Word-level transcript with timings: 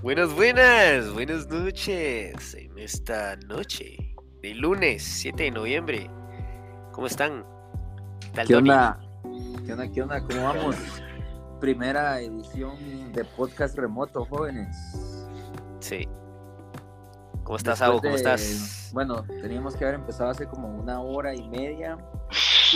Buenas, 0.00 0.32
buenas, 0.32 1.12
buenas 1.12 1.48
noches. 1.48 2.54
En 2.54 2.78
esta 2.78 3.34
noche 3.48 4.14
de 4.40 4.54
lunes 4.54 5.02
7 5.02 5.42
de 5.42 5.50
noviembre. 5.50 6.08
¿Cómo 6.92 7.08
están? 7.08 7.44
¿Qué, 8.32 8.44
¿Qué 8.44 8.54
onda? 8.54 9.00
¿Qué 9.66 9.72
onda? 9.72 9.90
¿Qué 9.90 10.02
onda? 10.02 10.20
¿Cómo 10.22 10.44
vamos? 10.44 10.76
Primera 11.60 12.20
edición 12.20 13.12
de 13.12 13.24
podcast 13.24 13.76
remoto, 13.76 14.24
jóvenes. 14.26 15.26
Sí. 15.80 16.06
¿Cómo 17.42 17.56
estás, 17.56 17.82
Abo? 17.82 18.00
¿Cómo 18.00 18.14
estás? 18.14 18.90
Bueno, 18.92 19.24
teníamos 19.42 19.74
que 19.74 19.82
haber 19.82 19.96
empezado 19.96 20.30
hace 20.30 20.46
como 20.46 20.68
una 20.68 21.00
hora 21.00 21.34
y 21.34 21.48
media. 21.48 21.98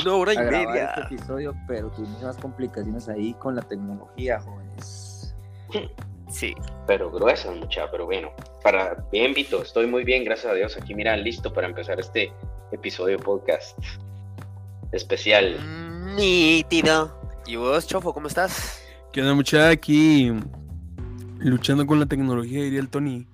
Una 0.03 0.15
hora 0.17 0.35
y 0.35 0.39
a 0.39 0.43
media. 0.43 0.85
Este 0.87 1.15
episodio, 1.15 1.55
pero 1.69 1.89
tuvimos 1.93 2.21
unas 2.21 2.37
complicaciones 2.39 3.09
ahí 3.09 3.33
con 3.35 3.55
la 3.55 3.63
tecnología, 3.63 4.41
jóvenes. 4.41 5.37
Sí. 6.33 6.55
Pero 6.87 7.11
gruesa, 7.11 7.51
mucha, 7.53 7.91
pero 7.91 8.07
bueno. 8.07 8.33
Para 8.63 8.97
bien, 9.13 9.35
Vito, 9.35 9.63
estoy 9.63 9.87
muy 9.87 10.03
bien, 10.03 10.25
gracias 10.25 10.51
a 10.51 10.55
Dios. 10.55 10.77
Aquí, 10.77 10.95
mira, 10.95 11.17
listo 11.17 11.53
para 11.53 11.69
empezar 11.69 12.01
este 12.01 12.33
episodio 12.73 13.19
podcast 13.19 13.79
especial. 14.93 15.57
Nítido. 16.17 17.21
¿Y 17.47 17.57
vos, 17.57 17.87
Chofo, 17.87 18.15
cómo 18.15 18.29
estás? 18.29 18.83
¿Qué 19.13 19.21
onda, 19.21 19.35
mucha? 19.35 19.69
Aquí 19.69 20.33
luchando 21.39 21.87
con 21.87 22.01
la 22.01 22.07
tecnología, 22.07 22.63
diría 22.63 22.81
el 22.81 22.89
Tony. 22.89 23.27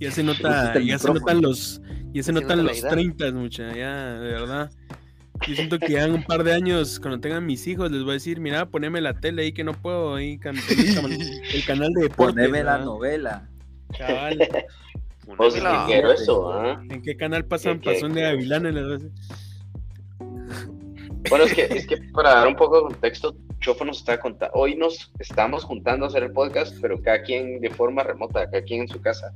Ya 0.00 0.10
se 0.10 0.22
nota, 0.24 0.74
el 0.74 0.86
ya 0.86 0.98
se 0.98 1.12
notan 1.12 1.40
los, 1.40 1.80
ya 2.12 2.22
se 2.22 2.24
Se 2.24 2.32
notan 2.32 2.64
los 2.64 2.78
edad. 2.78 2.90
30, 2.90 3.32
mucha, 3.32 3.74
ya, 3.74 4.14
de 4.14 4.32
verdad. 4.32 4.70
Yo 5.46 5.54
siento 5.54 5.78
que 5.78 5.92
ya 5.92 6.04
en 6.04 6.12
un 6.14 6.22
par 6.24 6.42
de 6.44 6.52
años, 6.54 6.98
cuando 7.00 7.20
tengan 7.20 7.44
mis 7.44 7.66
hijos, 7.66 7.90
les 7.90 8.02
voy 8.02 8.10
a 8.12 8.14
decir, 8.14 8.40
mira, 8.40 8.66
poneme 8.66 9.00
la 9.00 9.14
tele 9.20 9.42
ahí 9.42 9.52
que 9.52 9.64
no 9.64 9.72
puedo, 9.74 10.14
ahí, 10.14 10.38
can- 10.38 10.56
el, 10.56 10.94
can- 10.94 11.12
el 11.12 11.64
canal 11.66 11.92
de 11.92 12.02
deportes. 12.04 12.34
Poneme 12.34 12.64
la 12.64 12.78
novela. 12.78 13.48
Cabal. 13.96 14.38
O 15.26 15.48
quiero 15.86 16.12
eso, 16.12 16.52
¿ah? 16.52 16.82
¿En 16.90 17.00
qué 17.00 17.16
canal 17.16 17.46
pasan 17.46 17.80
¿Qué- 17.80 17.88
qué- 17.88 17.94
Pasón 17.94 18.12
de 18.12 18.20
qué? 18.20 18.26
Avilán 18.26 18.66
en 18.66 18.74
las 18.74 19.02
Bueno, 21.30 21.44
es 21.46 21.54
que, 21.54 21.62
es 21.62 21.86
que 21.86 21.96
para 22.12 22.34
dar 22.34 22.46
un 22.46 22.56
poco 22.56 22.76
de 22.76 22.82
contexto, 22.82 23.34
Chofo 23.60 23.86
nos 23.86 24.00
está 24.00 24.20
contando. 24.20 24.52
Hoy 24.54 24.76
nos 24.76 25.10
estamos 25.18 25.64
juntando 25.64 26.04
a 26.04 26.08
hacer 26.08 26.24
el 26.24 26.32
podcast, 26.32 26.76
pero 26.82 27.00
cada 27.00 27.22
quien 27.22 27.58
de 27.62 27.70
forma 27.70 28.02
remota, 28.02 28.44
cada 28.50 28.62
quien 28.62 28.82
en 28.82 28.88
su 28.88 29.00
casa. 29.00 29.32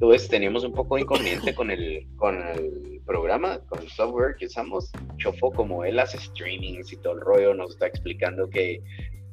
Entonces 0.00 0.28
teníamos 0.28 0.62
un 0.62 0.72
poco 0.72 0.94
de 0.94 1.02
inconveniente 1.02 1.54
con 1.56 1.70
el, 1.72 2.06
con 2.16 2.36
el 2.40 3.00
programa, 3.04 3.58
con 3.68 3.80
el 3.80 3.88
software 3.90 4.36
que 4.38 4.46
usamos. 4.46 4.90
Chofo, 5.16 5.50
como 5.50 5.84
él 5.84 5.98
hace 5.98 6.18
streamings 6.18 6.92
y 6.92 6.96
todo 6.98 7.14
el 7.14 7.20
rollo, 7.20 7.52
nos 7.54 7.70
está 7.72 7.88
explicando 7.88 8.48
que 8.48 8.80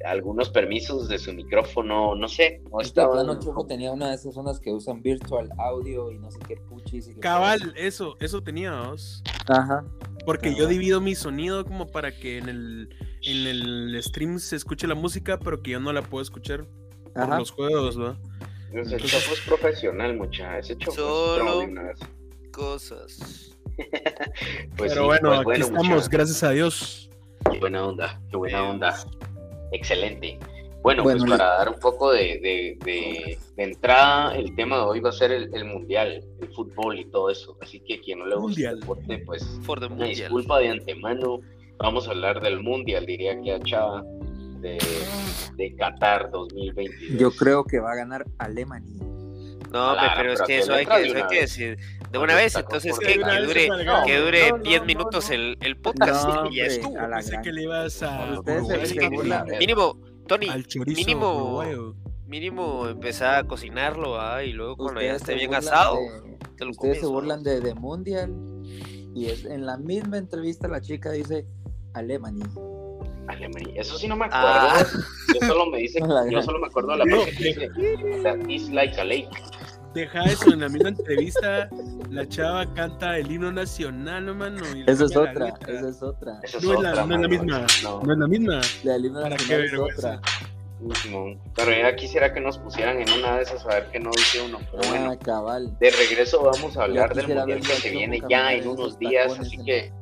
algunos 0.06 0.50
permisos 0.50 1.08
de 1.08 1.20
su 1.20 1.34
micrófono, 1.34 2.16
no 2.16 2.28
sé, 2.28 2.62
no 2.72 2.80
Este 2.82 2.90
estaban. 2.90 3.14
plano 3.14 3.40
Choco 3.40 3.66
tenía 3.66 3.92
una 3.92 4.10
de 4.10 4.16
esas 4.16 4.34
zonas 4.34 4.60
que 4.60 4.72
usan 4.74 5.02
virtual 5.04 5.50
audio 5.58 6.12
y 6.12 6.18
no 6.18 6.30
sé 6.32 6.40
qué 6.48 6.58
puchis. 6.58 7.08
y 7.10 7.14
qué 7.14 7.20
Cabal, 7.20 7.74
eso, 7.78 8.16
eso 8.20 8.42
teníamos. 8.42 9.24
Ajá. 9.48 9.86
Porque 10.26 10.56
yo 10.56 10.68
divido 10.68 11.00
mi 11.00 11.14
sonido 11.14 11.64
como 11.64 11.88
para 11.88 12.12
que 12.12 12.40
en 12.40 12.50
el, 12.50 12.90
en 13.22 13.48
el 13.48 14.04
stream 14.04 14.40
se 14.40 14.56
escuche 14.56 14.88
la 14.88 14.96
música, 14.96 15.38
pero 15.40 15.62
que 15.62 15.72
yo 15.72 15.80
no 15.80 15.94
la 15.94 16.02
puedo 16.02 16.24
escuchar 16.24 16.66
por 17.14 17.24
Ajá. 17.24 17.38
los 17.40 17.52
juegos, 17.52 17.98
Ese 18.82 18.98
Chofo 18.98 19.34
es 19.34 19.42
profesional, 19.42 20.16
mucha. 20.18 20.58
Ese 20.60 20.78
Chofo 20.78 20.96
Solo- 20.98 21.36
es 21.38 21.42
pro 21.44 21.60
de 21.60 21.66
una 21.66 21.84
vez. 21.84 22.00
Cosas. 22.52 23.52
Pues 24.78 24.92
pero 24.94 25.02
sí, 25.02 25.06
bueno, 25.08 25.22
pues 25.30 25.38
aquí 25.40 25.44
bueno, 25.44 25.66
estamos, 25.66 25.88
mucha. 25.88 26.08
gracias 26.10 26.44
a 26.44 26.50
Dios. 26.52 27.10
Qué 27.52 27.60
buena 27.60 27.86
onda, 27.88 28.22
qué 28.30 28.38
buena 28.38 28.70
onda. 28.70 28.96
Excelente. 29.72 30.40
Bueno, 30.82 31.04
Bueno, 31.04 31.26
pues 31.26 31.32
para 31.38 31.58
dar 31.58 31.70
un 31.70 31.80
poco 31.80 32.12
de, 32.12 32.40
de- 32.40 32.78
de- 32.86 33.40
de 33.56 33.64
entrada, 33.64 34.36
el 34.36 34.56
tema 34.56 34.78
de 34.78 34.82
hoy 34.84 35.00
va 35.00 35.10
a 35.10 35.14
ser 35.14 35.32
el, 35.32 35.54
el 35.54 35.66
mundial, 35.66 36.24
el 36.42 36.48
fútbol 36.54 37.00
y 37.00 37.06
todo 37.06 37.30
eso. 37.30 37.58
Así 37.62 37.80
que 37.82 38.00
quien 38.00 38.20
no 38.20 38.26
le 38.28 38.36
gusta 38.36 38.48
Mundial. 38.50 38.74
el 38.76 38.80
deporte, 38.82 39.24
pues 39.26 39.60
For 39.64 39.80
the 39.80 39.88
una 39.88 39.96
Mundial. 39.96 40.16
disculpa 40.16 40.60
de 40.60 40.70
antemano. 40.70 41.40
Vamos 41.80 42.08
a 42.08 42.12
hablar 42.12 42.40
del 42.42 42.62
mundial, 42.62 43.06
diría 43.06 43.38
que 43.42 43.52
a 43.52 43.60
Chava, 43.62 44.04
de, 44.62 44.78
de 45.56 45.76
Qatar 45.76 46.30
2022. 46.32 47.20
Yo 47.20 47.32
creo 47.32 47.64
que 47.64 47.80
va 47.80 47.92
a 47.92 47.96
ganar 47.96 48.26
Alemania. 48.38 49.04
No, 49.72 49.90
Ala, 49.90 50.14
pero 50.16 50.34
es 50.34 50.40
pero 50.40 50.48
que 50.48 50.54
que 50.54 50.60
eso 50.60 50.74
hay 50.74 50.86
que, 50.86 51.02
eso 51.08 51.18
hay 51.18 51.28
que 51.28 51.42
decir 51.42 51.78
de 52.12 52.18
una 52.20 52.36
vez, 52.36 52.56
entonces 52.56 52.98
que, 52.98 53.18
dure, 53.18 53.70
que 54.06 54.18
dure 54.20 54.52
no, 54.52 54.58
10 54.60 54.80
no, 54.82 54.86
minutos 54.86 55.28
no. 55.30 55.36
el, 55.36 55.58
el 55.60 55.78
podcast 55.78 56.28
No, 56.30 56.50
y 56.50 56.56
ya 56.58 56.66
estuvo. 56.66 56.96
Pensé 56.96 57.42
que 57.44 57.52
le 57.52 57.64
ibas 57.64 58.02
a 58.04 58.42
Mínimo, 59.60 60.00
Tony, 60.28 60.48
al 60.50 60.66
chorizo 60.66 60.96
mínimo- 60.98 61.94
mínimo 62.28 62.88
empezar 62.88 63.36
a 63.36 63.44
cocinarlo, 63.48 64.20
¿ah? 64.20 64.44
y 64.44 64.54
luego 64.54 64.78
cuando 64.78 65.02
ya 65.02 65.16
esté 65.16 65.36
bien 65.36 65.54
asado, 65.54 65.98
de- 65.98 66.38
te 66.58 66.64
lo 66.66 66.72
Ustedes 66.72 66.78
comes. 66.78 67.00
se 67.00 67.06
¿no? 67.06 67.12
burlan 67.12 67.44
de, 67.44 67.60
de 67.60 67.74
Mundial 67.76 68.34
y 69.14 69.26
es 69.28 69.44
en 69.46 69.66
la 69.66 69.78
misma 69.78 70.18
entrevista 70.18 70.68
la 70.68 70.80
chica 70.82 71.12
dice 71.12 71.46
Alemania. 71.94 72.46
Alemania. 73.28 73.74
Eso 73.82 73.98
sí 73.98 74.08
no 74.08 74.16
me 74.16 74.26
acuerdo. 74.26 74.48
Ah. 74.48 74.86
Yo 75.34 75.48
solo 75.48 75.66
me 75.68 75.80
dice, 75.80 76.00
yo 76.32 76.42
solo 76.42 76.60
me 76.60 76.68
acuerdo 76.68 76.92
de 76.92 76.98
la 77.00 77.06
parte 77.06 77.32
que 77.36 77.44
dice 77.44 77.70
that 78.24 78.38
is 78.50 78.70
like 78.70 79.00
a 79.00 79.04
lake. 79.04 79.30
Deja 79.94 80.24
eso, 80.26 80.52
en 80.52 80.60
la 80.60 80.68
misma 80.68 80.90
entrevista, 80.90 81.70
la 82.10 82.28
chava 82.28 82.66
canta 82.74 83.18
el 83.18 83.32
himno 83.32 83.50
nacional, 83.54 84.26
no 84.26 84.36
mano. 84.36 84.62
Esa 84.86 85.06
es 85.06 85.16
otra, 85.16 85.54
esa 85.68 85.88
es 85.90 86.04
otra. 86.04 86.40
Esa 86.44 86.58
es 86.58 86.64
No 86.66 86.74
es 86.74 86.80
la- 86.82 87.06
no 87.06 87.16
es 87.16 87.22
la 87.22 87.28
misma. 87.30 87.66
No. 87.82 88.02
No 88.04 88.12
es 88.14 88.20
la 88.20 88.28
misma. 88.28 88.62
La 88.84 88.94
del 88.94 89.06
himno 89.06 89.22
¿Para 89.22 89.38
qué 89.38 89.44
nacional 89.58 89.66
es 89.90 89.98
otra. 89.98 90.22
Simón. 91.02 91.40
Pero 91.56 91.72
ya 91.72 91.96
quisiera 91.96 92.34
que 92.34 92.42
nos 92.42 92.58
pusieran 92.58 93.00
en 93.02 93.10
una 93.10 93.38
de 93.38 93.44
esas 93.44 93.66
a 93.66 93.70
ver 93.70 93.88
qué 93.94 94.00
no 94.02 94.12
dice 94.12 94.42
uno. 94.42 94.60
Pero 94.70 94.90
bueno, 94.90 95.12
Ah, 95.12 95.18
cabal. 95.18 95.76
de 95.80 95.90
regreso 95.90 96.44
vamos 96.44 96.76
a 96.78 96.84
hablar 96.84 97.16
del 97.16 97.30
mundial 97.30 97.60
que 97.62 97.74
se 97.74 97.90
viene 97.90 98.22
ya 98.30 98.52
en 98.54 98.68
unos 98.68 99.00
días, 99.00 99.40
así 99.40 99.58
que 99.64 99.94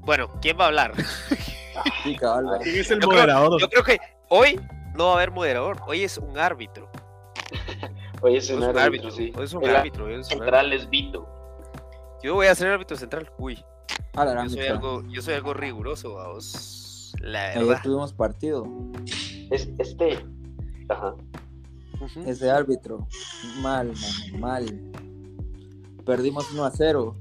Bueno, 0.00 0.30
¿quién 0.40 0.58
va 0.58 0.64
a 0.64 0.66
hablar? 0.68 0.92
Sí, 2.02 2.16
cabal. 2.16 2.58
¿Quién 2.62 2.76
es 2.80 2.90
el 2.90 3.00
Yo 3.00 3.08
creo- 3.08 3.20
moderador? 3.20 3.60
Yo 3.60 3.68
creo 3.68 3.84
que 3.84 3.98
hoy 4.28 4.60
no 4.94 5.06
va 5.06 5.10
a 5.12 5.16
haber 5.16 5.30
moderador, 5.30 5.76
hoy 5.86 6.02
es 6.04 6.18
un 6.18 6.38
árbitro. 6.38 6.90
hoy 8.22 8.36
es 8.36 8.50
Hoy 8.50 8.56
un 8.56 8.62
es 8.62 8.68
un 8.68 8.78
árbitro, 8.78 8.80
árbitro, 8.82 9.10
sí. 9.10 9.32
hoy 9.36 9.44
es 9.44 9.52
un 9.52 9.64
El 9.64 9.76
árbitro. 9.76 10.04
hoy 10.06 10.12
es 10.14 10.16
un 10.18 10.24
árbitro. 10.24 10.38
central 10.38 10.72
es 10.72 10.90
Vito. 10.90 11.28
Yo 12.22 12.34
voy 12.34 12.46
a 12.48 12.54
ser 12.54 12.68
árbitro 12.68 12.96
central. 12.96 13.30
Uy, 13.38 13.62
A 14.14 14.24
la 14.24 14.42
yo 14.44 14.50
soy 14.50 14.66
algo, 14.66 15.02
yo 15.08 15.22
soy 15.22 15.34
algo 15.34 15.54
riguroso, 15.54 16.14
vamos. 16.14 17.12
La 17.20 17.50
Ayer 17.50 17.64
verdad. 17.64 17.82
tuvimos 17.82 18.12
partido. 18.12 18.66
Es, 19.50 19.68
este. 19.78 20.24
Ajá. 20.88 21.14
Ujú. 22.00 22.20
Ese 22.26 22.50
árbitro. 22.50 23.06
Mal, 23.60 23.92
mano, 23.92 24.38
mal. 24.38 24.92
Perdimos 26.04 26.50
1 26.52 26.64
a 26.64 26.70
0. 26.70 27.16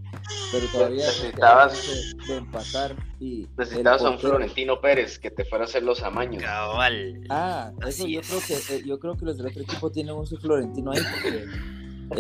Pero 0.52 0.68
todavía 0.72 1.06
Necesitabas- 1.06 2.16
de, 2.18 2.26
de 2.34 2.38
empatar. 2.38 2.96
Y 3.20 3.48
Necesitabas 3.58 4.02
a 4.04 4.10
un 4.10 4.20
Florentino 4.20 4.80
Pérez 4.82 5.18
que 5.20 5.32
te 5.32 5.46
fuera 5.46 5.64
a 5.66 5.68
hacer 5.68 5.84
los 5.84 6.04
amaños. 6.04 6.44
Cabal. 6.44 7.22
Ah, 7.30 7.72
eso 7.80 7.88
Así 8.04 8.12
yo 8.14 8.20
es. 8.22 8.28
creo 8.28 8.42
que 8.46 8.76
eh, 8.76 8.84
yo 8.86 9.00
creo 9.00 9.16
que 9.16 9.26
los 9.26 9.38
del 9.38 9.48
otro 9.48 9.62
equipo 9.62 9.92
tienen 9.92 10.16
un 10.16 10.28
su 10.28 10.38
Florentino 10.38 10.92
ahí 10.92 11.00
porque 11.12 11.46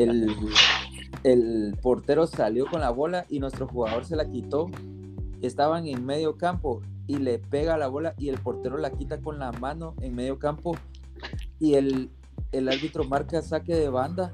el, 0.03 0.27
el 1.23 1.75
portero 1.81 2.27
salió 2.27 2.65
con 2.67 2.81
la 2.81 2.89
bola 2.89 3.25
y 3.29 3.39
nuestro 3.39 3.67
jugador 3.67 4.05
se 4.05 4.15
la 4.15 4.29
quitó. 4.29 4.69
Estaban 5.41 5.85
en 5.87 6.05
medio 6.05 6.37
campo 6.37 6.81
y 7.07 7.17
le 7.17 7.39
pega 7.39 7.77
la 7.77 7.87
bola 7.87 8.13
y 8.17 8.29
el 8.29 8.39
portero 8.39 8.77
la 8.77 8.91
quita 8.91 9.19
con 9.21 9.37
la 9.39 9.51
mano 9.51 9.95
en 10.01 10.15
medio 10.15 10.39
campo 10.39 10.75
y 11.59 11.75
el, 11.75 12.09
el 12.51 12.67
árbitro 12.69 13.03
marca 13.03 13.41
saque 13.41 13.75
de 13.75 13.89
banda. 13.89 14.31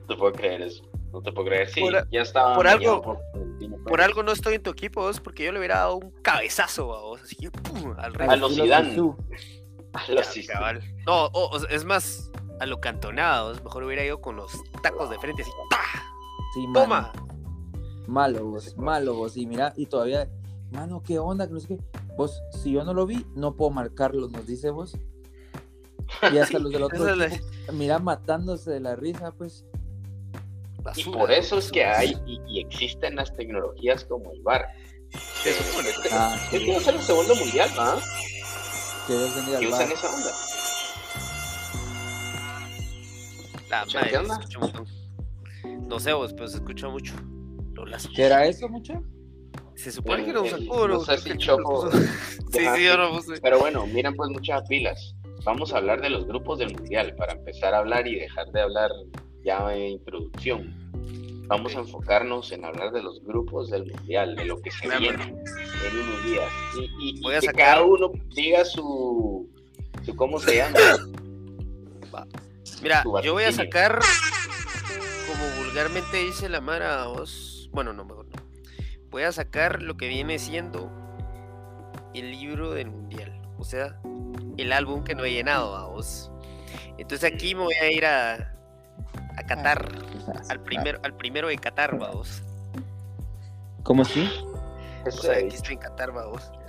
No 0.00 0.06
te 0.06 0.16
puedo 0.16 0.32
creer 0.32 0.62
eso. 0.62 0.82
No 1.18 1.22
te 1.24 1.32
puedo 1.32 1.48
creer. 1.48 1.68
Sí, 1.68 1.80
Por 1.80 2.08
ya 2.10 2.22
estaba. 2.22 2.54
por 2.54 2.68
algo- 2.68 3.18
por 3.88 4.00
algo 4.00 4.22
no 4.22 4.30
estoy 4.30 4.54
en 4.54 4.62
tu 4.62 4.70
equipo, 4.70 5.00
vos, 5.02 5.18
porque 5.18 5.44
yo 5.44 5.50
le 5.50 5.58
hubiera 5.58 5.78
dado 5.78 5.96
un 5.96 6.10
cabezazo 6.22 6.94
a 6.94 7.00
vos, 7.00 7.22
así 7.22 7.34
que 7.34 7.50
¡pum! 7.50 7.92
al 7.98 8.14
rey. 8.14 8.28
A 8.28 8.36
los 8.36 8.54
Zidane. 8.54 8.90
A 9.94 10.12
los. 10.12 10.84
No, 11.06 11.30
es 11.70 11.84
más, 11.84 12.30
a 12.60 12.66
lo 12.66 12.80
cantonados, 12.80 13.62
mejor 13.64 13.82
hubiera 13.82 14.04
ido 14.04 14.20
con 14.20 14.36
los 14.36 14.52
tacos 14.80 15.10
de 15.10 15.18
frente 15.18 15.42
así. 15.42 15.50
¡pa! 15.70 15.78
Sí, 16.54 16.66
mano. 16.68 16.80
¡Toma! 16.84 17.12
Malo 18.06 18.44
vos, 18.44 18.76
malo 18.76 19.14
vos. 19.14 19.36
Y 19.36 19.46
mira, 19.46 19.72
y 19.76 19.86
todavía, 19.86 20.30
mano, 20.70 21.02
¿qué 21.02 21.18
onda? 21.18 21.48
Que 21.48 21.52
no 21.54 21.60
sé 21.60 21.66
qué. 21.68 21.78
Vos, 22.16 22.40
si 22.62 22.70
yo 22.72 22.84
no 22.84 22.94
lo 22.94 23.06
vi, 23.06 23.26
no 23.34 23.56
puedo 23.56 23.70
marcarlo, 23.72 24.28
nos 24.28 24.46
dice 24.46 24.70
vos. 24.70 24.96
Y 26.32 26.38
hasta 26.38 26.58
los 26.60 26.70
del 26.70 26.84
otro 26.84 27.08
equipo, 27.08 27.44
mira, 27.72 27.98
matándose 27.98 28.70
de 28.70 28.80
la 28.80 28.94
risa, 28.94 29.32
pues. 29.32 29.64
Y 30.78 30.82
Basura, 30.82 31.18
por 31.18 31.30
eso 31.32 31.58
es 31.58 31.70
que 31.70 31.84
hay 31.84 32.16
y, 32.26 32.40
y 32.48 32.60
existen 32.60 33.16
las 33.16 33.34
tecnologías 33.34 34.04
como 34.04 34.32
el 34.32 34.40
VAR. 34.42 34.66
Se 35.42 35.52
supone. 35.52 35.88
Este, 35.90 36.08
Ah, 36.12 36.36
este 36.52 36.72
va 36.72 36.78
a 36.78 36.80
ser 36.80 36.94
el 36.94 37.02
segundo 37.02 37.34
mundial, 37.34 37.70
¿ah? 37.78 37.98
Que 39.06 39.14
Que 39.60 39.66
usan 39.68 39.90
esa 39.92 40.08
onda. 40.14 40.30
La 43.70 43.84
¿Qué 43.86 43.94
madre, 43.98 44.10
se 44.10 44.18
onda? 44.18 44.34
escucha 44.34 44.58
montón. 44.60 44.86
No 45.88 46.00
sé 46.00 46.12
vos, 46.12 46.32
pero 46.34 46.48
se 46.48 46.56
escucha 46.56 46.88
mucho. 46.88 47.14
¿Qué 48.14 48.22
era 48.24 48.46
eso, 48.46 48.68
mucho? 48.68 49.02
Se 49.76 49.90
supone 49.92 50.24
que 50.24 50.30
era 50.30 50.40
un 50.40 50.46
El- 50.46 50.66
sacudo. 50.66 50.88
no 50.88 51.00
sé 51.00 51.18
si 51.18 51.36
Chopo 51.38 51.90
Sí, 52.52 52.66
sí, 52.76 52.84
yo 52.84 52.96
no 52.96 53.12
puse. 53.12 53.40
Pero 53.40 53.58
bueno, 53.60 53.86
miren 53.86 54.14
pues 54.16 54.30
muchas 54.30 54.66
pilas. 54.68 55.14
vamos 55.44 55.72
a 55.72 55.78
hablar 55.78 56.00
de 56.00 56.10
los 56.10 56.26
grupos 56.26 56.58
del 56.58 56.74
mundial 56.74 57.14
para 57.16 57.32
empezar 57.34 57.72
a 57.74 57.78
hablar 57.78 58.06
y 58.08 58.16
dejar 58.18 58.46
de 58.52 58.60
hablar 58.60 58.90
ya 59.48 59.74
en 59.74 59.82
introducción. 59.92 60.74
Vamos 61.46 61.74
a 61.74 61.78
enfocarnos 61.78 62.52
en 62.52 62.64
hablar 62.66 62.92
de 62.92 63.02
los 63.02 63.24
grupos 63.24 63.70
del 63.70 63.86
mundial, 63.86 64.36
de 64.36 64.44
lo 64.44 64.60
que 64.60 64.70
se 64.70 64.80
Claro. 64.82 65.00
viene 65.00 65.22
en 65.24 66.00
unos 66.00 66.24
días. 66.24 66.52
Y, 66.78 66.80
y- 66.82 67.18
y 67.18 67.22
Voy 67.22 67.34
a 67.34 67.40
que 67.40 67.46
sacar- 67.46 67.64
cada 67.66 67.82
uno 67.84 68.10
diga 68.34 68.64
su, 68.66 69.48
su 70.04 70.14
¿cómo 70.16 70.38
se 70.38 70.56
llama? 70.56 70.78
Mira, 72.82 73.02
yo 73.22 73.32
voy 73.32 73.44
a 73.44 73.52
sacar, 73.52 73.98
como 75.26 75.64
vulgarmente 75.64 76.18
dice 76.18 76.48
la 76.48 76.60
Mara, 76.60 77.06
vos. 77.06 77.70
Bueno, 77.72 77.92
no, 77.92 78.04
mejor 78.04 78.26
no. 78.26 78.36
Voy 79.10 79.22
a 79.22 79.32
sacar 79.32 79.82
lo 79.82 79.96
que 79.96 80.06
viene 80.08 80.38
siendo 80.38 80.90
el 82.14 82.30
libro 82.32 82.72
del 82.72 82.90
mundial. 82.90 83.40
O 83.58 83.64
sea, 83.64 83.98
el 84.58 84.72
álbum 84.72 85.02
que 85.02 85.14
no 85.14 85.24
he 85.24 85.32
llenado, 85.32 85.90
vos. 85.92 86.30
Entonces 86.98 87.32
aquí 87.32 87.54
me 87.54 87.62
voy 87.62 87.74
a 87.74 87.90
ir 87.90 88.04
a, 88.04 88.54
a 89.38 89.42
Qatar, 89.46 89.88
al 90.48 90.60
primero, 90.60 90.98
al 91.02 91.14
primero 91.14 91.48
de 91.48 91.58
Qatar, 91.58 91.98
vamos. 91.98 92.42
¿Cómo 93.82 94.04
sí? 94.04 94.30
O 95.04 95.08
Eso 95.08 95.22
sea, 95.22 95.34
es. 95.38 95.44
aquí 95.46 95.56
estoy 95.56 95.74
en 95.74 95.80
Qatar, 95.80 96.12
vamos. 96.12 96.50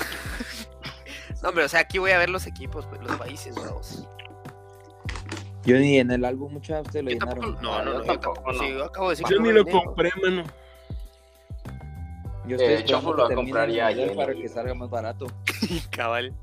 No, 1.41 1.53
pero 1.53 1.67
o 1.67 1.69
sea, 1.69 1.79
aquí 1.79 1.99
voy 1.99 2.11
a 2.11 2.17
ver 2.17 2.29
los 2.29 2.45
equipos, 2.47 2.85
pues, 2.87 3.01
los 3.01 3.15
países, 3.15 3.55
vamos. 3.55 4.05
Yo 5.63 5.77
ni 5.77 5.97
en 5.97 6.11
el 6.11 6.25
álbum 6.25 6.51
muchas 6.51 6.81
ustedes 6.85 7.05
lo 7.05 7.11
Yo 7.11 7.17
tampoco, 7.19 7.47
llenaron. 7.47 7.61
no, 7.61 7.77
no, 7.79 7.85
yo 7.85 7.93
no, 7.99 7.99
yo 7.99 8.05
tampoco, 8.19 8.33
tampoco. 8.33 8.51
no. 8.51 8.59
Sí, 8.59 8.73
yo 8.73 8.83
acabo 8.83 9.07
de 9.07 9.11
decir 9.13 9.27
Yo 9.29 9.37
que 9.37 9.43
ni 9.43 9.51
lo 9.53 9.65
compré, 9.65 10.11
mano. 10.21 10.43
Yo 12.45 12.55
estoy 12.57 12.73
Eh, 12.73 12.83
Chofo 12.83 13.13
lo 13.13 13.15
que 13.15 13.21
va 13.21 13.25
a 13.25 13.27
termine 13.29 13.47
comprar 13.51 13.69
el 13.69 13.75
ya 13.75 13.85
mundial 13.87 14.07
lleno, 14.09 14.19
para 14.21 14.33
que 14.33 14.49
salga 14.49 14.73
más 14.73 14.89
barato. 14.89 15.27
Cabal. 15.91 16.33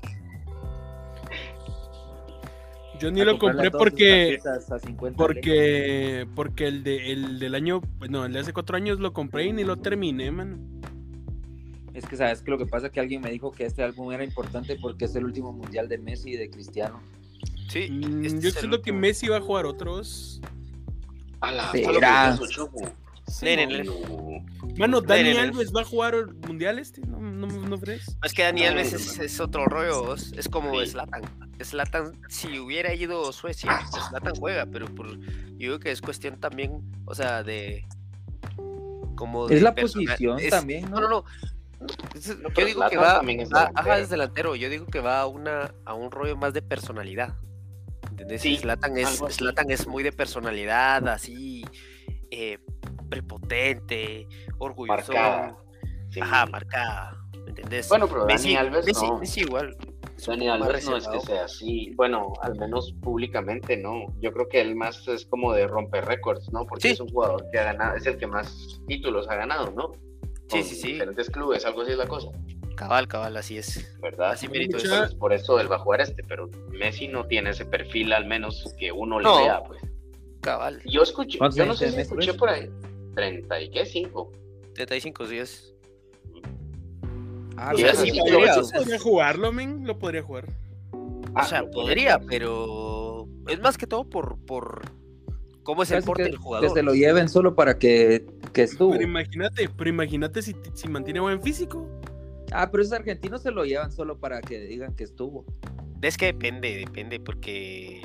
Yo 2.99 3.11
ni 3.11 3.23
lo 3.23 3.37
compré 3.37 3.69
porque 3.71 4.39
tarjetas 4.43 4.71
a 4.71 4.79
50 4.79 5.17
porque 5.17 6.27
porque 6.35 6.67
el 6.67 6.83
de 6.83 7.11
el 7.11 7.39
del 7.39 7.55
año, 7.55 7.81
no, 8.09 8.25
el 8.25 8.33
de 8.33 8.39
hace 8.39 8.53
cuatro 8.53 8.77
años 8.77 8.99
lo 8.99 9.13
compré 9.13 9.45
y 9.45 9.53
ni 9.53 9.63
lo 9.63 9.77
terminé, 9.77 10.31
mano. 10.31 10.57
Es 11.93 12.05
que 12.05 12.15
sabes 12.15 12.41
que 12.41 12.51
lo 12.51 12.57
que 12.57 12.65
pasa 12.65 12.87
es 12.87 12.93
que 12.93 12.99
alguien 12.99 13.21
me 13.21 13.31
dijo 13.31 13.51
que 13.51 13.65
este 13.65 13.83
álbum 13.83 14.11
era 14.11 14.23
importante 14.23 14.77
porque 14.79 15.05
es 15.05 15.15
el 15.15 15.25
último 15.25 15.51
mundial 15.51 15.87
de 15.87 15.97
Messi 15.97 16.31
y 16.31 16.37
de 16.37 16.49
Cristiano. 16.49 16.99
Sí, 17.69 17.89
Mm, 17.89 18.25
este 18.25 18.41
yo 18.41 18.51
siento 18.51 18.81
que. 18.81 18.93
Messi 18.93 19.27
va 19.27 19.37
a 19.37 19.41
jugar 19.41 19.65
otros. 19.65 20.41
A 21.41 21.51
la 21.51 21.71
Será. 21.71 22.33
a 22.33 22.37
Leen, 23.41 23.69
leen. 23.71 23.85
No. 23.85 24.45
Mano, 24.77 25.01
Dani. 25.01 25.31
Alves 25.37 25.71
va 25.75 25.81
a 25.81 25.85
jugar 25.85 26.15
el 26.15 26.33
mundial 26.35 26.79
este, 26.79 27.01
no 27.01 27.19
no 27.19 27.47
no 27.47 27.77
fregues. 27.77 28.15
Es 28.23 28.33
que 28.33 28.43
Dani 28.43 28.65
Alves 28.65 28.93
es, 28.93 29.19
es 29.19 29.39
otro 29.39 29.65
rollo, 29.65 30.03
vos. 30.05 30.33
es 30.37 30.47
como 30.47 30.79
Sí. 30.81 30.87
Slatan. 30.91 31.21
Slatan, 31.59 32.11
si 32.29 32.59
hubiera 32.59 32.93
ido 32.93 33.27
a 33.29 33.33
Suecia, 33.33 33.79
Slatan 34.09 34.35
juega, 34.35 34.65
pero 34.67 34.85
por, 34.93 35.17
yo 35.17 35.23
digo 35.57 35.79
que 35.79 35.91
es 35.91 36.01
cuestión 36.01 36.39
también, 36.39 36.81
o 37.05 37.15
sea, 37.15 37.43
de. 37.43 37.85
Como 39.15 39.45
Es 39.49 39.55
de 39.55 39.61
la 39.61 39.73
persona- 39.73 40.05
posición 40.11 40.39
es- 40.39 40.49
también, 40.51 40.89
No, 40.91 40.99
¿no? 41.01 41.09
no. 41.09 41.23
Es- 42.15 42.27
yo 42.55 42.65
digo 42.65 42.87
que 42.89 42.97
va, 42.97 43.21
es 43.27 43.49
va- 43.51 43.71
ajá, 43.73 43.83
delantero. 43.83 43.95
es 43.95 44.09
delantero. 44.09 44.55
Yo 44.55 44.69
digo 44.69 44.85
que 44.85 44.99
va 44.99 45.21
a 45.21 45.27
una 45.27 45.73
a 45.85 45.93
un 45.95 46.11
rollo 46.11 46.35
más 46.37 46.53
de 46.53 46.61
personalidad. 46.61 47.35
¿Entendés? 48.11 48.41
Sí, 48.41 48.57
Zlatan 48.57 48.97
es. 48.97 49.19
Zlatan 49.31 49.69
es 49.71 49.87
muy 49.87 50.03
de 50.03 50.11
personalidad, 50.11 51.07
así 51.07 51.63
eh, 52.31 52.59
prepotente, 53.07 54.27
orgulloso. 54.59 55.11
Marcada. 55.13 55.57
Sí. 56.09 56.19
Ajá, 56.21 56.45
marcada. 56.45 57.17
¿Me 57.43 57.49
entendés? 57.49 57.89
Bueno, 57.89 58.07
pero 58.07 58.25
Messi, 58.25 58.53
Dani 58.53 58.67
Alves 58.67 58.85
Messi, 58.85 59.07
no. 59.07 59.17
Messi 59.19 59.39
igual. 59.41 59.75
Dani 60.25 60.47
Alves 60.49 60.89
no 60.89 60.97
es 60.97 61.07
que 61.07 61.19
sea 61.19 61.45
así. 61.45 61.91
Bueno, 61.95 62.33
al 62.41 62.55
menos 62.55 62.93
públicamente 63.01 63.77
no. 63.77 64.05
Yo 64.19 64.31
creo 64.33 64.47
que 64.49 64.61
él 64.61 64.75
más 64.75 65.07
es 65.07 65.25
como 65.25 65.53
de 65.53 65.67
romper 65.67 66.05
récords, 66.05 66.51
¿no? 66.51 66.65
Porque 66.65 66.87
Sí. 66.89 66.93
es 66.93 66.99
un 66.99 67.09
jugador 67.09 67.45
que 67.51 67.59
ha 67.59 67.63
ganado, 67.65 67.95
es 67.95 68.05
el 68.07 68.17
que 68.17 68.25
más 68.27 68.79
títulos 68.87 69.27
ha 69.29 69.35
ganado, 69.35 69.71
¿no? 69.71 69.91
Sí, 70.49 70.59
Con 70.59 70.63
sí, 70.63 70.75
sí. 70.75 70.91
Diferentes 70.93 71.29
clubes, 71.29 71.65
algo 71.65 71.81
así 71.81 71.91
es 71.91 71.97
la 71.97 72.07
cosa, 72.07 72.29
Cabal, 72.75 73.07
cabal, 73.07 73.35
así 73.37 73.57
es. 73.57 73.97
¿verdad? 74.01 74.31
Así 74.31 74.47
mérito 74.47 74.77
es. 74.77 74.83
Entonces, 74.85 75.15
por 75.15 75.33
eso 75.33 75.59
él 75.59 75.69
va 75.71 75.77
a 75.77 75.79
jugar 75.79 75.99
este, 76.01 76.23
pero 76.23 76.47
Messi 76.71 77.07
no 77.07 77.25
tiene 77.25 77.49
ese 77.49 77.65
perfil, 77.65 78.13
al 78.13 78.25
menos 78.27 78.71
que 78.79 78.91
uno 78.91 79.19
No. 79.19 79.37
le 79.39 79.43
vea, 79.45 79.63
pues. 79.63 79.81
Cabal. 80.41 80.81
Yo 80.85 81.01
escuché, 81.01 81.37
¿Cuántos 81.39 81.57
yo 81.57 81.65
no 81.65 81.73
sé 81.73 81.91
si 81.91 81.99
escuché 82.01 82.27
pues? 82.33 82.37
por 82.37 82.49
ahí. 82.49 82.69
30 83.17 83.61
y 83.61 83.69
qué, 83.71 83.85
5. 83.85 84.31
35 84.75 85.27
días. 85.27 85.73
Ah, 87.57 87.73
Y 87.75 87.81
pero 87.81 87.91
así 87.91 88.11
sí 88.11 88.19
podría- 88.19 88.99
jugarlo, 88.99 89.51
men, 89.51 89.85
lo 89.87 89.97
podría 89.97 90.21
jugar. 90.21 90.45
Ah, 91.33 91.41
o 91.43 91.45
sea, 91.47 91.63
podría, 91.69 92.19
pero 92.19 93.27
es 93.47 93.59
más 93.59 93.77
que 93.77 93.87
todo 93.87 94.07
por, 94.07 94.37
por 94.45 94.81
cómo 95.63 95.81
es 95.81 95.89
el 95.91 96.03
porte 96.03 96.23
que, 96.23 96.29
del 96.29 96.37
que 96.37 96.43
jugador. 96.43 96.69
se 96.71 96.83
lo 96.83 96.93
lleven 96.93 97.27
solo 97.29 97.55
para 97.55 97.79
que, 97.79 98.25
que 98.53 98.61
estuvo. 98.63 98.91
Pero 98.91 99.03
imagínate, 99.03 99.67
pero 99.75 99.89
imagínate 99.89 100.41
si, 100.43 100.55
si 100.75 100.87
mantiene 100.87 101.19
buen 101.19 101.41
físico. 101.41 101.87
Ah, 102.51 102.69
pero 102.71 102.83
esos 102.83 102.93
argentinos 102.93 103.41
se 103.41 103.49
lo 103.51 103.65
llevan 103.65 103.91
solo 103.91 104.19
para 104.19 104.41
que 104.41 104.59
digan 104.59 104.95
que 104.95 105.03
estuvo. 105.03 105.43
Es 106.03 106.17
que 106.17 106.27
depende, 106.27 106.75
depende, 106.77 107.19
porque 107.19 108.01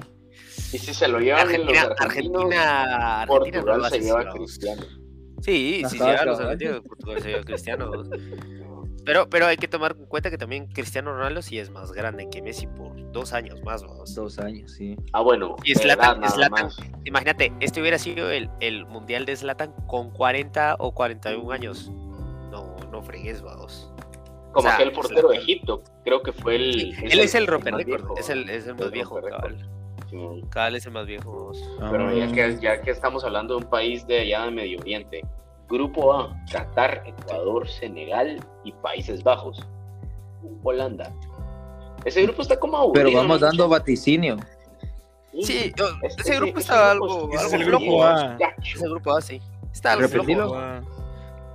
Y 0.73 0.79
si 0.79 0.95
se 0.95 1.07
lo 1.09 1.21
llevan 1.21 1.51
en 1.55 1.67
los 1.67 1.77
Argentina, 1.77 1.95
argentinos, 2.01 2.43
Argentina, 2.45 3.23
Argentina 3.23 3.27
no 3.27 3.65
Portugal 3.67 3.79
lo 3.79 3.89
se 3.89 3.97
hace 3.97 4.05
lleva 4.07 4.21
a. 4.23 4.33
Cristiano. 4.33 4.83
Sí, 5.43 5.83
sí, 5.89 5.99
sí, 5.99 6.03
a 6.03 6.25
los 6.25 6.39
cabal. 6.39 6.53
argentinos, 6.53 6.81
Portugal 6.83 7.21
se 7.21 7.29
lleva 7.29 7.41
a 7.41 7.45
Cristiano. 7.45 7.91
Pero, 9.05 9.29
pero 9.29 9.47
hay 9.47 9.57
que 9.57 9.67
tomar 9.67 9.97
en 9.99 10.07
cuenta 10.07 10.31
que 10.31 10.39
también 10.39 10.69
Cristiano 10.69 11.13
Ronaldo 11.13 11.43
sí 11.43 11.59
es 11.59 11.71
más 11.71 11.91
grande 11.93 12.29
que 12.31 12.41
Messi 12.41 12.69
por 12.69 12.95
dos 13.11 13.33
años 13.33 13.61
más. 13.65 13.83
vamos. 13.83 14.15
Dos 14.15 14.39
años, 14.39 14.71
sí. 14.73 14.97
Ah, 15.13 15.23
bueno, 15.23 15.57
Y 15.65 15.75
de 15.75 15.81
Zlatan- 15.81 16.23
Zlatan-. 16.23 16.71
Imagínate, 17.05 17.53
este 17.59 17.81
hubiera 17.81 17.99
sido 17.99 18.31
el, 18.31 18.49
el 18.61 18.87
mundial 18.87 19.25
de 19.27 19.35
Zlatan 19.35 19.73
con 19.89 20.11
40 20.13 20.77
o 20.79 20.95
41 20.95 21.51
años. 21.51 21.91
No, 22.53 22.77
no 22.93 23.03
fregues, 23.03 23.43
vamos. 23.43 23.91
Como 24.53 24.59
o 24.59 24.63
sea, 24.63 24.75
aquel 24.75 24.93
portero 24.93 25.31
de. 25.31 25.39
Egipto, 25.39 25.83
creo 26.05 26.23
que 26.23 26.31
fue 26.33 26.55
el. 26.55 26.73
Sí, 26.75 26.95
él 27.11 27.19
es 27.21 27.35
el 27.35 27.47
romper 27.49 27.75
es 28.19 28.29
el, 28.29 28.49
es 28.51 28.67
el 28.69 28.75
más 28.77 28.91
viejo, 28.93 29.21
cabal. 29.21 29.69
Sí. 30.13 30.45
Es 30.77 30.87
el 30.87 30.93
más 30.93 31.07
viejo. 31.07 31.53
vamos. 31.79 31.91
Pero 31.91 32.13
ya 32.17 32.25
Ah. 32.27 32.33
que, 32.33 32.59
ya 32.61 32.81
que 32.83 32.91
estamos 32.93 33.25
hablando 33.25 33.57
de 33.59 33.65
un 33.65 33.71
país 33.71 34.07
de 34.07 34.21
allá 34.21 34.45
de 34.45 34.51
Medio 34.53 34.79
Oriente, 34.81 35.23
Grupo 35.69 36.13
A, 36.15 36.37
Qatar, 36.51 37.03
Ecuador, 37.07 37.67
Senegal 37.69 38.39
y 38.65 38.73
Países 38.73 39.23
Bajos. 39.25 39.67
Holanda. 40.63 41.13
Ese 42.05 42.23
grupo 42.23 42.43
está 42.43 42.59
como 42.59 42.77
aburrido. 42.77 43.07
Pero 43.07 43.17
vamos 43.17 43.41
¿no? 43.41 43.47
dando 43.47 43.69
vaticinio. 43.69 44.37
Sí, 45.43 45.73
yo- 45.77 45.87
Ese- 46.03 46.21
ese 46.21 46.37
grupo 46.37 46.59
ese 46.59 46.61
está 46.61 46.95
grupo 46.95 47.13
algo, 47.15 47.29
ese 47.33 47.39
algo 47.39 47.47
es 47.47 47.53
el 47.55 47.65
grupo. 47.65 48.05
A. 48.05 48.37
Ese 48.63 48.89
grupo 48.89 49.17
así. 49.17 49.41
Está 49.73 49.93
algo 49.93 50.09
Repetilo. 50.09 50.49
flojo. 50.51 50.87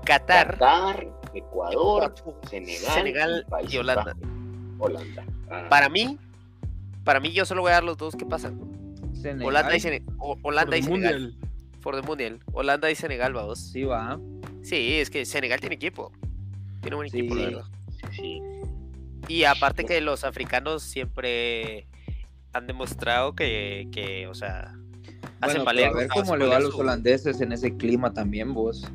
Qatar, 0.03 0.51
Qatar, 0.57 1.07
Ecuador, 1.33 2.13
Ecuador, 2.17 2.39
Senegal, 2.49 2.93
Senegal 2.93 3.45
y, 3.69 3.77
Holanda. 3.77 4.03
Bajos. 4.15 4.17
Holanda. 4.79 5.25
Ah. 5.51 5.65
Para 5.69 5.89
mí, 5.89 6.17
para 7.07 7.21
mí 7.21 7.31
yo 7.31 7.45
solo 7.45 7.61
voy 7.61 7.69
a 7.71 7.75
dar 7.75 7.85
los 7.85 7.97
dos 7.97 8.17
que 8.17 8.25
pasan. 8.25 8.59
Senegal, 9.13 9.45
Holanda 9.47 9.75
y, 9.77 9.79
Sene- 9.79 10.03
o- 10.19 10.37
Holanda 10.43 10.75
y 10.77 10.83
Senegal. 10.83 11.21
mundial. 11.21 11.49
For 11.79 11.95
the 11.95 12.01
Mundial. 12.05 12.39
Holanda 12.51 12.91
y 12.91 12.95
Senegal, 12.95 13.31
vamos. 13.31 13.59
Sí, 13.71 13.83
va. 13.85 14.19
Sí, 14.61 14.95
es 14.95 15.09
que 15.09 15.25
Senegal 15.25 15.61
tiene 15.61 15.75
equipo. 15.75 16.11
Tiene 16.81 16.97
buen 16.97 17.09
Sí. 17.09 17.19
equipo, 17.19 17.35
la 17.35 17.45
verdad. 17.45 17.65
Sí, 17.91 18.07
sí. 18.11 18.41
Y 19.29 19.45
aparte 19.45 19.85
que 19.85 20.01
los 20.01 20.25
africanos 20.25 20.83
siempre 20.83 21.87
han 22.51 22.67
demostrado 22.67 23.35
que, 23.35 23.87
que 23.93 24.27
o 24.27 24.33
sea, 24.35 24.73
hacen 25.39 25.63
Bueno, 25.63 25.63
valer. 25.63 25.85
a 25.87 25.93
ver 25.93 26.07
cómo 26.09 26.35
le 26.35 26.45
va 26.45 26.57
a 26.57 26.59
los 26.59 26.73
su- 26.73 26.79
holandeses 26.81 27.39
en 27.39 27.53
ese 27.53 27.77
clima 27.77 28.11
también, 28.13 28.53
vos. 28.53 28.85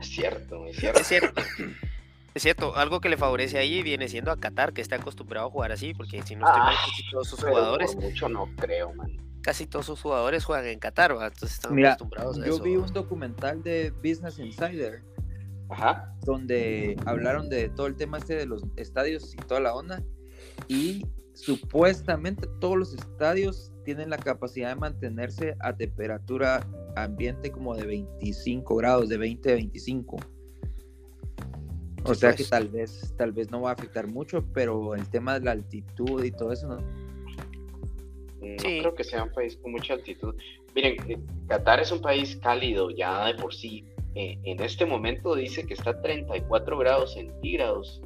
Es 0.00 0.08
cierto, 0.08 0.66
es 0.66 0.76
cierto. 0.76 1.00
Es 1.00 1.06
cierto. 1.06 1.40
Es 2.34 2.42
cierto, 2.42 2.76
algo 2.76 3.00
que 3.00 3.08
le 3.08 3.16
favorece 3.16 3.58
ahí 3.58 3.82
viene 3.82 4.08
siendo 4.08 4.30
a 4.30 4.36
Qatar, 4.38 4.72
que 4.72 4.80
está 4.80 4.96
acostumbrado 4.96 5.48
a 5.48 5.50
jugar 5.50 5.72
así, 5.72 5.92
porque 5.94 6.22
si 6.22 6.34
no 6.34 6.46
estoy 6.46 6.60
mal, 6.62 6.74
Ah, 6.76 6.86
casi 6.88 7.10
todos 7.10 7.28
sus 7.28 7.40
jugadores, 7.44 7.94
mucho 7.96 8.28
no 8.28 8.48
creo, 8.56 8.92
man. 8.94 9.10
casi 9.42 9.66
todos 9.66 9.86
sus 9.86 10.00
jugadores 10.00 10.44
juegan 10.44 10.66
en 10.66 10.78
Qatar, 10.78 11.16
¿va? 11.16 11.26
entonces 11.26 11.52
están 11.54 11.74
Mira, 11.74 11.90
acostumbrados 11.90 12.38
a 12.40 12.46
yo 12.46 12.54
eso. 12.54 12.62
vi 12.62 12.76
un 12.76 12.86
documental 12.92 13.62
de 13.62 13.90
Business 13.90 14.38
Insider 14.38 15.02
Ajá. 15.68 16.14
donde 16.24 16.96
hablaron 17.06 17.48
de 17.50 17.68
todo 17.68 17.86
el 17.86 17.96
tema 17.96 18.18
este 18.18 18.34
de 18.36 18.46
los 18.46 18.62
estadios 18.76 19.34
y 19.34 19.36
toda 19.38 19.60
la 19.60 19.74
onda 19.74 20.02
y 20.68 21.04
supuestamente 21.34 22.46
todos 22.60 22.76
los 22.78 22.94
estadios 22.94 23.72
tienen 23.84 24.10
la 24.10 24.18
capacidad 24.18 24.68
de 24.70 24.76
mantenerse 24.76 25.56
a 25.60 25.74
temperatura 25.76 26.66
ambiente 26.96 27.50
como 27.50 27.74
de 27.74 27.84
25 27.86 28.76
grados, 28.76 29.08
de 29.08 29.16
20 29.18 29.50
a 29.50 29.54
25. 29.54 30.16
O 32.04 32.14
sea 32.14 32.30
pues. 32.30 32.42
que 32.42 32.50
tal 32.50 32.68
vez, 32.68 33.14
tal 33.16 33.32
vez 33.32 33.50
no 33.50 33.60
va 33.62 33.70
a 33.70 33.72
afectar 33.74 34.06
mucho, 34.08 34.44
pero 34.52 34.94
el 34.94 35.08
tema 35.08 35.38
de 35.38 35.44
la 35.44 35.52
altitud 35.52 36.22
y 36.24 36.30
todo 36.32 36.52
eso, 36.52 36.66
¿no? 36.68 36.76
No 36.76 38.58
Sí. 38.58 38.80
creo 38.80 38.94
que 38.94 39.04
sea 39.04 39.22
un 39.24 39.32
país 39.32 39.56
con 39.56 39.72
mucha 39.72 39.94
altitud. 39.94 40.34
Miren, 40.74 40.96
eh, 41.08 41.18
Qatar 41.48 41.80
es 41.80 41.92
un 41.92 42.00
país 42.00 42.36
cálido 42.42 42.90
ya 42.90 43.26
de 43.26 43.34
por 43.34 43.54
sí. 43.54 43.84
Eh, 44.14 44.38
en 44.44 44.60
este 44.60 44.84
momento 44.84 45.34
dice 45.34 45.64
que 45.64 45.74
está 45.74 45.90
a 45.90 46.02
34 46.02 46.76
grados 46.76 47.14
centígrados 47.14 48.02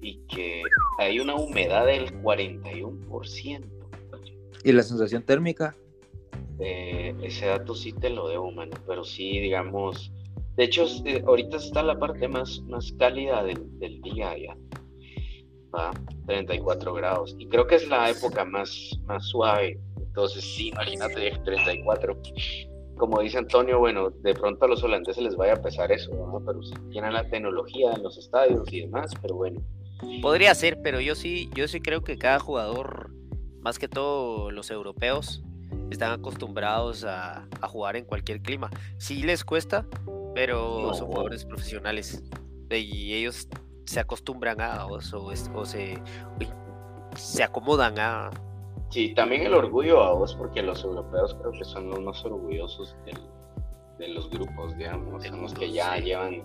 y 0.00 0.18
que 0.28 0.62
hay 0.98 1.20
una 1.20 1.34
humedad 1.36 1.86
del 1.86 2.12
41%. 2.22 3.64
¿Y 4.64 4.72
la 4.72 4.82
sensación 4.82 5.22
térmica? 5.22 5.76
Eh, 6.58 7.14
ese 7.22 7.46
dato 7.46 7.74
sí 7.74 7.92
te 7.92 8.08
lo 8.10 8.28
debo, 8.28 8.50
mano, 8.50 8.76
pero 8.86 9.04
sí, 9.04 9.38
digamos, 9.40 10.12
de 10.56 10.64
hecho, 10.64 10.86
eh, 11.04 11.22
ahorita 11.26 11.58
está 11.58 11.82
la 11.82 11.98
parte 11.98 12.28
más, 12.28 12.60
más 12.66 12.92
cálida 12.98 13.42
del, 13.42 13.78
del 13.78 14.00
día 14.00 14.36
ya, 14.38 14.56
va, 15.74 15.92
34 16.26 16.94
grados, 16.94 17.34
y 17.38 17.46
creo 17.48 17.66
que 17.66 17.76
es 17.76 17.88
la 17.88 18.10
época 18.10 18.44
más, 18.44 18.98
más 19.04 19.26
suave, 19.26 19.78
entonces 19.98 20.42
sí, 20.42 20.68
imagínate 20.68 21.32
34, 21.44 22.18
como 22.96 23.20
dice 23.20 23.36
Antonio, 23.36 23.78
bueno, 23.78 24.10
de 24.10 24.34
pronto 24.34 24.64
a 24.64 24.68
los 24.68 24.82
holandeses 24.82 25.22
les 25.22 25.36
vaya 25.36 25.54
a 25.54 25.62
pesar 25.62 25.92
eso, 25.92 26.10
¿no? 26.14 26.42
pero 26.44 26.62
si 26.62 26.74
tienen 26.90 27.12
la 27.12 27.28
tecnología 27.28 27.92
en 27.92 28.02
los 28.02 28.16
estadios 28.16 28.72
y 28.72 28.80
demás, 28.80 29.12
pero 29.20 29.36
bueno. 29.36 29.60
Podría 30.22 30.54
ser, 30.54 30.80
pero 30.82 31.00
yo 31.00 31.14
sí, 31.14 31.50
yo 31.54 31.68
sí 31.68 31.80
creo 31.80 32.02
que 32.02 32.16
cada 32.16 32.38
jugador, 32.38 33.10
más 33.60 33.78
que 33.78 33.88
todo 33.88 34.50
los 34.50 34.70
europeos, 34.70 35.42
están 35.90 36.12
acostumbrados 36.12 37.04
a, 37.04 37.46
a 37.60 37.68
jugar 37.68 37.96
en 37.96 38.04
cualquier 38.04 38.40
clima. 38.42 38.70
Sí 38.98 39.22
les 39.22 39.44
cuesta, 39.44 39.86
pero 40.34 40.80
No. 40.82 40.94
son 40.94 41.06
jugadores 41.08 41.44
profesionales 41.44 42.22
y 42.70 43.14
ellos 43.14 43.48
se 43.84 44.00
acostumbran 44.00 44.60
a 44.60 44.86
o, 44.86 44.98
o 44.98 45.32
es- 45.32 45.50
o 45.54 45.64
se, 45.64 46.02
uy, 46.40 46.48
se 47.16 47.42
acomodan 47.44 47.98
a... 47.98 48.30
Sí, 48.90 49.14
también 49.14 49.42
el 49.46 49.54
orgullo 49.54 50.02
a 50.02 50.12
vos, 50.12 50.34
porque 50.34 50.62
los 50.62 50.82
europeos 50.84 51.34
creo 51.40 51.52
que 51.52 51.64
son 51.64 51.90
los 51.90 52.00
más 52.00 52.24
orgullosos 52.24 52.96
del- 53.04 53.20
de 53.98 54.08
los 54.08 54.28
grupos, 54.30 54.76
digamos, 54.76 55.24
son 55.24 55.40
los 55.42 55.54
que 55.54 55.72
ya 55.72 55.96
sí. 55.96 56.02
llevan, 56.02 56.42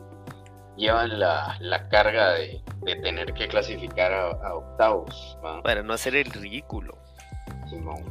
llevan 0.78 1.20
la, 1.20 1.58
la 1.60 1.90
carga 1.90 2.32
de, 2.34 2.64
de 2.84 2.96
tener 2.98 3.34
que 3.34 3.48
clasificar 3.48 4.14
a, 4.14 4.30
a 4.32 4.56
octavos, 4.56 5.38
¿va? 5.44 5.62
para 5.62 5.84
no 5.84 5.94
hacer 5.94 6.16
el 6.16 6.32
ridículo. 6.32 6.98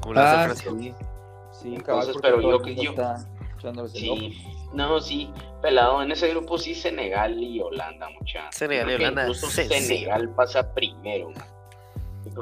Como 0.00 0.14
lo 0.14 0.20
hace 0.20 0.36
Ah, 0.36 0.44
Francia. 0.44 0.70
sí. 0.78 0.94
Sí, 1.62 1.74
Entonces, 1.74 2.16
pero 2.22 2.40
yo 2.40 2.60
que- 2.62 2.74
yo-. 2.74 2.94
Sí, 3.92 4.40
no, 4.72 5.00
sí, 5.00 5.30
pelado, 5.60 6.02
en 6.02 6.10
ese 6.12 6.28
grupo 6.30 6.56
sí 6.56 6.74
Senegal 6.74 7.38
y 7.42 7.60
Holanda, 7.60 8.08
mucha. 8.18 8.50
Senegal 8.52 8.90
y 8.90 8.94
Holanda, 8.94 9.22
Incluso. 9.22 9.48
Senegal 9.48 10.30
pasa 10.34 10.72
primero. 10.72 11.30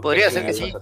Podría 0.01 0.31
ser 0.31 0.47
que 0.47 0.53
sí. 0.53 0.73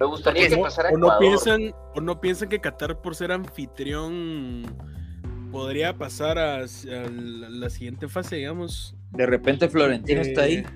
Me 0.00 0.06
gustaría 0.06 0.42
Porque 0.42 0.50
que 0.54 0.56
no- 0.56 0.62
pasara 0.62 0.90
o, 0.90 0.96
no 0.96 1.18
piensan, 1.18 1.74
o 1.94 2.00
no 2.00 2.20
piensan 2.20 2.48
que 2.48 2.60
Qatar, 2.60 3.02
por 3.02 3.14
ser 3.14 3.30
anfitrión, 3.32 4.64
podría 5.52 5.92
pasar 5.98 6.38
a, 6.38 6.54
a 6.60 6.66
la, 7.10 7.68
siguiente 7.68 8.08
fase, 8.08 8.36
digamos. 8.36 8.94
De 9.10 9.26
repente 9.26 9.68
Florentino 9.68 10.20
está 10.22 10.42
ahí. 10.42 10.54
Eh, 10.58 10.66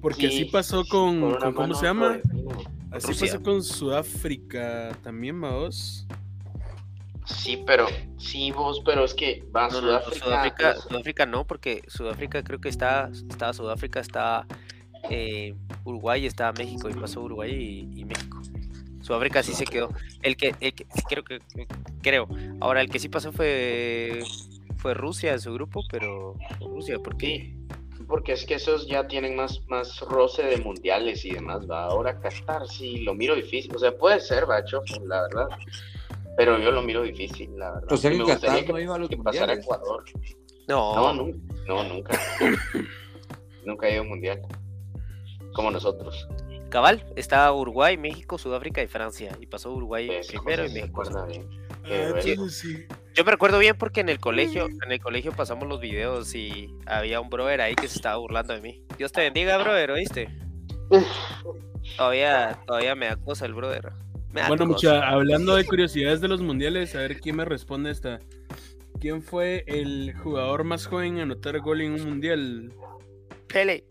Porque 0.00 0.22
Sí, 0.22 0.26
así 0.26 0.44
pasó 0.46 0.84
con, 0.90 1.22
una 1.22 1.38
con- 1.38 1.54
¿cómo 1.54 1.74
se 1.74 1.86
llama? 1.86 2.18
Florentino. 2.24 2.73
Así 2.94 3.08
Rusia. 3.08 3.26
pasó 3.28 3.42
con 3.42 3.62
Sudáfrica 3.62 4.96
también, 5.02 5.40
vamos. 5.40 6.06
Sí, 7.26 7.62
pero, 7.66 7.86
sí, 8.18 8.52
vos, 8.52 8.82
pero 8.84 9.04
es 9.04 9.14
que 9.14 9.44
va 9.54 9.68
No, 9.68 9.80
no, 9.80 10.00
Sudáfrica. 10.02 10.24
Sudáfrica, 10.24 10.76
Sudáfrica 10.76 11.26
no, 11.26 11.46
porque 11.46 11.82
Sudáfrica 11.88 12.44
creo 12.44 12.60
que 12.60 12.68
está, 12.68 13.10
está 13.30 13.52
Sudáfrica, 13.54 14.00
está 14.00 14.46
eh, 15.10 15.54
Uruguay, 15.84 16.26
está 16.26 16.52
México 16.52 16.90
y 16.90 16.94
pasó 16.94 17.22
Uruguay 17.22 17.52
y, 17.52 18.00
y 18.00 18.04
México. 18.04 18.40
Sudáfrica 19.00 19.42
sí 19.42 19.54
se 19.54 19.64
quedó. 19.66 19.90
El 20.22 20.36
que, 20.36 20.54
el 20.60 20.74
que 20.74 20.86
sí 20.94 21.02
creo 21.08 21.24
que 21.24 21.40
creo. 22.02 22.28
Ahora 22.60 22.80
el 22.82 22.90
que 22.90 22.98
sí 22.98 23.08
pasó 23.08 23.32
fue 23.32 24.22
fue 24.78 24.94
Rusia 24.94 25.32
en 25.32 25.40
su 25.40 25.52
grupo, 25.54 25.82
pero 25.90 26.36
Rusia 26.60 26.98
porque 27.02 27.26
Sí, 27.28 27.56
porque 28.06 28.32
es 28.32 28.44
que 28.46 28.54
esos 28.54 28.86
ya 28.86 29.06
tienen 29.06 29.36
más, 29.36 29.60
más 29.68 30.00
roce 30.00 30.42
de 30.42 30.58
mundiales 30.58 31.24
y 31.24 31.30
demás, 31.32 31.68
va. 31.70 31.84
Ahora 31.84 32.18
Qatar 32.20 32.66
sí 32.68 32.98
lo 32.98 33.14
miro 33.14 33.34
difícil. 33.34 33.74
O 33.74 33.78
sea, 33.78 33.96
puede 33.96 34.20
ser, 34.20 34.48
va, 34.48 34.64
Chofo, 34.64 35.04
la 35.06 35.22
verdad. 35.22 35.48
Pero 36.36 36.58
yo 36.58 36.70
lo 36.72 36.82
miro 36.82 37.02
difícil, 37.02 37.56
la 37.56 37.72
verdad. 37.72 37.92
O 37.92 37.96
sea 37.96 38.10
Y 38.10 38.14
que 38.18 38.18
me 38.24 38.24
gustaría 38.32 38.60
Qatar 38.60 38.74
no 38.74 38.80
iba 38.80 38.94
a 38.94 38.98
los 38.98 39.08
que 39.08 39.16
pasara. 39.16 39.52
Ecuador. 39.54 40.04
no, 40.68 40.94
No, 40.94 41.14
nunca. 41.14 41.38
No, 41.66 41.84
nunca. 41.84 42.18
nunca 43.64 43.86
ha 43.86 43.90
ido 43.90 44.00
a 44.00 44.02
un 44.02 44.08
mundial. 44.08 44.42
Como 45.54 45.70
nosotros. 45.70 46.26
cabal, 46.68 47.04
está 47.14 47.52
Uruguay, 47.52 47.96
México, 47.96 48.38
Sudáfrica 48.38 48.82
y 48.82 48.88
Francia 48.88 49.36
y 49.40 49.46
pasó 49.46 49.70
Uruguay 49.72 50.08
Pues, 50.08 50.26
primero 50.26 50.64
y 50.64 50.68
se 50.68 50.74
México. 50.80 51.02
bien. 51.28 51.48
Ah, 51.84 52.10
bueno. 52.10 52.48
sí. 52.48 52.86
Yo 53.14 53.24
me 53.24 53.30
recuerdo 53.30 53.58
bien 53.60 53.76
porque 53.78 54.00
en 54.00 54.08
el 54.08 54.18
colegio, 54.18 54.66
en 54.66 54.90
el 54.90 55.00
colegio 55.00 55.32
pasamos 55.32 55.68
los 55.68 55.80
videos 55.80 56.34
y 56.34 56.74
había 56.86 57.20
un 57.20 57.30
brother 57.30 57.60
ahí 57.60 57.74
que 57.74 57.86
se 57.88 57.96
estaba 57.96 58.16
burlando 58.16 58.54
de 58.54 58.60
mí. 58.60 58.82
Dios 58.98 59.12
te 59.12 59.20
bendiga, 59.22 59.56
brother, 59.58 59.92
¿oíste? 59.92 60.28
Todavía, 61.96 62.58
todavía 62.66 62.94
me 62.94 63.06
da 63.06 63.16
cosa 63.16 63.46
el 63.46 63.54
brother. 63.54 63.92
Me 64.30 64.40
da 64.40 64.48
Bueno, 64.48 64.66
cosa. 64.66 64.88
mucha, 64.88 65.08
hablando 65.08 65.54
de 65.54 65.64
curiosidades 65.64 66.20
de 66.20 66.28
los 66.28 66.40
mundiales, 66.40 66.94
a 66.96 67.00
ver 67.00 67.20
quién 67.20 67.36
me 67.36 67.44
responde 67.44 67.90
esta. 67.90 68.18
¿Quién 69.00 69.22
fue 69.22 69.64
el 69.66 70.14
jugador 70.22 70.64
más 70.64 70.86
joven 70.86 71.16
en 71.16 71.22
anotar 71.22 71.60
gol 71.60 71.82
en 71.82 71.92
un 71.92 72.04
mundial? 72.08 72.72
Pele. 73.48 73.84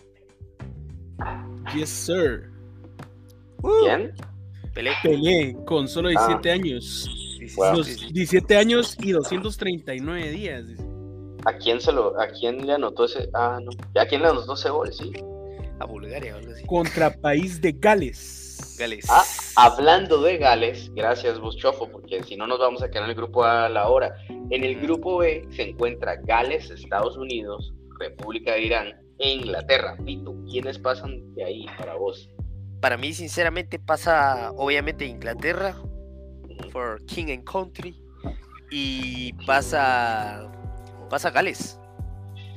Yes, 1.75 1.89
sir. 1.89 2.49
Uh, 3.61 3.69
¿Quién? 3.85 4.13
Pelé. 4.73 4.91
Pelé, 5.03 5.55
con 5.65 5.87
solo 5.87 6.09
17 6.09 6.49
Ah. 6.49 6.53
años. 6.55 7.22
Wow. 7.55 7.77
Los 7.77 7.87
sí, 7.87 7.95
sí. 7.95 8.13
17 8.13 8.57
años 8.57 8.97
y 9.01 9.11
239 9.11 10.31
días. 10.31 10.67
dice. 10.67 10.83
¿A 11.45 11.53
quién 11.57 11.81
se 11.81 11.91
lo, 11.91 12.19
a 12.19 12.27
quién 12.27 12.65
le 12.65 12.73
anotó 12.73 13.05
ese? 13.05 13.29
Ah, 13.33 13.59
no. 13.61 13.71
¿A 13.99 14.05
quién 14.05 14.21
le 14.21 14.29
anotó 14.29 14.53
ese 14.53 14.69
gol? 14.69 14.93
Sí. 14.93 15.11
A 15.79 15.85
Bulgaria 15.85 16.35
algo 16.35 16.51
así. 16.51 16.65
Contra 16.65 17.13
país 17.13 17.59
de 17.59 17.73
Gales. 17.73 18.75
Gales. 18.79 19.05
Ah, 19.09 19.25
hablando 19.55 20.21
de 20.21 20.37
Gales, 20.37 20.89
gracias 20.93 21.39
vos 21.39 21.57
Chofo, 21.57 21.89
porque 21.89 22.23
si 22.23 22.37
no 22.37 22.47
nos 22.47 22.59
vamos 22.59 22.81
a 22.81 22.89
quedar 22.89 23.03
en 23.03 23.09
el 23.09 23.15
grupo 23.15 23.43
A 23.43 23.67
la 23.69 23.89
hora. 23.89 24.15
En 24.49 24.63
el 24.63 24.79
grupo 24.79 25.17
B 25.17 25.45
se 25.51 25.69
encuentra 25.69 26.15
Gales, 26.23 26.69
Estados 26.69 27.17
Unidos, 27.17 27.73
República 27.99 28.53
de 28.53 28.61
Irán 28.61 28.93
e 29.19 29.33
Inglaterra. 29.33 29.97
Pito, 30.05 30.35
¿quiénes 30.49 30.79
pasan 30.79 31.33
de 31.33 31.43
ahí 31.43 31.65
para 31.77 31.95
vos? 31.95 32.29
Para 32.79 32.97
mí, 32.97 33.13
sinceramente, 33.13 33.79
pasa 33.79 34.51
obviamente 34.57 35.05
Inglaterra, 35.05 35.75
for 36.71 37.03
King 37.05 37.31
and 37.31 37.43
Country, 37.43 37.99
y 38.71 39.33
pasa, 39.45 40.49
pasa 41.09 41.29
Gales. 41.31 41.79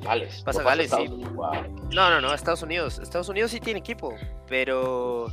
Gales. 0.03 0.43
Pasa 0.45 0.61
¿no 0.61 0.65
pasa 0.65 0.77
Gales, 0.77 0.91
sí. 0.91 1.07
Wow, 1.35 1.53
No, 1.93 2.11
no, 2.11 2.21
no, 2.21 2.33
Estados 2.35 2.63
Unidos. 2.63 2.99
Estados 2.99 3.29
Unidos 3.29 3.51
sí 3.51 3.61
tiene 3.61 3.81
equipo, 3.81 4.15
pero 4.47 5.25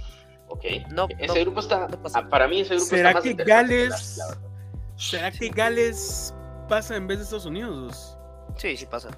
ok. 0.48 0.66
No, 0.92 1.08
ese 1.20 1.28
no, 1.28 1.34
grupo 1.36 1.60
está, 1.60 1.88
no 1.88 2.02
pasa. 2.02 2.28
para 2.30 2.48
mí 2.48 2.62
ese 2.62 2.76
grupo 2.76 2.90
¿Será 2.90 3.10
está 3.12 3.20
más 3.22 3.36
que 3.36 3.44
Gales- 3.44 4.18
la- 4.18 4.26
la 4.26 4.30
verdad. 4.36 4.48
¿Será 4.96 5.32
que 5.32 5.50
Gales 5.50 6.34
pasa 6.70 6.96
en 6.96 7.08
vez 7.08 7.18
de 7.20 7.24
Estados 7.26 7.46
Unidos? 7.46 8.18
sí, 8.58 8.78
sí 8.78 8.86
pasa. 8.86 9.10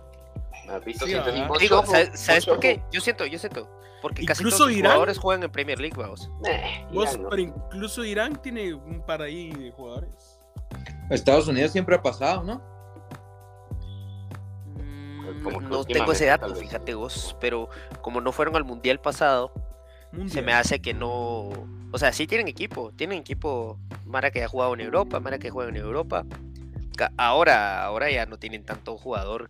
Sí, 0.97 1.15
Digo, 1.59 1.83
¿sabes, 2.13 2.45
por 2.45 2.59
qué? 2.59 2.81
Yo 2.91 3.01
siento, 3.01 3.25
yo 3.25 3.37
siento. 3.39 3.69
Porque 4.01 4.25
casi 4.25 4.41
Incluso 4.43 4.57
todos 4.57 4.69
los 4.69 4.77
Irán. 4.77 4.91
jugadores 4.91 5.17
juegan 5.17 5.43
en 5.43 5.51
Premier 5.51 5.79
League, 5.79 5.95
vamos. 5.97 6.29
eh, 6.45 6.85
Vos, 6.91 7.09
Irán, 7.11 7.23
¿no? 7.23 7.29
pero 7.29 7.41
incluso 7.41 8.03
Irán 8.03 8.39
tiene 8.41 8.73
un 8.73 9.03
par 9.05 9.21
ahí 9.21 9.51
de 9.51 9.71
jugadores. 9.71 10.39
Estados 11.09 11.47
Unidos 11.47 11.71
siempre 11.71 11.95
ha 11.95 12.01
pasado, 12.01 12.43
¿no? 12.43 12.61
Mm, 14.75 15.43
como 15.43 15.61
no 15.61 15.83
tengo 15.85 16.11
ese 16.11 16.25
dato, 16.25 16.53
fíjate 16.55 16.93
vos, 16.93 17.35
pero 17.39 17.69
como 18.01 18.21
no 18.21 18.31
fueron 18.31 18.55
al 18.55 18.63
mundial 18.63 18.99
pasado, 18.99 19.51
se 20.27 20.41
me 20.41 20.53
hace 20.53 20.81
que 20.81 20.93
no. 20.93 21.49
O 21.91 21.97
sea, 21.97 22.11
sí 22.13 22.27
tienen 22.27 22.47
equipo, 22.47 22.91
tienen 22.95 23.19
equipo. 23.19 23.79
Mara 24.05 24.29
que 24.31 24.43
ha 24.43 24.47
jugado 24.47 24.73
en 24.75 24.81
Europa, 24.81 25.19
Mara 25.19 25.39
que 25.39 25.49
juega 25.49 25.69
en 25.69 25.77
Europa. 25.77 26.25
Ahora, 27.17 27.83
ahora 27.83 28.11
ya 28.11 28.25
no 28.25 28.37
tienen 28.37 28.63
tanto 28.63 28.97
jugador 28.97 29.49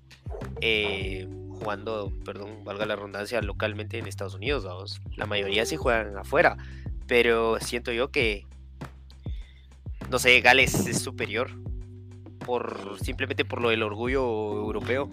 eh, 0.61 1.27
jugando, 1.49 2.11
perdón, 2.23 2.63
valga 2.63 2.85
la 2.85 2.95
redundancia, 2.95 3.41
localmente 3.41 3.97
en 3.97 4.07
Estados 4.07 4.35
Unidos, 4.35 4.65
vamos. 4.65 5.01
La 5.15 5.25
mayoría 5.25 5.65
sí 5.65 5.75
juegan 5.75 6.17
afuera, 6.17 6.57
pero 7.07 7.59
siento 7.59 7.91
yo 7.91 8.11
que, 8.11 8.45
no 10.09 10.19
sé, 10.19 10.39
Gales 10.41 10.87
es 10.87 11.01
superior 11.01 11.49
por 12.45 12.97
simplemente 13.01 13.45
por 13.45 13.61
lo 13.61 13.69
del 13.69 13.83
orgullo 13.83 14.21
europeo. 14.21 15.09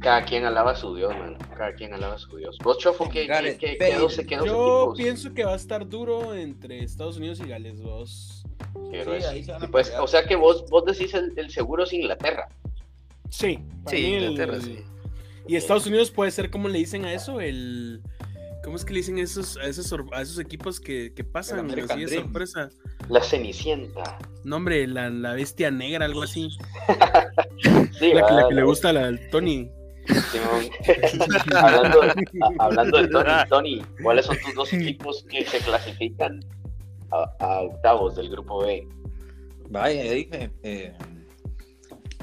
Cada 0.00 0.24
quien 0.24 0.44
alaba 0.44 0.72
a 0.72 0.76
su 0.76 0.94
Dios, 0.94 1.16
man. 1.16 1.36
Cada 1.56 1.74
quien 1.74 1.94
alaba 1.94 2.14
a 2.14 2.18
su 2.18 2.36
Dios. 2.36 2.58
Vos, 2.62 2.78
Chofo, 2.78 3.04
¿qué, 3.08 3.22
qué, 3.22 3.26
Gareth 3.26 3.58
qué, 3.58 3.76
qué 3.78 3.90
Yo 3.96 4.06
equipos? 4.10 4.96
pienso 4.98 5.32
que 5.32 5.44
va 5.44 5.52
a 5.52 5.56
estar 5.56 5.88
duro 5.88 6.34
entre 6.34 6.82
Estados 6.82 7.16
Unidos 7.16 7.40
y 7.40 7.48
Gales, 7.48 7.80
vos. 7.80 8.43
Sí, 8.72 9.44
Y 9.62 9.66
pues, 9.68 9.92
o 9.98 10.06
sea 10.06 10.24
que 10.24 10.36
vos, 10.36 10.64
vos 10.70 10.84
decís 10.84 11.12
el, 11.14 11.32
el 11.36 11.50
seguro 11.50 11.84
es 11.84 11.92
Inglaterra. 11.92 12.48
Sí, 13.28 13.58
Sí, 13.88 14.14
el- 14.14 14.24
Inglaterra, 14.24 14.60
sí. 14.60 14.78
Y 15.46 15.56
Estados 15.56 15.86
Unidos 15.86 16.10
puede 16.10 16.30
ser 16.30 16.50
como 16.50 16.68
le 16.68 16.78
dicen 16.78 17.04
a 17.04 17.12
eso, 17.12 17.40
el. 17.40 18.00
¿Cómo 18.62 18.76
es 18.76 18.84
que 18.86 18.94
le 18.94 19.00
dicen 19.00 19.18
a 19.18 19.22
esos, 19.22 19.58
a 19.58 19.64
esos, 19.66 19.86
sor- 19.86 20.06
a 20.12 20.22
esos 20.22 20.38
equipos 20.38 20.80
que, 20.80 21.12
que 21.14 21.22
pasan 21.22 21.70
así 21.78 22.00
de 22.06 22.08
sorpresa? 22.22 22.70
La 23.10 23.20
Cenicienta. 23.22 24.16
No, 24.42 24.56
hombre, 24.56 24.86
la, 24.86 25.10
la 25.10 25.34
bestia 25.34 25.70
negra, 25.70 26.06
algo 26.06 26.22
así. 26.22 26.48
Sí, 27.98 28.12
La 28.14 28.26
que, 28.26 28.32
la 28.34 28.48
que 28.48 28.54
le 28.54 28.62
gusta 28.62 28.88
al 28.90 29.20
Tony. 29.30 29.70
Hablando, 31.54 32.00
de, 32.00 32.10
a- 32.10 32.64
hablando 32.64 32.98
de 33.02 33.08
Tony, 33.08 33.30
Tony, 33.48 33.82
¿cuáles 34.02 34.26
son 34.26 34.36
tus 34.38 34.54
dos 34.54 34.72
equipos 34.72 35.24
que 35.30 35.44
se 35.44 35.58
clasifican 35.58 36.40
a, 37.22 37.36
a 37.38 37.60
octavos 37.62 38.16
del 38.16 38.30
grupo 38.30 38.60
B. 38.60 38.86
Vaya, 39.70 40.02
dije. 40.02 40.50
eh, 40.62 40.92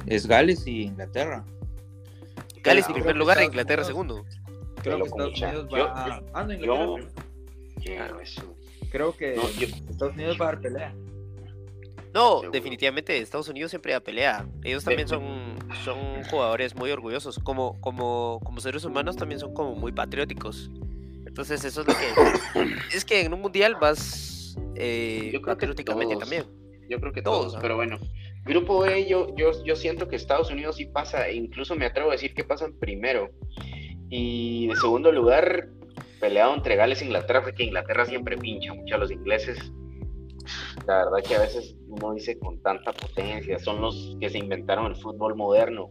es 0.06 0.26
Gales 0.28 0.66
y 0.68 0.84
Inglaterra. 0.84 1.46
Gales 2.64 2.88
en 2.88 2.94
primer 2.94 3.16
lugar, 3.16 3.42
Inglaterra 3.42 3.84
segundo. 3.84 4.26
Creo 4.84 4.98
que 5.00 5.04
Estados. 5.08 5.42
Unidos 5.42 5.68
va. 5.74 6.22
Eso. 8.22 8.56
Creo 8.92 9.16
que 9.16 9.36
Estados 9.90 10.14
Unidos 10.14 10.38
va 10.40 10.46
a 10.46 10.52
dar 10.54 10.62
pelea. 10.62 10.96
No, 12.14 12.40
Seguro. 12.40 12.52
definitivamente 12.52 13.18
Estados 13.18 13.48
Unidos 13.48 13.72
siempre 13.72 13.94
da 13.94 14.02
pelea. 14.02 14.46
Ellos 14.64 14.84
también 14.84 15.08
son, 15.08 15.58
son 15.86 16.24
jugadores 16.30 16.76
muy 16.76 16.92
orgullosos. 16.92 17.40
Como, 17.40 17.80
como, 17.80 18.40
como 18.44 18.60
seres 18.60 18.84
humanos 18.84 19.16
también 19.16 19.40
son 19.40 19.54
como 19.54 19.76
muy 19.76 19.92
patrióticos. 19.94 20.70
Entonces 21.26 21.64
eso 21.64 21.82
es 21.82 21.88
lo 21.88 21.94
que... 21.94 22.96
es 22.96 23.06
que 23.06 23.22
en 23.22 23.34
un 23.34 23.42
mundial 23.42 23.76
vas 23.80 24.31
eh, 24.76 25.30
Yo 25.34 25.42
creo 25.42 25.58
que 25.58 25.68
patrióticamente 25.68 26.16
todos. 26.16 26.30
también. 26.30 26.46
Yo 26.90 27.00
creo 27.00 27.14
que 27.14 27.22
Todos, 27.22 27.48
todos, 27.48 27.62
pero 27.62 27.76
bueno. 27.78 27.98
Grupo 28.44 28.80
B, 28.80 29.08
yo, 29.08 29.34
yo, 29.36 29.52
yo 29.64 29.76
siento 29.76 30.08
que 30.08 30.16
Estados 30.16 30.50
Unidos 30.52 30.76
sí 30.78 30.86
pasa, 30.86 31.28
e 31.28 31.36
incluso 31.36 31.76
me 31.76 31.86
atrevo 31.86 32.10
a 32.10 32.14
decir 32.14 32.34
que 32.34 32.44
pasan 32.44 32.74
primero. 32.80 33.30
Y 34.10 34.68
de 34.68 34.76
segundo 34.76 35.12
lugar, 35.12 35.70
peleado 36.20 36.54
entre 36.56 36.76
Gales 36.76 37.02
e 37.02 37.06
Inglaterra, 37.06 37.44
porque 37.44 37.64
Inglaterra 37.64 38.06
siempre 38.06 38.38
pincha 38.38 38.74
mucho 38.74 38.96
a 38.96 38.98
los 38.98 39.12
ingleses. 39.12 39.58
La 40.88 41.06
verdad 41.06 41.24
que 41.28 41.36
a 41.36 41.42
veces 41.42 41.76
uno 41.88 42.14
dice 42.14 42.38
con 42.40 42.62
tanta 42.62 42.92
potencia, 42.94 43.60
son 43.60 43.80
los 43.82 44.18
que 44.20 44.30
se 44.30 44.40
inventaron 44.40 44.88
el 44.88 44.96
fútbol 44.96 45.36
moderno. 45.36 45.88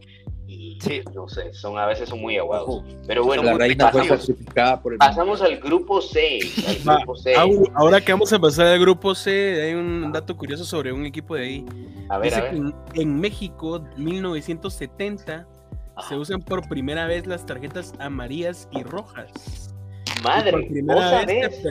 Y 0.53 0.77
Sí. 0.81 1.01
no 1.15 1.29
sé, 1.29 1.53
son 1.53 1.77
a 1.77 1.85
veces 1.85 2.09
son 2.09 2.19
muy 2.19 2.37
aguados. 2.37 2.67
Ojo, 2.67 2.83
Pero 3.07 3.23
bueno, 3.23 3.41
la 3.43 3.53
reina 3.53 3.89
fue 3.89 4.01
pasamos, 4.01 4.25
sacrificada 4.25 4.81
por 4.81 4.91
el. 4.93 4.99
pasamos 4.99 5.41
al 5.41 5.57
grupo 5.59 6.01
C. 6.01 6.39
Al 6.67 6.89
Va, 6.89 6.95
grupo 6.97 7.15
C. 7.15 7.35
Au- 7.37 7.71
Ahora 7.75 8.01
que 8.01 8.11
vamos 8.11 8.33
a 8.33 8.39
pasar 8.39 8.67
al 8.67 8.79
grupo 8.79 9.15
C, 9.15 9.61
hay 9.63 9.73
un 9.75 10.11
dato 10.11 10.35
curioso 10.35 10.65
sobre 10.65 10.91
un 10.91 11.05
equipo 11.05 11.35
de 11.35 11.43
ahí. 11.43 11.65
A 12.09 12.17
ver, 12.17 12.31
Dice 12.31 12.41
a 12.41 12.49
que 12.49 12.57
en, 12.57 12.75
en 12.95 13.19
México, 13.19 13.81
1970, 13.95 15.47
Ajá. 15.95 16.09
se 16.09 16.17
usan 16.17 16.41
por 16.41 16.67
primera 16.67 17.07
vez 17.07 17.25
las 17.27 17.45
tarjetas 17.45 17.93
amarillas 17.99 18.67
y 18.71 18.83
rojas. 18.83 19.73
Y 20.19 20.21
Madre, 20.21 20.51
por 20.51 20.61
¿vos 20.61 20.69
primera 20.69 21.25
vez 21.25 21.61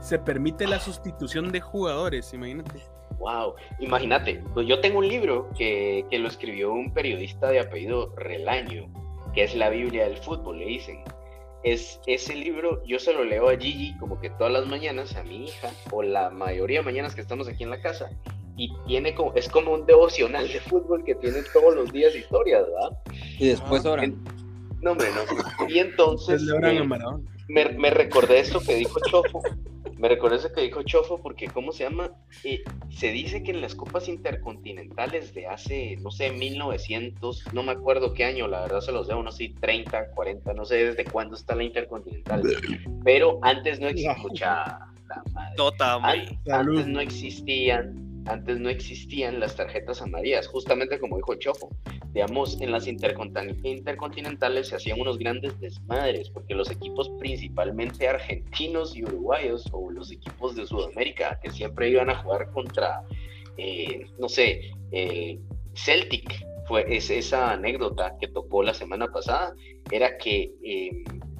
se 0.00 0.18
permite 0.20 0.66
la 0.68 0.78
sustitución 0.78 1.50
de 1.50 1.60
jugadores, 1.60 2.32
imagínate. 2.32 2.80
Wow, 3.20 3.54
imagínate, 3.78 4.42
pues 4.54 4.66
yo 4.66 4.80
tengo 4.80 4.98
un 4.98 5.08
libro 5.08 5.50
que, 5.56 6.06
que 6.10 6.18
lo 6.18 6.26
escribió 6.26 6.72
un 6.72 6.92
periodista 6.92 7.48
de 7.50 7.60
apellido 7.60 8.14
Relaño, 8.16 8.88
que 9.34 9.44
es 9.44 9.54
la 9.54 9.68
Biblia 9.68 10.04
del 10.04 10.16
fútbol, 10.16 10.58
le 10.58 10.64
dicen. 10.64 11.04
Es, 11.62 12.00
ese 12.06 12.34
libro 12.34 12.82
yo 12.86 12.98
se 12.98 13.12
lo 13.12 13.22
leo 13.22 13.50
a 13.50 13.56
Gigi 13.56 13.94
como 13.98 14.18
que 14.18 14.30
todas 14.30 14.50
las 14.50 14.66
mañanas, 14.66 15.14
a 15.16 15.22
mi 15.22 15.44
hija, 15.44 15.68
o 15.92 16.02
la 16.02 16.30
mayoría 16.30 16.78
de 16.78 16.86
mañanas 16.86 17.14
que 17.14 17.20
estamos 17.20 17.46
aquí 17.46 17.62
en 17.62 17.70
la 17.70 17.82
casa, 17.82 18.10
y 18.56 18.72
tiene 18.86 19.14
como, 19.14 19.34
es 19.34 19.50
como 19.50 19.72
un 19.72 19.84
devocional 19.84 20.48
de 20.48 20.60
fútbol 20.60 21.04
que 21.04 21.14
tiene 21.16 21.42
todos 21.52 21.74
los 21.74 21.92
días 21.92 22.14
historias, 22.14 22.62
¿verdad? 22.62 22.98
Y 23.38 23.48
después 23.48 23.84
ahora. 23.84 24.06
No, 24.80 24.92
hombre, 24.92 25.08
no. 25.14 25.68
Y 25.68 25.78
entonces... 25.78 26.40
Le 26.40 26.52
habrán 26.52 26.76
eh, 26.76 26.78
a 26.78 26.84
Maradona. 26.84 27.30
Me, 27.50 27.66
me 27.70 27.90
recordé 27.90 28.38
esto 28.40 28.60
que 28.60 28.74
dijo 28.74 28.98
Chofo. 29.10 29.42
Me 29.98 30.08
recordé 30.08 30.36
eso 30.36 30.50
que 30.52 30.62
dijo 30.62 30.82
Chofo 30.82 31.20
porque, 31.20 31.46
¿cómo 31.48 31.72
se 31.72 31.84
llama? 31.84 32.12
Eh, 32.42 32.62
se 32.88 33.12
dice 33.12 33.42
que 33.42 33.50
en 33.50 33.60
las 33.60 33.74
copas 33.74 34.08
intercontinentales 34.08 35.34
de 35.34 35.46
hace, 35.46 35.96
no 36.00 36.10
sé, 36.10 36.30
1900, 36.32 37.52
no 37.52 37.62
me 37.62 37.72
acuerdo 37.72 38.14
qué 38.14 38.24
año, 38.24 38.48
la 38.48 38.62
verdad 38.62 38.80
se 38.80 38.92
los 38.92 39.08
debo, 39.08 39.22
no 39.22 39.30
sé, 39.30 39.52
30, 39.60 40.12
40, 40.14 40.54
no 40.54 40.64
sé 40.64 40.76
desde 40.86 41.04
cuándo 41.04 41.36
está 41.36 41.54
la 41.54 41.64
intercontinental. 41.64 42.42
Pero 43.04 43.38
antes 43.42 43.78
no 43.78 43.88
existía. 43.88 44.78
Tota, 45.56 45.94
An- 45.96 46.04
hombre. 46.04 46.38
Salud. 46.46 46.78
antes 46.78 46.86
no 46.92 47.00
existían 47.00 48.22
antes 48.26 48.60
no 48.60 48.68
existían 48.68 49.40
las 49.40 49.56
tarjetas 49.56 50.02
amarillas 50.02 50.46
justamente 50.46 51.00
como 51.00 51.16
dijo 51.16 51.34
Chofo 51.36 51.70
digamos 52.12 52.60
en 52.60 52.72
las 52.72 52.86
intercontin- 52.88 53.58
intercontinentales 53.64 54.68
se 54.68 54.76
hacían 54.76 55.00
unos 55.00 55.18
grandes 55.18 55.58
desmadres 55.60 56.30
porque 56.30 56.54
los 56.54 56.70
equipos 56.70 57.10
principalmente 57.18 58.08
argentinos 58.08 58.96
y 58.96 59.04
uruguayos 59.04 59.68
o 59.72 59.90
los 59.90 60.10
equipos 60.10 60.56
de 60.56 60.66
Sudamérica 60.66 61.38
que 61.42 61.50
siempre 61.50 61.88
iban 61.88 62.10
a 62.10 62.16
jugar 62.16 62.50
contra 62.50 63.02
eh, 63.56 64.06
no 64.18 64.28
sé 64.28 64.72
el 64.90 65.40
Celtic 65.74 66.44
fue 66.66 66.84
es 66.88 67.10
esa 67.10 67.52
anécdota 67.52 68.16
que 68.20 68.28
tocó 68.28 68.62
la 68.62 68.74
semana 68.74 69.06
pasada 69.08 69.54
era 69.90 70.18
que 70.18 70.52
eh, 70.64 70.90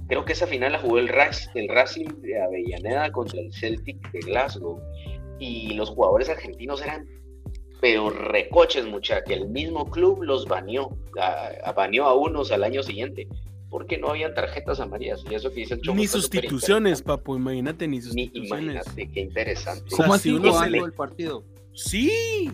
creo 0.06 0.24
que 0.24 0.33
esa 0.33 0.46
final 0.46 0.72
la 0.72 0.78
jugó 0.78 0.98
el, 0.98 1.11
el 1.54 1.68
Racing 1.68 2.09
de 2.20 2.40
Avellaneda 2.40 3.11
contra 3.12 3.40
el 3.40 3.52
Celtic 3.52 4.11
de 4.12 4.20
Glasgow 4.20 4.80
y 5.38 5.74
los 5.74 5.90
jugadores 5.90 6.28
argentinos 6.28 6.83
eran 6.83 7.06
pero 7.80 8.10
recoches 8.10 8.84
mucha 8.86 9.22
que 9.24 9.34
el 9.34 9.48
mismo 9.48 9.90
club 9.90 10.22
los 10.22 10.46
baneó 10.46 10.96
a, 11.20 11.48
a- 11.64 11.72
baneó 11.72 12.04
a 12.04 12.14
unos 12.14 12.52
al 12.52 12.64
año 12.64 12.82
siguiente 12.82 13.26
porque 13.70 13.98
no 13.98 14.08
habían 14.08 14.34
tarjetas 14.34 14.80
amarillas 14.80 15.22
y 15.30 15.34
eso 15.34 15.50
que 15.50 15.60
dice 15.60 15.74
el 15.74 15.80
Chomo 15.82 16.00
Ni 16.00 16.06
sustituciones, 16.08 17.02
papu, 17.02 17.36
imagínate, 17.36 17.86
ni 17.86 17.98
Ni 17.98 18.02
sustituciones. 18.02 18.62
imagínate 18.74 19.10
qué 19.12 19.20
interesante 19.20 19.84
O 19.86 19.96
sea, 19.96 20.06
¿Cómo 20.06 20.18
si 20.18 20.28
así 20.30 20.30
uno 20.38 20.52
se 20.60 20.70
le- 20.70 20.78
el 20.78 20.92
partido? 20.92 21.44
Sí. 21.72 22.50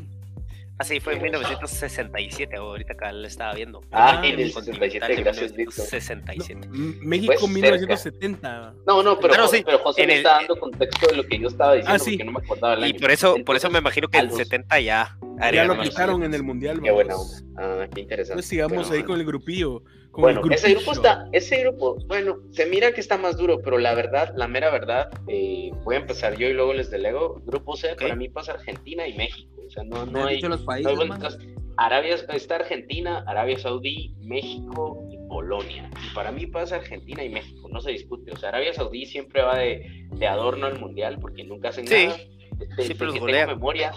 Así 0.79 1.01
fue 1.01 1.15
en 1.15 1.23
1967, 1.23 2.57
ahorita 2.57 2.93
acá 2.93 3.11
le 3.13 3.29
estaba 3.29 3.55
viendo. 3.55 3.81
ah 3.93 4.21
Ah, 4.23 4.27
en 4.27 4.39
el 4.39 4.53
Continental 4.53 4.91
67 4.91 5.15
de 5.17 5.23
gracias 5.23 5.53
Víctor 5.57 5.85
67. 5.87 6.69
M- 6.73 6.95
México 7.01 7.33
Pues, 7.41 7.51
1970. 7.53 8.75
no 8.87 9.03
no 9.03 9.19
pero, 9.19 9.35
Ah, 9.35 9.37
no, 9.39 9.49
sí, 9.49 9.63
pero 9.65 9.79
José 9.79 10.03
en 10.03 10.09
me 10.09 10.13
el- 10.15 10.19
está 10.19 10.33
dando 10.35 10.57
contexto 10.61 11.07
de 11.09 11.17
lo 11.17 11.25
que 11.27 11.39
yo 11.39 11.49
estaba 11.49 11.75
diciendo 11.75 11.95
Ah, 11.95 11.99
sí. 11.99 12.11
porque 12.13 12.25
no 12.25 12.33
me 12.33 12.45
acordaba 12.45 12.75
el 12.75 12.81
Y 12.81 12.85
año 12.85 13.01
por 13.01 13.11
eso, 13.11 13.27
por 13.33 13.39
eso 13.39 13.67
Entonces, 13.69 13.71
me 13.73 13.79
imagino 13.79 14.09
que 14.09 14.19
a 14.19 14.21
el 14.21 14.27
los- 14.29 14.37
70 14.37 14.81
ya. 14.81 15.17
Ya 15.53 15.65
lo 15.65 15.79
quitaron 15.81 16.23
en 16.23 16.35
el 16.35 16.43
mundial. 16.43 16.81
qué 16.83 16.91
buena 16.91 17.17
onda 17.17 17.37
ah 17.59 17.87
qué 17.95 18.01
interesante 18.03 18.35
Pues 18.35 18.47
sigamos 18.47 18.77
Bueno, 18.77 18.93
ahí 18.93 19.03
con 19.03 19.19
el 19.19 19.27
grupillo. 19.27 19.83
Con 20.17 20.23
Bueno, 20.23 20.41
ese 20.51 20.73
grupo 20.73 20.93
está, 20.93 21.29
ese 21.33 21.61
grupo, 21.61 21.99
bueno, 22.07 22.39
se 22.51 22.65
mira 22.65 22.93
que 22.93 23.03
está 23.03 23.19
más 23.19 23.37
duro, 23.37 23.61
pero 23.63 23.77
la 23.77 23.93
verdad, 23.95 24.33
la 24.35 24.49
mera 24.49 24.71
verdad, 24.71 25.11
eh, 25.29 25.71
voy 25.85 25.97
a 25.97 25.99
empezar 25.99 26.39
yo 26.39 26.49
y 26.49 26.55
luego 26.55 26.73
les 26.73 26.91
delego. 26.91 27.43
Grupo 27.45 27.77
C, 27.77 27.95
para 27.97 28.17
mí 28.17 28.31
pasa 28.31 28.53
Argentina 28.53 29.07
y 29.07 29.15
México. 29.15 29.51
O 29.67 29.71
sea, 29.71 29.85
no, 29.85 30.07
¿Me 30.07 30.13
no 30.13 30.27
hay, 30.27 30.41
los 30.41 30.65
no 30.65 30.73
hay 30.73 30.83
países, 30.85 30.97
man? 31.07 31.19
vueltas. 31.21 31.39
Arabia 31.77 32.15
está 32.33 32.57
Argentina, 32.57 33.23
Arabia 33.27 33.59
Saudí, 33.59 34.15
México 34.23 35.07
y 35.13 35.19
Polonia. 35.29 35.91
Y 36.11 36.15
para 36.15 36.33
mí 36.33 36.47
pasa 36.47 36.77
Argentina 36.77 37.23
y 37.23 37.29
México, 37.29 37.69
no 37.71 37.83
se 37.83 37.91
discute. 37.91 38.33
O 38.33 38.37
sea, 38.39 38.49
Arabia 38.49 38.73
Saudí 38.73 39.05
siempre 39.05 39.43
va 39.43 39.59
de, 39.59 39.87
de 40.13 40.27
adorno 40.27 40.65
al 40.67 40.81
mundial 40.81 41.19
porque 41.21 41.45
nunca 41.45 41.69
hacen 41.69 41.87
Sí. 41.87 42.07
nada. 42.07 42.17
Desde 42.57 42.85
Siempre 42.85 43.07
los 43.09 43.15
que 43.15 43.21
golean. 43.21 43.49
tengo 43.49 43.59
memoria, 43.59 43.93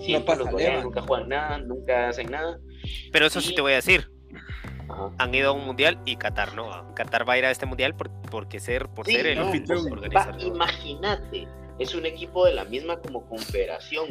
siempre 0.00 0.26
pasa 0.26 0.38
los 0.44 0.50
golean, 0.50 0.82
nunca 0.82 1.02
juegan 1.02 1.28
nada, 1.28 1.58
nunca 1.58 2.08
hacen 2.08 2.30
nada. 2.30 2.58
Pero 3.12 3.26
eso 3.26 3.42
sí 3.42 3.54
te 3.54 3.60
voy 3.60 3.72
a 3.72 3.76
decir. 3.76 4.10
Ajá. 4.88 5.10
Han 5.18 5.34
ido 5.34 5.50
a 5.50 5.52
un 5.52 5.64
mundial 5.66 5.98
y 6.04 6.16
Qatar 6.16 6.54
no. 6.54 6.94
Qatar 6.94 7.28
va 7.28 7.34
a 7.34 7.38
ir 7.38 7.44
a 7.44 7.50
este 7.50 7.66
mundial 7.66 7.94
por, 7.94 8.10
porque 8.30 8.60
ser, 8.60 8.88
por 8.88 9.06
Sí, 9.06 9.12
ser 9.12 9.26
el 9.26 9.38
no, 9.38 9.50
pues, 9.50 9.84
organizador. 9.90 10.40
imagínate, 10.40 11.48
es 11.78 11.94
un 11.94 12.06
equipo 12.06 12.44
de 12.46 12.54
la 12.54 12.64
misma 12.64 12.98
como 13.00 13.26
confederación 13.28 14.06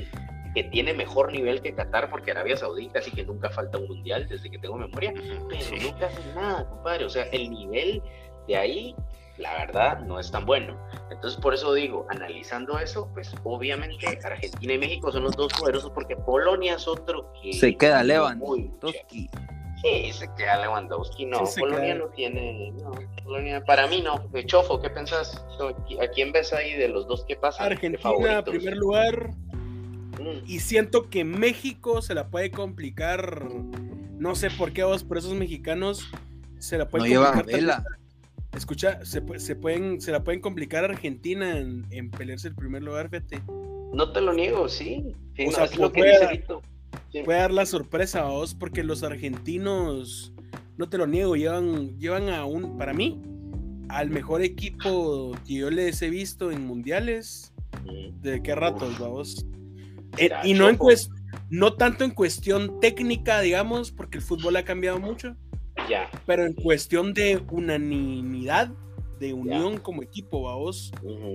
que 0.54 0.63
tiene 0.63 0.94
mejor 0.94 1.32
nivel 1.32 1.62
que 1.62 1.74
Qatar 1.76 2.10
porque 2.10 2.32
Arabia 2.32 2.58
Saudí 2.58 2.88
casi 2.90 3.12
que 3.12 3.24
nunca 3.24 3.50
falta 3.50 3.78
un 3.78 3.88
mundial 3.88 4.28
desde 4.28 4.50
que 4.50 4.58
tengo 4.58 4.76
memoria, 4.78 5.13
pero 5.50 5.62
sí. 5.62 5.76
nunca 5.82 6.08
hacen 6.08 6.36
nada, 6.36 6.68
compadre. 6.70 7.06
O 7.06 7.10
sea, 7.10 7.24
el 7.26 7.50
nivel 7.52 8.02
de 8.48 8.56
ahí, 8.56 8.96
la 9.38 9.54
verdad, 9.54 10.00
no 10.00 10.20
es 10.20 10.32
tan 10.32 10.46
bueno. 10.46 10.76
Entonces, 11.12 11.40
por 11.40 11.54
eso 11.54 11.74
digo, 11.74 12.08
analizando 12.10 12.80
eso, 12.80 13.10
pues 13.13 13.36
obviamente 13.44 14.08
Argentina 14.24 14.74
y 14.74 14.78
México 14.80 15.12
son 15.12 15.24
los 15.24 15.36
dos 15.36 15.54
poderosos 15.54 15.92
porque 15.92 16.16
Polonia 16.16 16.76
es 16.76 16.88
otro 16.88 17.32
que... 17.42 17.54
Se 17.54 17.76
queda 17.76 17.98
muy, 18.00 18.08
Lewandowski. 18.08 19.30
Sí, 19.84 20.12
se 20.12 20.28
queda 20.36 20.60
Lewandowski, 20.62 21.26
no, 21.26 21.46
Sí, 21.46 21.60
Polonia 21.60 21.94
queda. 21.94 22.06
no 22.06 22.08
tiene, 22.10 22.72
no, 22.72 22.92
Polonia, 23.24 23.63
para 23.63 23.88
mí 23.88 24.02
no, 24.02 24.24
Chofo, 24.46 24.82
¿qué 24.82 24.90
pensás? 24.90 25.46
¿A 26.02 26.08
quién 26.08 26.32
ves 26.32 26.52
ahí 26.54 26.74
de 26.74 26.88
los 26.90 27.08
dos 27.08 27.24
que 27.26 27.36
pasan? 27.36 27.72
Argentina, 27.72 28.44
primer 28.44 28.76
lugar. 28.76 29.30
Mm, 30.20 30.44
Y 30.48 30.60
siento 30.60 31.10
que 31.10 31.24
México 31.24 32.02
se 32.02 32.16
la 32.16 32.28
puede 32.30 32.50
complicar. 32.50 33.44
No 34.18 34.34
sé 34.34 34.50
por 34.50 34.74
qué 34.74 34.84
vos, 34.84 35.04
por 35.04 35.20
esos 35.20 35.34
mexicanos 35.36 36.10
se 36.58 36.78
la 36.80 36.86
No 36.86 36.90
pueden 36.90 37.10
lleva 37.10 37.34
complicar. 37.34 37.60
vela. 37.62 37.84
Escucha, 38.56 39.06
se, 39.06 39.24
pu- 39.24 39.38
se 39.38 39.56
pueden, 39.56 40.02
se 40.02 40.12
la 40.12 40.24
pueden 40.24 40.42
complicar 40.42 40.84
a 40.84 40.88
Argentina 40.88 41.60
en, 41.60 41.86
en 41.92 42.10
pelearse 42.10 42.48
el 42.48 42.56
primer 42.56 42.82
lugar, 42.82 43.10
fíjate. 43.12 43.42
No 43.94 44.12
te 44.12 44.22
lo 44.22 44.34
niego, 44.34 44.68
sí, 44.68 45.13
sí, 45.36 45.44
O 45.44 45.52
no, 45.52 45.52
sea, 45.52 45.66
es 45.66 45.78
lo 45.78 45.92
que 45.92 46.04
dice 46.04 46.28
Vito. 46.32 46.62
Sí. 47.19 47.23
Puede 47.25 47.39
dar 47.39 47.51
la 47.51 47.65
sorpresa 47.65 48.21
a 48.21 48.30
vos, 48.30 48.53
porque 48.53 48.84
los 48.84 49.03
argentinos, 49.03 50.34
no 50.77 50.89
te 50.89 50.97
lo 50.97 51.08
niego, 51.08 51.36
llevan, 51.36 51.97
llevan 51.97 52.30
a 52.30 52.45
un, 52.45 52.77
para 52.77 52.93
mí, 52.93 53.21
al 53.89 54.10
mejor 54.10 54.41
equipo 54.41 55.36
que 55.45 55.56
yo 55.56 55.69
les 55.69 56.01
he 56.01 56.10
visto 56.10 56.51
en 56.51 56.65
mundiales. 56.65 57.53
Mm, 57.86 58.21
¿De 58.21 58.41
qué 58.41 58.56
ratos, 58.56 58.99
vamos? 58.99 59.45
Eh, 60.17 60.30
y 60.43 60.53
no, 60.53 60.69
en 60.69 60.77
no 61.49 61.73
tanto 61.73 62.03
en 62.03 62.12
cuestión 62.12 62.80
técnica, 62.80 63.41
digamos, 63.41 63.91
porque 63.91 64.17
el 64.17 64.23
fútbol 64.23 64.56
ha 64.56 64.63
cambiado 64.63 64.99
mucho, 64.99 65.36
Ya, 65.89 66.10
pero 66.25 66.45
en 66.45 66.53
cuestión 66.53 67.13
de 67.13 67.41
unanimidad, 67.51 68.71
de 69.19 69.34
unión 69.34 69.77
como 69.77 70.03
equipo, 70.03 70.43
vamos, 70.43 70.91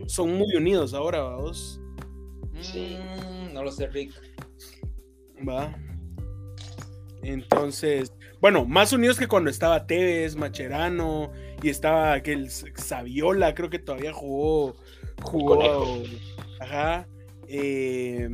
son 0.06 0.36
muy 0.36 0.54
unidos 0.56 0.94
ahora, 0.94 1.22
vamos. 1.22 1.80
Sí. 2.60 2.96
Mm, 2.98 3.54
no 3.54 3.64
lo 3.64 3.72
sé, 3.72 3.86
Rick. 3.88 4.12
Va. 5.48 5.74
Entonces, 7.22 8.12
bueno, 8.40 8.64
más 8.64 8.92
unidos 8.92 9.18
que 9.18 9.28
cuando 9.28 9.50
estaba 9.50 9.87
Tevez, 9.87 10.35
Macherano 10.37 11.33
y 11.62 11.68
estaba 11.68 12.14
aquel 12.14 12.50
Saviola, 12.50 13.55
creo 13.55 13.70
que 13.70 13.78
todavía 13.78 14.12
jugó. 14.12 14.76
Jugó. 15.22 16.02
Ajá. 16.61 17.07
eh, 17.48 18.28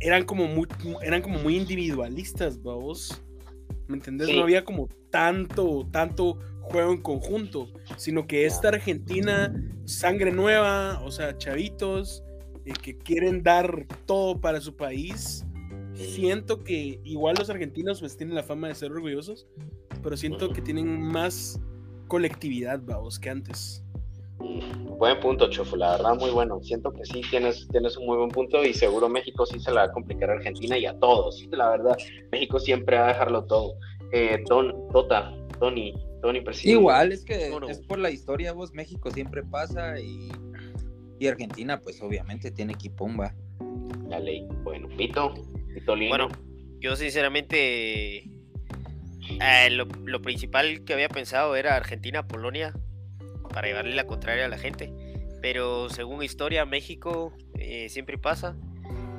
eran 0.00 0.24
como 0.24 0.46
muy, 0.46 0.66
eran 1.02 1.22
como 1.22 1.38
muy 1.38 1.56
individualistas, 1.56 2.62
vamos. 2.62 3.22
¿Me 3.86 3.96
entendés? 3.96 4.28
Sí. 4.28 4.36
No 4.36 4.42
había 4.42 4.64
como 4.64 4.88
tanto, 5.10 5.86
tanto 5.90 6.38
juego 6.60 6.92
en 6.92 7.02
conjunto, 7.02 7.68
sino 7.96 8.26
que 8.26 8.46
esta 8.46 8.68
Argentina, 8.68 9.54
sangre 9.84 10.32
nueva, 10.32 11.00
o 11.04 11.10
sea, 11.10 11.36
chavitos, 11.38 12.24
eh, 12.64 12.72
que 12.82 12.96
quieren 12.96 13.42
dar 13.42 13.86
todo 14.06 14.40
para 14.40 14.60
su 14.60 14.74
país. 14.74 15.44
Siento 15.94 16.64
que 16.64 17.00
igual 17.04 17.36
los 17.38 17.50
argentinos 17.50 18.00
pues 18.00 18.16
tienen 18.16 18.34
la 18.34 18.42
fama 18.42 18.68
de 18.68 18.74
ser 18.74 18.92
orgullosos, 18.92 19.46
pero 20.02 20.16
siento 20.16 20.50
que 20.50 20.60
tienen 20.60 21.00
más 21.00 21.60
colectividad, 22.08 22.80
vamos, 22.84 23.18
que 23.18 23.30
antes. 23.30 23.82
Buen 24.98 25.20
punto, 25.20 25.48
Chofo, 25.48 25.76
la 25.76 25.92
verdad 25.92 26.16
muy 26.16 26.30
bueno. 26.30 26.60
Siento 26.62 26.92
que 26.92 27.04
sí 27.04 27.22
tienes, 27.30 27.66
tienes 27.68 27.96
un 27.96 28.06
muy 28.06 28.16
buen 28.16 28.30
punto 28.30 28.62
y 28.64 28.74
seguro 28.74 29.08
México 29.08 29.46
sí 29.46 29.58
se 29.60 29.70
la 29.70 29.82
va 29.82 29.86
a 29.86 29.92
complicar 29.92 30.30
a 30.30 30.34
Argentina 30.34 30.76
y 30.76 30.86
a 30.86 30.98
todos. 30.98 31.46
La 31.50 31.70
verdad, 31.70 31.96
México 32.32 32.58
siempre 32.58 32.98
va 32.98 33.06
a 33.06 33.08
dejarlo 33.08 33.44
todo. 33.44 33.74
Eh, 34.12 34.42
Ton, 34.46 34.88
Tota, 34.92 35.32
Tony, 35.58 35.94
Tony 36.20 36.40
Presidente. 36.40 36.80
Igual, 36.80 37.12
es 37.12 37.24
que 37.24 37.50
No, 37.50 37.60
no. 37.60 37.68
es 37.68 37.80
por 37.80 37.98
la 37.98 38.10
historia, 38.10 38.52
vos, 38.52 38.72
México 38.72 39.10
siempre 39.10 39.42
pasa 39.42 39.98
y, 40.00 40.30
y 41.18 41.26
Argentina, 41.26 41.80
pues 41.80 42.00
obviamente 42.02 42.50
tiene 42.50 42.74
equipomba. 42.74 43.34
La 44.08 44.18
ley. 44.18 44.46
Bueno, 44.62 44.88
Pito. 44.96 45.34
Bueno, 46.08 46.28
yo 46.80 46.96
sinceramente 46.96 48.24
eh, 49.40 49.70
lo, 49.70 49.86
lo 50.04 50.22
principal 50.22 50.84
que 50.84 50.92
había 50.94 51.08
pensado 51.08 51.56
era 51.56 51.76
Argentina-Polonia 51.76 52.74
para 53.52 53.68
llevarle 53.68 53.94
la 53.94 54.06
contraria 54.06 54.44
a 54.46 54.48
la 54.48 54.58
gente. 54.58 54.92
Pero 55.40 55.88
según 55.90 56.22
historia, 56.22 56.64
México 56.64 57.32
eh, 57.58 57.88
siempre 57.88 58.18
pasa. 58.18 58.56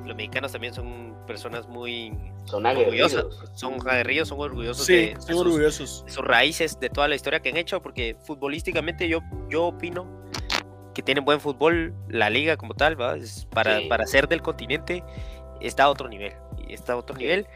Los 0.04 0.16
mexicanos 0.16 0.52
también 0.52 0.72
son 0.74 1.16
personas 1.26 1.66
muy 1.68 2.12
son 2.44 2.64
orgullosas. 2.64 3.24
Son 3.54 3.74
aguerridos, 3.88 4.28
son 4.28 4.40
orgullosos 4.40 4.86
Sí, 4.86 4.92
de, 4.92 5.00
de 5.14 5.20
son 5.20 5.30
sus, 5.32 5.40
orgullosos. 5.46 6.04
de 6.06 6.12
sus 6.12 6.24
raíces, 6.24 6.78
de 6.78 6.90
toda 6.90 7.08
la 7.08 7.16
historia 7.16 7.40
que 7.40 7.48
han 7.48 7.56
hecho, 7.56 7.82
porque 7.82 8.16
futbolísticamente 8.24 9.08
yo, 9.08 9.20
yo 9.48 9.64
opino 9.66 10.24
que 10.94 11.02
tienen 11.02 11.24
buen 11.24 11.40
fútbol 11.40 11.92
la 12.08 12.30
liga 12.30 12.56
como 12.56 12.74
tal, 12.74 13.00
¿va? 13.00 13.16
Es 13.16 13.46
para, 13.50 13.80
Sí. 13.80 13.86
para 13.88 14.06
ser 14.06 14.28
del 14.28 14.42
continente 14.42 15.02
está 15.60 15.84
a 15.84 15.90
otro 15.90 16.08
nivel. 16.08 16.32
Está 16.68 16.94
a 16.94 16.96
otro 16.96 17.16
Sí. 17.16 17.22
nivel. 17.22 17.46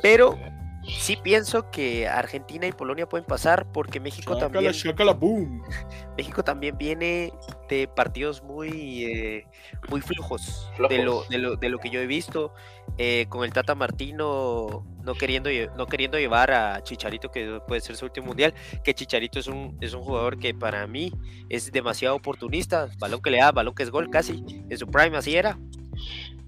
Pero 0.00 0.38
sí 0.84 1.16
pienso 1.22 1.70
que 1.70 2.08
Argentina 2.08 2.66
y 2.66 2.72
Polonia 2.72 3.08
pueden 3.08 3.24
pasar 3.24 3.70
porque 3.72 4.00
México 4.00 4.36
también, 4.36 4.72
boom. 5.18 5.62
México 6.18 6.42
también 6.42 6.76
viene 6.76 7.32
de 7.68 7.86
partidos 7.88 8.42
muy, 8.42 9.04
eh, 9.04 9.46
muy 9.88 10.00
flojos, 10.00 10.70
De, 10.76 10.82
lo, 10.82 10.88
Flojos. 10.88 11.28
de, 11.28 11.38
lo, 11.38 11.56
de 11.56 11.68
lo 11.68 11.78
que 11.78 11.88
yo 11.90 12.00
he 12.00 12.06
visto, 12.06 12.52
eh, 12.98 13.26
con 13.28 13.44
el 13.44 13.52
Tata 13.52 13.74
Martino 13.74 14.84
no 15.04 15.14
queriendo, 15.14 15.50
no 15.76 15.86
queriendo 15.86 16.18
llevar 16.18 16.50
a 16.52 16.82
Chicharito, 16.82 17.30
que 17.30 17.60
puede 17.66 17.80
ser 17.80 17.96
su 17.96 18.04
último 18.06 18.28
mundial, 18.28 18.52
que 18.82 18.92
Chicharito 18.94 19.38
es 19.38 19.46
un, 19.46 19.76
es 19.80 19.94
un 19.94 20.02
jugador 20.02 20.38
que 20.38 20.52
para 20.54 20.86
mí 20.86 21.12
es 21.48 21.70
demasiado 21.70 22.16
oportunista, 22.16 22.88
balón 22.98 23.22
que 23.22 23.30
le 23.30 23.38
da, 23.38 23.52
balón 23.52 23.74
que 23.74 23.82
es 23.84 23.90
gol 23.90 24.10
casi, 24.10 24.44
en 24.68 24.78
su 24.78 24.86
prime 24.88 25.16
así 25.16 25.36
era. 25.36 25.58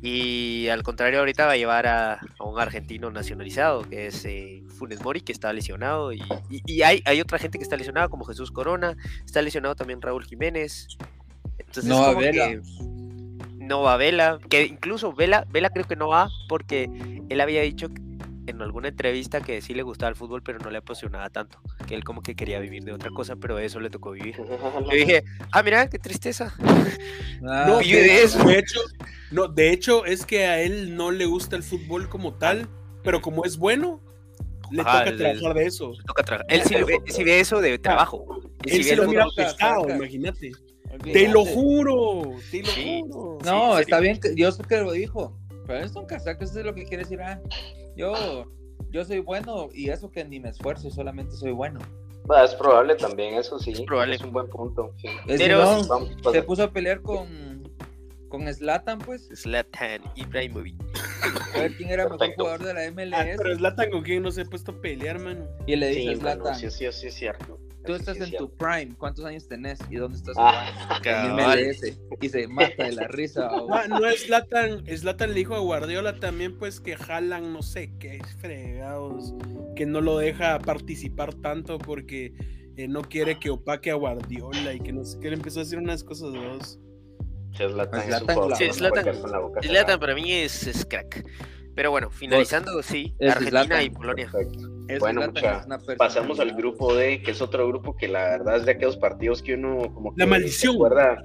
Y 0.06 0.68
al 0.68 0.82
contrario, 0.82 1.20
ahorita 1.20 1.46
va 1.46 1.52
a 1.52 1.56
llevar 1.56 1.86
a, 1.86 2.20
a 2.38 2.44
un 2.44 2.60
argentino 2.60 3.10
nacionalizado, 3.10 3.88
que 3.88 4.08
es 4.08 4.22
eh, 4.26 4.62
Funes 4.78 5.02
Mori, 5.02 5.22
que 5.22 5.32
está 5.32 5.50
lesionado. 5.54 6.12
Y, 6.12 6.22
y- 6.50 6.60
y 6.66 6.82
hay, 6.82 7.02
hay 7.06 7.22
otra 7.22 7.38
gente 7.38 7.56
que 7.56 7.64
está 7.64 7.78
lesionada, 7.78 8.08
como 8.10 8.26
Jesús 8.26 8.50
Corona. 8.50 8.98
Está 9.24 9.40
lesionado 9.40 9.74
también 9.76 10.02
Raúl 10.02 10.24
Jiménez. 10.26 10.88
Entonces, 11.56 11.86
No 11.86 12.00
va 12.02 12.08
como 12.08 12.20
Vela. 12.20 12.48
que 12.48 12.60
no 13.64 13.80
va 13.80 13.96
Vela. 13.96 14.38
Que 14.50 14.64
incluso 14.66 15.14
Vela, 15.14 15.46
Vela 15.50 15.70
creo 15.70 15.86
que 15.86 15.96
no 15.96 16.08
va, 16.08 16.28
porque 16.50 16.90
él 17.30 17.40
había 17.40 17.62
dicho 17.62 17.88
en 18.46 18.60
alguna 18.62 18.88
entrevista 18.88 19.40
que 19.40 19.60
sí 19.62 19.74
le 19.74 19.82
gustaba 19.82 20.10
el 20.10 20.16
fútbol, 20.16 20.42
pero 20.42 20.58
no 20.58 20.70
le 20.70 20.78
apasionaba 20.78 21.30
tanto. 21.30 21.60
Que 21.86 21.94
él 21.94 22.04
como 22.04 22.22
que 22.22 22.34
quería 22.34 22.58
vivir 22.60 22.84
de 22.84 22.92
otra 22.92 23.10
cosa, 23.10 23.36
pero 23.36 23.58
eso 23.58 23.80
le 23.80 23.90
tocó 23.90 24.10
vivir. 24.12 24.36
Yo 24.90 24.96
dije, 24.96 25.24
ah, 25.52 25.62
mira, 25.62 25.88
qué 25.88 25.98
tristeza. 25.98 26.54
Ah, 27.46 27.64
No, 27.68 27.78
de 27.78 28.22
eso. 28.22 28.44
de 28.44 28.58
hecho, 28.58 28.80
no, 29.30 29.48
de 29.48 29.70
hecho 29.70 30.04
es 30.06 30.24
que 30.26 30.46
a 30.46 30.60
él 30.60 30.96
no 30.96 31.10
le 31.10 31.26
gusta 31.26 31.56
el 31.56 31.62
fútbol 31.62 32.08
como 32.08 32.34
tal, 32.34 32.68
pero 33.02 33.20
como 33.20 33.44
es 33.44 33.56
bueno, 33.58 34.00
le 34.70 34.82
Ajá, 34.82 34.98
toca 35.04 35.10
el- 35.10 35.16
trabajar 35.18 35.54
de 35.54 35.66
eso. 35.66 35.92
Toca 36.06 36.22
trabajar. 36.22 36.46
Él 36.52 36.62
sí, 36.62 36.74
lo 36.74 36.86
ve, 36.86 36.98
sí 37.06 37.24
ve 37.24 37.40
eso 37.40 37.60
de 37.60 37.78
trabajo. 37.78 38.24
Él 38.64 38.70
sí 38.70 38.76
Él 38.76 38.82
ve 38.82 38.88
se 38.90 38.96
lo 38.96 39.08
mira 39.08 39.26
saca. 39.58 39.94
imagínate. 39.96 40.52
Te 41.12 41.28
lo 41.28 41.44
juro, 41.44 42.22
te 42.50 42.60
lo 42.62 42.68
Sí. 42.68 43.02
juro. 43.08 43.38
No, 43.44 43.74
Sí, 43.76 43.82
está 43.82 43.98
serio. 44.00 44.00
bien, 44.36 44.52
sé 44.52 44.62
que 44.62 44.76
lo 44.78 44.92
dijo, 44.92 45.36
pero 45.66 45.84
es 45.84 45.94
un 45.96 46.06
casaco, 46.06 46.44
eso 46.44 46.58
es 46.58 46.64
lo 46.64 46.74
que 46.74 46.84
quiere 46.84 47.02
decir, 47.04 47.20
ah, 47.22 47.40
yo, 47.96 48.46
yo 48.90 49.04
soy 49.04 49.20
bueno 49.20 49.68
y 49.72 49.90
eso 49.90 50.10
que 50.10 50.24
ni 50.24 50.40
me 50.40 50.48
esfuerzo, 50.50 50.90
solamente 50.90 51.32
soy 51.36 51.52
bueno. 51.52 51.80
Va, 52.30 52.42
es 52.44 52.54
probable 52.54 52.94
también, 52.94 53.34
eso 53.34 53.58
sí. 53.58 53.72
Es 53.72 53.82
probable. 53.82 54.16
un 54.24 54.32
buen 54.32 54.48
punto. 54.48 54.92
sí. 54.96 55.08
Es 55.28 55.40
Pero- 55.40 55.58
no, 55.82 55.86
Vamos, 55.86 56.10
se 56.32 56.42
puso 56.42 56.62
a 56.64 56.70
pelear 56.72 57.02
con, 57.02 57.62
con 58.30 58.52
Zlatan, 58.52 58.98
pues, 58.98 59.28
Zlatan 59.34 60.00
Ibrahimovic. 60.14 60.74
a 61.54 61.58
ver 61.58 61.76
quién 61.76 61.90
era 61.90 62.04
el 62.04 62.10
mejor 62.10 62.34
jugador 62.34 62.62
de 62.64 62.74
la 62.74 62.80
Ah, 62.80 62.90
MLS, 62.90 63.36
pero 63.36 63.54
Zlatan 63.56 63.90
con 63.90 64.02
quien 64.02 64.22
no 64.22 64.30
se 64.30 64.40
ha 64.40 64.44
puesto 64.46 64.72
a 64.72 64.80
pelear, 64.80 65.18
mano. 65.20 65.46
y 65.66 65.76
le 65.76 65.88
dice 65.88 66.00
Sí, 66.00 66.06
a 66.08 66.10
mano, 66.12 66.20
Zlatan, 66.44 66.54
sí, 66.58 66.70
sí, 66.70 66.86
sí, 66.92 67.06
es 67.08 67.14
cierto. 67.14 67.58
Tú 67.84 67.94
estás 67.94 68.16
es 68.16 68.32
en 68.32 68.36
tu 68.38 68.50
prime, 68.56 68.94
¿cuántos 68.98 69.24
años 69.24 69.46
tenés 69.48 69.78
y 69.90 69.96
dónde 69.96 70.18
estás 70.18 70.34
Ah, 70.38 70.98
jugando? 71.02 71.34
MLS, 71.42 71.98
y 72.20 72.28
se 72.28 72.46
mata 72.48 72.84
de 72.84 72.92
la 72.92 73.06
risa. 73.08 73.48
Ah, 73.70 73.84
no 73.88 74.06
es 74.06 74.26
Zlatan, 74.26 74.84
Zlatan 74.86 75.30
le 75.30 75.36
dijo 75.36 75.54
a 75.54 75.58
Guardiola 75.60 76.18
también, 76.20 76.58
pues 76.58 76.80
que 76.80 76.96
jalan, 76.96 77.52
no 77.52 77.62
sé 77.62 77.92
qué 77.98 78.20
fregados, 78.38 79.34
que 79.76 79.86
no 79.86 80.00
lo 80.00 80.18
deja 80.18 80.58
participar 80.58 81.34
tanto 81.34 81.78
porque 81.78 82.32
eh, 82.76 82.88
no 82.88 83.02
quiere 83.02 83.38
que 83.38 83.50
opaque 83.50 83.90
a 83.90 83.94
Guardiola 83.94 84.72
y 84.74 84.80
que 84.80 84.92
no 84.92 85.04
sé 85.04 85.18
qué, 85.20 85.28
le 85.30 85.36
empezó 85.36 85.60
a 85.60 85.64
decir 85.64 85.78
unas 85.78 86.02
cosas 86.04 86.32
dos. 86.32 86.78
Es 87.58 88.76
Zlatan 88.76 89.14
cerrada. 89.62 89.98
para 90.00 90.14
mí 90.14 90.32
es, 90.32 90.66
es 90.66 90.84
crack. 90.84 91.24
Pero 91.74 91.90
bueno, 91.90 92.10
finalizando, 92.10 92.82
sí, 92.82 93.14
es 93.18 93.32
Argentina 93.32 93.64
Zlatan. 93.64 93.84
y 93.84 93.90
Polonia. 93.90 94.30
Es 94.88 95.00
Bueno, 95.00 95.22
mucha- 95.22 95.66
es 95.88 95.96
Pasamos 95.96 96.38
al 96.40 96.52
grupo 96.54 96.94
D, 96.94 97.22
que 97.22 97.30
es 97.32 97.40
otro 97.42 97.66
grupo 97.68 97.96
que 97.96 98.06
la 98.08 98.24
verdad 98.30 98.56
es 98.58 98.66
de 98.66 98.72
aquellos 98.72 98.96
partidos 98.96 99.42
que 99.42 99.54
uno 99.54 99.92
como 99.92 100.14
que 100.14 100.20
La 100.20 100.26
maldición. 100.26 100.72
se 100.72 100.76
acuerda, 100.76 101.24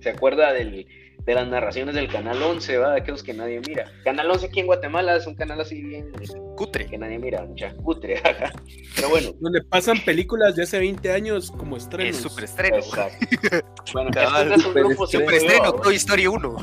se 0.00 0.08
acuerda 0.10 0.52
del, 0.52 0.86
de 1.18 1.34
las 1.34 1.46
narraciones 1.48 1.94
del 1.96 2.08
Canal 2.08 2.40
11, 2.42 2.78
¿va? 2.78 2.92
de 2.92 3.00
aquellos 3.00 3.22
que 3.22 3.34
nadie 3.34 3.60
mira. 3.66 3.90
Canal 4.04 4.30
11 4.30 4.46
aquí 4.46 4.60
en 4.60 4.66
Guatemala 4.66 5.16
es 5.16 5.26
un 5.26 5.34
canal 5.34 5.60
así 5.60 5.82
bien 5.82 6.10
Cutre. 6.56 6.86
que 6.86 6.96
nadie 6.96 7.18
mira, 7.18 7.44
mucha 7.44 7.74
cutre. 7.74 8.14
ajá. 8.24 8.52
Pero 8.96 9.08
bueno, 9.10 9.32
Donde 9.40 9.62
pasan 9.64 9.98
películas 10.04 10.54
de 10.56 10.62
hace 10.62 10.78
20 10.78 11.12
años 11.12 11.50
como 11.50 11.76
Es 11.76 11.82
estrenos. 11.82 12.16
super 12.16 12.44
estreno. 12.44 12.76
exacto. 12.76 13.26
Bueno, 13.92 14.10
Cabal, 14.12 14.42
este 14.42 14.54
es 14.54 14.58
un 14.58 14.62
super 14.68 14.84
grupo 14.84 15.04
estreno. 15.04 15.06
Super 15.06 15.08
siempre 15.08 15.36
estreno, 15.38 15.62
nuevo. 15.70 15.80
Toy 15.82 15.94
Story 15.96 16.26
1. 16.26 16.56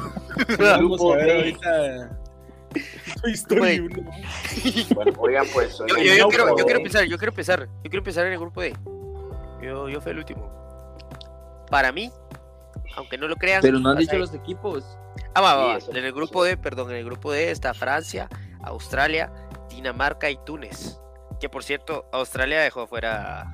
Vamos 0.60 0.78
grupo 0.80 1.14
a 1.14 1.18
ver 1.18 1.26
D. 1.26 1.34
ahorita. 1.34 2.20
Toy 3.22 3.32
Story. 3.34 3.80
Bueno, 4.94 5.14
oigan, 5.18 5.46
pues. 5.54 5.78
Yo, 5.78 5.84
oigan, 5.86 5.98
yo- 5.98 6.04
yo 6.16 6.24
el 6.26 6.30
quiero, 6.30 6.58
yo 6.58 6.66
quiero 6.66 6.80
empezar, 6.80 7.04
yo 7.06 7.18
quiero 7.18 7.32
empezar. 7.32 7.60
Yo 7.68 7.82
quiero 7.90 7.98
empezar 8.00 8.26
en 8.28 8.34
el 8.34 8.40
grupo 8.40 8.62
D. 8.62 8.76
Yo, 9.62 9.90
yo 9.90 10.02
fui 10.02 10.12
el 10.12 10.18
último. 10.20 10.52
Para 11.72 11.92
mí, 11.92 12.12
aunque 12.96 13.18
no 13.18 13.28
lo 13.28 13.36
crean. 13.36 13.62
Pero 13.62 13.80
no 13.80 13.90
han 13.90 13.98
dicho 13.98 14.14
ahí. 14.14 14.20
los 14.20 14.34
equipos. 14.34 14.84
Ah, 15.34 15.42
va, 15.42 15.56
va, 15.56 15.64
Sí, 15.64 15.72
va. 15.72 15.78
eso- 15.78 15.92
En 15.98 16.06
el 16.06 16.14
grupo 16.14 16.44
D, 16.44 16.58
perdón, 16.58 16.92
en 16.92 16.98
el 16.98 17.06
grupo 17.06 17.32
D 17.32 17.52
está 17.52 17.74
Francia, 17.74 18.28
Australia, 18.64 19.32
Dinamarca 19.70 20.30
y 20.30 20.38
Túnez. 20.46 21.00
Que 21.40 21.50
por 21.50 21.64
cierto, 21.64 22.08
Australia 22.14 22.62
dejó 22.62 22.88
fuera 22.88 23.52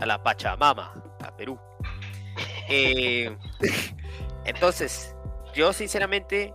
a 0.00 0.06
la 0.06 0.22
Pachamama, 0.22 0.92
a 1.22 1.36
Perú. 1.36 1.58
Eh, 2.68 3.36
entonces, 4.44 5.14
yo 5.54 5.72
sinceramente 5.72 6.54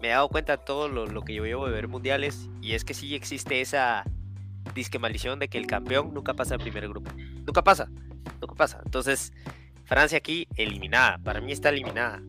me 0.00 0.08
he 0.08 0.10
dado 0.10 0.28
cuenta 0.28 0.56
de 0.56 0.64
todo 0.64 0.88
lo, 0.88 1.06
lo 1.06 1.22
que 1.22 1.34
yo 1.34 1.44
llevo 1.44 1.66
de 1.66 1.72
ver 1.72 1.88
mundiales 1.88 2.48
y 2.60 2.72
es 2.72 2.84
que 2.84 2.94
sí 2.94 3.14
existe 3.14 3.60
esa 3.60 4.04
disque 4.74 4.98
maldición 4.98 5.38
de 5.38 5.48
que 5.48 5.58
el 5.58 5.66
campeón 5.66 6.12
nunca 6.14 6.34
pasa 6.34 6.54
al 6.54 6.60
primer 6.60 6.88
grupo. 6.88 7.10
Nunca 7.46 7.62
pasa, 7.62 7.88
nunca 8.40 8.54
pasa. 8.54 8.80
Entonces, 8.84 9.32
Francia 9.84 10.18
aquí 10.18 10.46
eliminada, 10.56 11.18
para 11.18 11.40
mí 11.40 11.52
está 11.52 11.68
eliminada. 11.70 12.22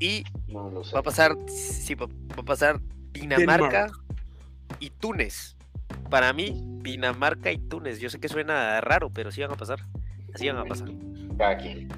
Y 0.00 0.24
No 0.48 0.70
lo 0.70 0.84
sé. 0.84 0.92
va 0.94 1.00
a 1.00 1.02
pasar, 1.02 1.36
sí, 1.46 1.94
va, 1.94 2.06
va 2.06 2.42
a 2.42 2.44
pasar 2.44 2.80
Dinamarca 3.12 3.86
y 4.80 4.90
Túnez. 4.90 5.56
Para 6.10 6.32
mí, 6.32 6.60
Dinamarca 6.82 7.52
y 7.52 7.58
Túnez. 7.58 8.00
Yo 8.00 8.10
sé 8.10 8.18
que 8.18 8.28
suena 8.28 8.80
raro, 8.80 9.10
pero 9.10 9.30
sí 9.30 9.40
van 9.40 9.52
a 9.52 9.56
pasar. 9.56 9.80
Así 10.34 10.48
van 10.48 10.58
a 10.58 10.64
pasar. 10.64 10.88
Quien. 11.60 11.88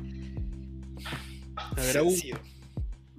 A 1.56 1.74
ver. 1.74 2.10
Sí, 2.10 2.32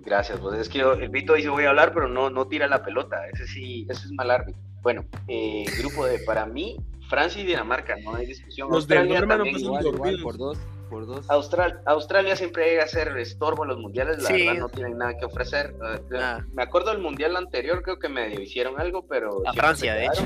Gracias, 0.07 0.39
pues 0.39 0.57
es 0.57 0.69
que 0.69 0.79
yo- 0.79 0.93
el 0.93 1.09
Vito 1.09 1.33
dice 1.33 1.49
voy 1.49 1.65
a 1.65 1.69
hablar, 1.69 1.93
pero 1.93 2.07
no, 2.07 2.29
no 2.29 2.47
tira 2.47 2.65
la 2.67 2.81
pelota. 2.81 3.27
Ese 3.33 3.45
sí, 3.45 3.85
ese 3.89 4.05
es 4.05 4.11
mal 4.13 4.31
árbitro. 4.31 4.61
Bueno, 4.81 5.03
eh, 5.27 5.65
grupo 5.79 6.05
de, 6.05 6.19
para 6.19 6.45
mí, 6.45 6.77
Francia 7.09 7.41
y 7.41 7.45
Dinamarca, 7.45 7.97
no 8.01 8.15
hay 8.15 8.25
discusión. 8.25 8.69
Los 8.69 8.77
Australia 8.83 9.19
no 9.19 9.27
también. 9.27 9.57
Igual, 9.59 9.85
igual, 9.85 10.17
por 10.23 10.37
dos, 10.37 10.57
por 10.89 11.05
dos. 11.05 11.29
Austral- 11.29 11.81
Australia 11.85 12.37
siempre 12.37 12.69
llega 12.69 12.85
a 12.85 12.87
ser 12.87 13.17
estorbo 13.17 13.63
en 13.63 13.69
los 13.69 13.79
mundiales, 13.79 14.23
la 14.23 14.29
Sí. 14.29 14.45
verdad 14.45 14.61
no 14.61 14.69
tienen 14.69 14.97
nada 14.97 15.17
que 15.17 15.25
ofrecer. 15.25 15.75
Nada. 16.09 16.45
Me 16.53 16.63
acuerdo 16.63 16.91
del 16.91 17.01
mundial 17.01 17.35
anterior, 17.35 17.81
creo 17.83 17.99
que 17.99 18.07
medio 18.07 18.39
hicieron 18.41 18.79
algo, 18.79 19.05
pero. 19.07 19.41
A 19.45 19.51
Francia, 19.51 19.93
de 19.93 20.05
hecho. 20.05 20.25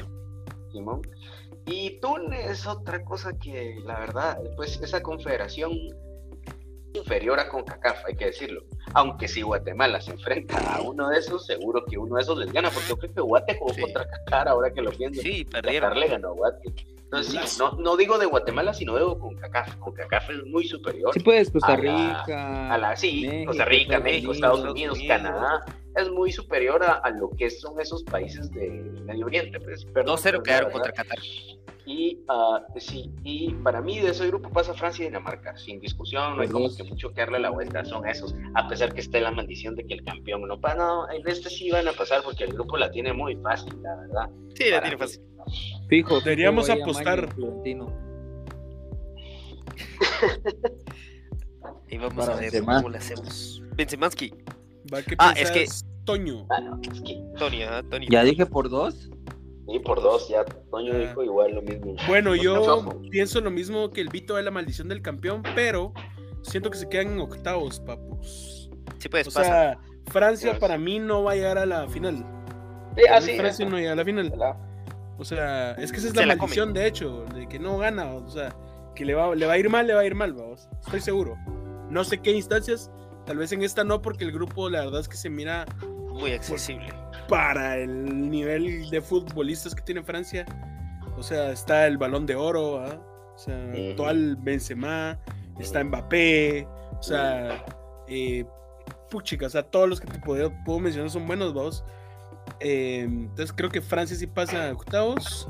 Simón. 0.72 1.02
Y 1.66 2.00
Túnez 2.00 2.52
es 2.52 2.68
otra 2.68 3.04
cosa 3.04 3.32
que, 3.40 3.80
la 3.84 4.00
verdad, 4.00 4.38
pues 4.56 4.80
esa 4.82 5.02
confederación 5.02 5.72
inferior 6.94 7.40
a 7.40 7.48
CONCACAF, 7.50 8.06
hay 8.06 8.16
que 8.16 8.26
decirlo. 8.26 8.64
Aunque 8.94 9.28
si 9.28 9.42
Guatemala 9.42 10.02
se 10.02 10.12
enfrenta 10.12 10.58
a 10.76 10.82
uno 10.82 11.10
de 11.10 11.18
esos, 11.20 11.46
seguro 11.46 11.84
que 11.86 11.98
uno 11.98 12.16
de 12.16 12.22
esos 12.22 12.38
les 12.38 12.52
gana, 12.52 12.70
porque 12.70 12.90
yo 12.90 12.98
creo 12.98 13.14
que 13.14 13.22
Guate 13.22 13.56
jugó 13.58 13.74
Sí. 13.74 13.82
contra 13.82 14.08
Qatar, 14.10 14.48
ahora 14.50 14.72
que 14.72 14.82
lo 14.82 14.92
pienso. 14.92 15.22
Sí, 15.22 15.46
Qatar 15.46 15.62
perdieron. 15.64 16.00
le 16.00 16.08
ganó 16.08 16.30
a 16.30 16.32
Guate. 16.32 16.74
Entonces, 17.04 17.50
sí, 17.52 17.58
no, 17.60 17.74
no 17.74 17.98
digo 17.98 18.18
de 18.18 18.26
Guatemala, 18.26 18.74
sino 18.74 18.96
de 18.96 19.20
CONCACAF. 19.20 19.76
CONCACAF 19.78 20.30
es 20.30 20.46
muy 20.46 20.66
superior 20.66 21.14
Sí 21.14 21.20
puedes, 21.20 21.50
Costa 21.52 21.74
a 21.74 21.78
la- 21.78 21.82
Rica. 22.24 22.74
a 22.74 22.78
la 22.78 22.96
sí, 22.96 23.28
México, 23.28 23.48
Costa 23.48 23.66
Rica, 23.66 24.00
México, 24.00 24.32
Estados 24.32 24.58
Estados 24.60 24.74
Unidos, 24.76 24.98
Unidos. 24.98 25.18
Canadá, 25.18 25.66
es 25.96 26.10
muy 26.10 26.32
superior 26.32 26.84
a, 26.84 26.94
a 26.94 27.10
lo 27.12 27.30
que 27.32 27.50
son 27.50 27.80
esos 27.80 28.04
países 28.04 28.50
de 28.52 28.70
Medio 29.06 29.26
Oriente. 29.26 29.60
Pues, 29.60 29.86
perdón, 29.86 30.18
2-0 30.18 30.22
pero 30.24 30.44
quedaron 30.44 30.72
contra. 30.72 30.92
Qatar. 30.92 31.20
Y 31.86 32.20
ah, 32.30 32.64
sí, 32.78 33.12
y 33.24 33.54
para 33.56 33.82
mí 33.82 34.00
de 34.00 34.12
ese 34.12 34.28
grupo 34.28 34.50
pasa 34.50 34.74
Francia 34.74 35.04
y 35.04 35.08
Dinamarca, 35.08 35.58
sin 35.58 35.80
discusión, 35.80 36.36
no 36.36 36.44
hay 36.44 36.48
como 36.48 36.74
que 36.76 36.84
mucho 36.84 37.10
que 37.12 37.22
darle 37.22 37.40
la 37.40 37.50
vuelta, 37.50 37.84
son 37.84 38.08
esos, 38.08 38.36
a 38.54 38.68
pesar 38.68 38.94
que 38.94 39.02
esté 39.02 39.20
la 39.20 39.32
maldición 39.32 39.76
de 39.76 39.86
que 39.86 39.96
el 39.96 40.04
campeón 40.04 40.48
no 40.48 40.62
pasa, 40.62 40.76
no, 40.78 41.10
en 41.10 41.28
este 41.28 41.50
sí 41.50 41.72
van 41.72 41.88
a 41.88 41.92
pasar 41.94 42.22
porque 42.24 42.44
el 42.44 42.54
grupo 42.54 42.78
la 42.78 42.92
tiene 42.92 43.14
muy 43.14 43.36
fácil, 43.38 43.74
la 43.82 43.96
verdad. 43.96 44.30
Sí, 44.56 44.70
la 44.70 44.82
tiene 44.82 44.96
mí. 44.96 45.02
fácil. 45.02 45.22
Fijo. 45.90 46.22
Deberíamos 46.22 46.70
apostar. 46.70 47.28
Y 51.90 51.98
vamos 51.98 52.26
Para 52.26 52.38
a 52.38 52.40
ver 52.40 52.52
Benzema. 52.52 52.76
cómo 52.78 52.90
le 52.90 52.98
hacemos. 53.00 53.62
Benzemansky. 53.76 54.34
Va, 54.94 55.02
¿qué 55.02 55.16
Ah, 55.20 55.34
es 55.38 55.52
que- 55.52 55.66
Toño. 56.06 56.48
Ah, 56.50 56.60
no, 56.62 56.80
es 56.92 57.02
que, 57.02 57.22
Tony, 57.38 57.64
ah, 57.64 57.84
Tony. 57.90 58.08
Ya 58.10 58.24
dije 58.24 58.46
por 58.46 58.70
dos. 58.70 59.10
sí, 59.68 59.80
por 59.80 60.02
dos, 60.02 60.28
ya 60.28 60.44
Toño 60.72 60.94
Ah. 60.94 60.98
dijo 60.98 61.24
igual 61.24 61.54
lo 61.56 61.62
mismo. 61.62 61.96
Bueno, 62.08 62.36
yo 62.36 62.90
pienso 63.12 63.40
lo 63.40 63.52
mismo 63.52 63.92
que 63.92 64.02
el 64.02 64.10
Vito 64.10 64.36
de 64.36 64.44
la 64.44 64.52
maldición 64.52 64.88
del 64.90 65.02
campeón, 65.02 65.44
pero 65.56 65.94
siento 66.42 66.72
que 66.72 66.78
se 66.78 66.90
quedan 66.90 67.14
en 67.14 67.20
octavos, 67.20 67.80
papus. 67.80 68.70
Sí, 68.98 69.10
pues 69.10 69.28
O 69.28 69.32
pasa. 69.32 69.46
sea, 69.46 69.80
Francia 70.08 70.50
Pues. 70.52 70.60
para 70.60 70.78
mí 70.78 70.98
no 71.00 71.24
va 71.24 71.34
a 71.34 71.36
llegar 71.36 71.58
a 71.60 71.66
la 71.68 71.88
final. 71.88 72.26
Sí, 72.98 73.04
así, 73.10 73.38
Francia 73.38 73.66
no 73.70 73.78
llega 73.78 73.94
a 73.94 73.96
la 73.96 74.04
final. 74.04 74.34
O 75.18 75.24
sea, 75.24 75.74
es 75.74 75.92
que 75.92 76.00
esa 76.00 76.08
es 76.08 76.16
la 76.16 76.26
maldición, 76.26 76.74
de 76.74 76.88
hecho, 76.88 77.26
de 77.36 77.48
que 77.48 77.60
no 77.60 77.78
gana. 77.78 78.12
O 78.16 78.28
sea, 78.28 78.56
que 78.96 79.06
le 79.06 79.14
va, 79.14 79.36
le 79.36 79.46
va 79.46 79.54
a 79.54 79.58
ir 79.60 79.70
mal, 79.70 79.86
le 79.88 79.94
va 79.94 80.02
a 80.02 80.06
ir 80.06 80.16
mal, 80.16 80.34
vamos. 80.34 80.68
Estoy 80.84 81.00
seguro. 81.00 81.38
No 81.90 82.04
sé 82.04 82.18
qué 82.18 82.32
instancias, 82.32 82.90
tal 83.32 83.38
vez 83.38 83.54
en 83.54 83.64
esta 83.64 83.86
no, 83.86 84.02
porque 84.02 84.26
el 84.26 84.34
grupo, 84.34 84.70
la 84.70 84.82
verdad 84.82 85.00
es 85.00 85.08
que 85.08 85.16
se 85.16 85.30
mira 85.30 85.66
Muy 86.10 86.34
accesible. 86.34 86.94
para 87.30 87.78
el 87.78 88.30
nivel 88.30 88.90
de 88.90 89.00
futbolistas 89.00 89.74
que 89.74 89.82
tiene 89.82 90.04
Francia. 90.04 90.46
O 91.18 91.24
sea, 91.24 91.50
está 91.54 91.88
el 91.88 91.98
balón 91.98 92.26
de 92.26 92.36
oro, 92.36 92.82
¿ah? 92.82 93.02
o 93.34 93.38
sea, 93.38 93.56
Ujú. 93.72 93.96
todo 93.96 94.10
el 94.10 94.36
Benzema, 94.36 95.18
está 95.58 95.82
Mbappé, 95.82 96.68
o 97.00 97.02
sea, 97.02 97.64
eh, 98.10 98.44
puchica, 99.10 99.46
o 99.46 99.50
sea, 99.50 99.64
todos 99.64 99.88
los 99.88 100.02
que 100.02 100.08
te 100.08 100.20
puedo, 100.20 100.52
puedo 100.66 100.80
mencionar 100.80 101.10
son 101.10 101.26
buenos, 101.26 101.54
vamos. 101.54 101.86
Eh, 102.60 103.04
entonces 103.08 103.54
creo 103.56 103.70
que 103.70 103.80
Francia 103.82 104.18
sí 104.18 104.28
pasa 104.28 104.68
a 104.68 104.74
octavos. 104.74 105.48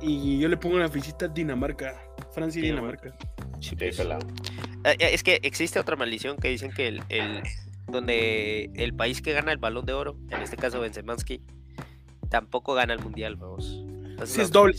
Y 0.00 0.38
yo 0.38 0.48
le 0.48 0.56
pongo 0.56 0.78
la 0.78 0.88
fichita 0.88 1.26
Dinamarca. 1.26 2.00
Francia 2.32 2.60
y 2.60 2.62
Dinamarca. 2.66 3.10
Dinamarca. 3.10 3.58
Sí, 3.60 3.74
pelado. 3.76 4.26
Ah, 4.84 4.94
ya, 4.98 5.08
Es 5.08 5.22
que 5.22 5.38
existe 5.42 5.78
otra 5.78 5.96
maldición 5.96 6.36
que 6.36 6.48
dicen 6.48 6.72
que 6.72 6.88
el, 6.88 7.02
el- 7.08 7.42
donde 7.88 8.70
el 8.74 8.94
país 8.94 9.20
que 9.22 9.32
gana 9.32 9.52
el 9.52 9.58
balón 9.58 9.84
de 9.84 9.92
oro, 9.92 10.16
en 10.30 10.40
este 10.42 10.56
caso 10.56 10.80
Benzemansky, 10.80 11.40
tampoco 12.30 12.74
gana 12.74 12.94
el 12.94 13.00
mundial, 13.00 13.36
vamos. 13.36 13.82
Entonces, 13.86 14.34
Sí, 14.36 14.40
es 14.42 14.50
doble. 14.50 14.76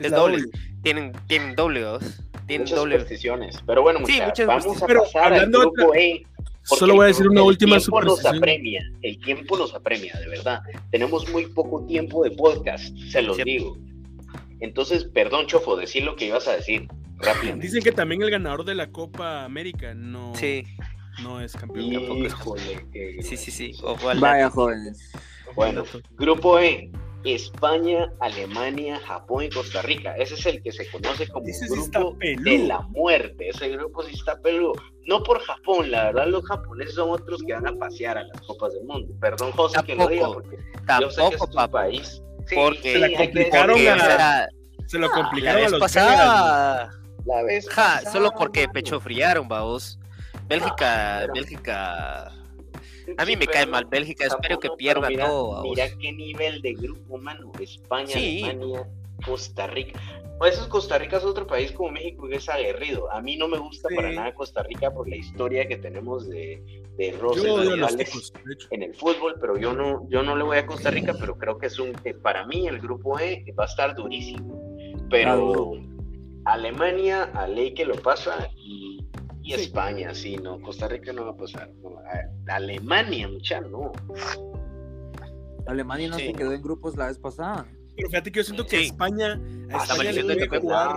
Es 0.00 0.10
doble. 0.12 0.44
Tienen, 0.82 1.12
tienen 1.26 1.54
doble, 1.56 1.82
vamos. 1.84 2.20
Tienen 2.46 2.64
Muchas 2.64 2.78
doble. 2.78 2.94
supersticiones. 2.96 3.58
Pero 3.66 3.82
bueno, 3.82 3.98
Sí, 4.06 4.12
muchachos, 4.12 4.46
muchas 4.46 4.64
vamos 4.64 4.82
a 4.82 4.86
Pero 4.86 5.02
pasar 5.02 5.24
al 5.24 5.32
hablando 5.34 5.58
de 5.60 5.64
grupo 5.66 5.94
E. 5.94 6.26
porque 6.68 6.78
Solo 6.80 6.94
voy 6.94 7.02
a 7.04 7.06
el- 7.08 7.12
decir 7.12 7.28
una 7.28 7.40
el 7.40 7.46
última 7.46 7.76
tiempo 7.78 8.02
nos 8.02 8.24
apremia, 8.24 8.92
el 9.02 9.18
tiempo 9.20 9.58
nos 9.58 9.74
apremia, 9.74 10.14
de 10.18 10.28
verdad. 10.28 10.60
Tenemos 10.90 11.28
muy 11.30 11.46
poco 11.46 11.84
tiempo 11.86 12.24
de 12.24 12.30
podcast, 12.30 12.94
se 13.10 13.22
los 13.22 13.36
digo. 13.38 13.76
Entonces, 14.60 15.04
perdón, 15.04 15.46
Chofo, 15.46 15.76
decir 15.76 16.02
lo 16.04 16.16
que 16.16 16.26
ibas 16.26 16.48
a 16.48 16.56
decir 16.56 16.88
Dicen 17.56 17.82
que 17.82 17.92
también 17.92 18.22
el 18.22 18.30
ganador 18.30 18.64
de 18.64 18.74
la 18.74 18.90
Copa 18.90 19.44
América 19.44 19.94
no, 19.94 20.34
Sí, 20.36 20.64
no 21.22 21.40
es 21.40 21.52
campeón. 21.54 21.86
Híjole, 22.24 22.86
qué 22.92 23.16
sí, 23.22 23.36
sí, 23.36 23.50
sí. 23.50 23.72
Ojo 23.82 24.08
al 24.08 24.18
Vaya 24.20 24.50
jóvenes. 24.50 25.10
Bueno, 25.54 25.84
grupo 26.16 26.58
E. 26.60 26.90
España, 27.24 28.10
Alemania, 28.20 29.00
Japón 29.04 29.42
y 29.44 29.50
Costa 29.50 29.82
Rica. 29.82 30.14
Ese 30.16 30.34
es 30.34 30.46
el 30.46 30.62
que 30.62 30.70
se 30.70 30.88
conoce 30.88 31.26
como 31.28 31.46
Ese 31.48 31.66
grupo 31.68 32.16
de 32.20 32.58
la 32.66 32.80
muerte. 32.82 33.48
Ese 33.48 33.68
grupo 33.70 34.04
sí 34.04 34.14
está 34.14 34.40
peludo. 34.40 34.74
No 35.06 35.22
por 35.24 35.40
Japón, 35.40 35.90
la 35.90 36.04
verdad 36.04 36.28
los 36.28 36.44
japoneses 36.46 36.94
son 36.94 37.10
otros 37.10 37.42
que 37.42 37.54
van 37.54 37.66
a 37.66 37.72
pasear 37.74 38.18
a 38.18 38.22
las 38.22 38.40
Copas 38.42 38.72
del 38.72 38.84
Mundo. 38.84 39.12
Perdón, 39.20 39.50
José, 39.52 39.80
que 39.84 39.96
lo 39.96 40.06
diga, 40.06 40.22
Tampoco. 40.22 40.42
porque 40.42 40.56
yo 40.56 41.10
sé 41.10 41.16
que 41.16 41.24
es 41.24 41.30
Tampoco, 41.40 41.46
tu 41.48 41.54
papá. 41.56 41.72
país. 41.72 42.22
Sí, 42.46 42.54
Porque 42.54 42.78
sí, 42.82 42.92
Se 42.92 42.98
la 43.00 43.08
complicaron 43.18 43.68
Porque, 43.74 43.82
decirlo. 43.84 44.04
o 44.04 44.06
sea, 44.16 44.48
Se 44.86 44.98
lo 44.98 45.06
Ah, 45.06 45.08
la 45.10 45.14
complicaron 45.22 45.58
a 45.58 45.62
vez 45.62 45.70
los 45.72 45.80
pasada. 45.80 46.90
La 47.26 47.42
vez 47.42 47.68
Ja, 47.68 47.74
pasada, 47.96 48.12
solo 48.12 48.30
porque 48.36 48.60
mano. 48.62 48.72
pecho 48.72 49.00
friaron, 49.00 49.48
vamos. 49.48 49.98
Bélgica, 50.48 51.18
pero- 51.22 51.34
Bélgica. 51.34 52.26
A 53.16 53.24
mí 53.24 53.32
Sí, 53.32 53.36
me 53.38 53.46
cae 53.46 53.66
mal 53.66 53.86
Bélgica, 53.86 54.26
espero 54.26 54.58
que 54.58 54.68
pierda 54.76 55.08
mira, 55.08 55.26
todo. 55.26 55.62
Mira 55.62 55.86
qué 55.98 56.12
nivel 56.12 56.60
de 56.60 56.74
grupo, 56.74 57.16
mano. 57.18 57.50
España, 57.60 58.08
Sí. 58.08 58.44
Alemania, 58.44 58.86
Costa 59.24 59.66
Rica. 59.66 59.98
Pues 60.38 60.54
eso, 60.54 60.68
Costa 60.68 60.98
Rica 60.98 61.16
es 61.16 61.24
otro 61.24 61.46
país 61.46 61.72
como 61.72 61.90
México 61.90 62.28
que 62.28 62.36
es 62.36 62.48
aguerrido. 62.48 63.10
A 63.10 63.20
mí 63.20 63.36
no 63.36 63.48
me 63.48 63.58
gusta 63.58 63.88
Sí. 63.88 63.94
para 63.96 64.12
nada 64.12 64.34
Costa 64.34 64.62
Rica 64.62 64.90
por 64.92 65.08
la 65.08 65.16
historia 65.16 65.66
que 65.66 65.76
tenemos 65.78 66.28
de, 66.28 66.62
de 66.96 67.10
Yo 67.12 67.18
roces 67.18 68.32
en 68.70 68.82
el 68.84 68.94
fútbol, 68.94 69.34
pero 69.40 69.56
yo 69.58 69.72
no, 69.72 70.06
yo 70.08 70.22
no 70.22 70.36
le 70.36 70.44
voy 70.44 70.58
a 70.58 70.66
Costa 70.66 70.90
Rica, 70.90 71.14
pero 71.18 71.36
creo 71.36 71.58
que 71.58 71.66
es 71.66 71.78
un, 71.78 71.92
que 71.94 72.14
para 72.14 72.46
mí 72.46 72.68
el 72.68 72.78
grupo 72.78 73.18
E 73.18 73.44
va 73.58 73.64
a 73.64 73.66
estar 73.66 73.94
durísimo. 73.96 74.54
Pero 75.10 75.72
Alemania, 76.52 77.24
a 77.34 77.46
ley 77.46 77.74
que 77.74 77.84
lo 77.84 77.94
pasa, 77.96 78.48
y, 78.56 79.04
y 79.42 79.52
Sí. 79.54 79.60
España, 79.62 80.14
sí, 80.14 80.36
no, 80.36 80.60
Costa 80.60 80.88
Rica 80.88 81.12
no 81.12 81.24
va 81.24 81.30
a 81.32 81.36
pasar. 81.36 81.70
no, 81.82 81.98
a- 81.98 82.54
Alemania, 82.54 83.28
mucha, 83.28 83.60
no. 83.60 83.92
Alemania 85.66 86.08
no 86.08 86.16
Sí. 86.18 86.26
se 86.28 86.32
quedó 86.32 86.52
en 86.52 86.62
grupos 86.62 86.96
la 86.96 87.06
vez 87.08 87.18
pasada. 87.18 87.66
Pero 87.96 88.08
fíjate 88.10 88.32
que 88.32 88.40
yo 88.40 88.44
siento 88.44 88.66
que. 88.66 88.82
España, 88.82 89.40
a 89.70 89.84
España, 89.84 90.12
le 90.12 90.22
puede 90.46 90.60
jugar, 90.60 90.96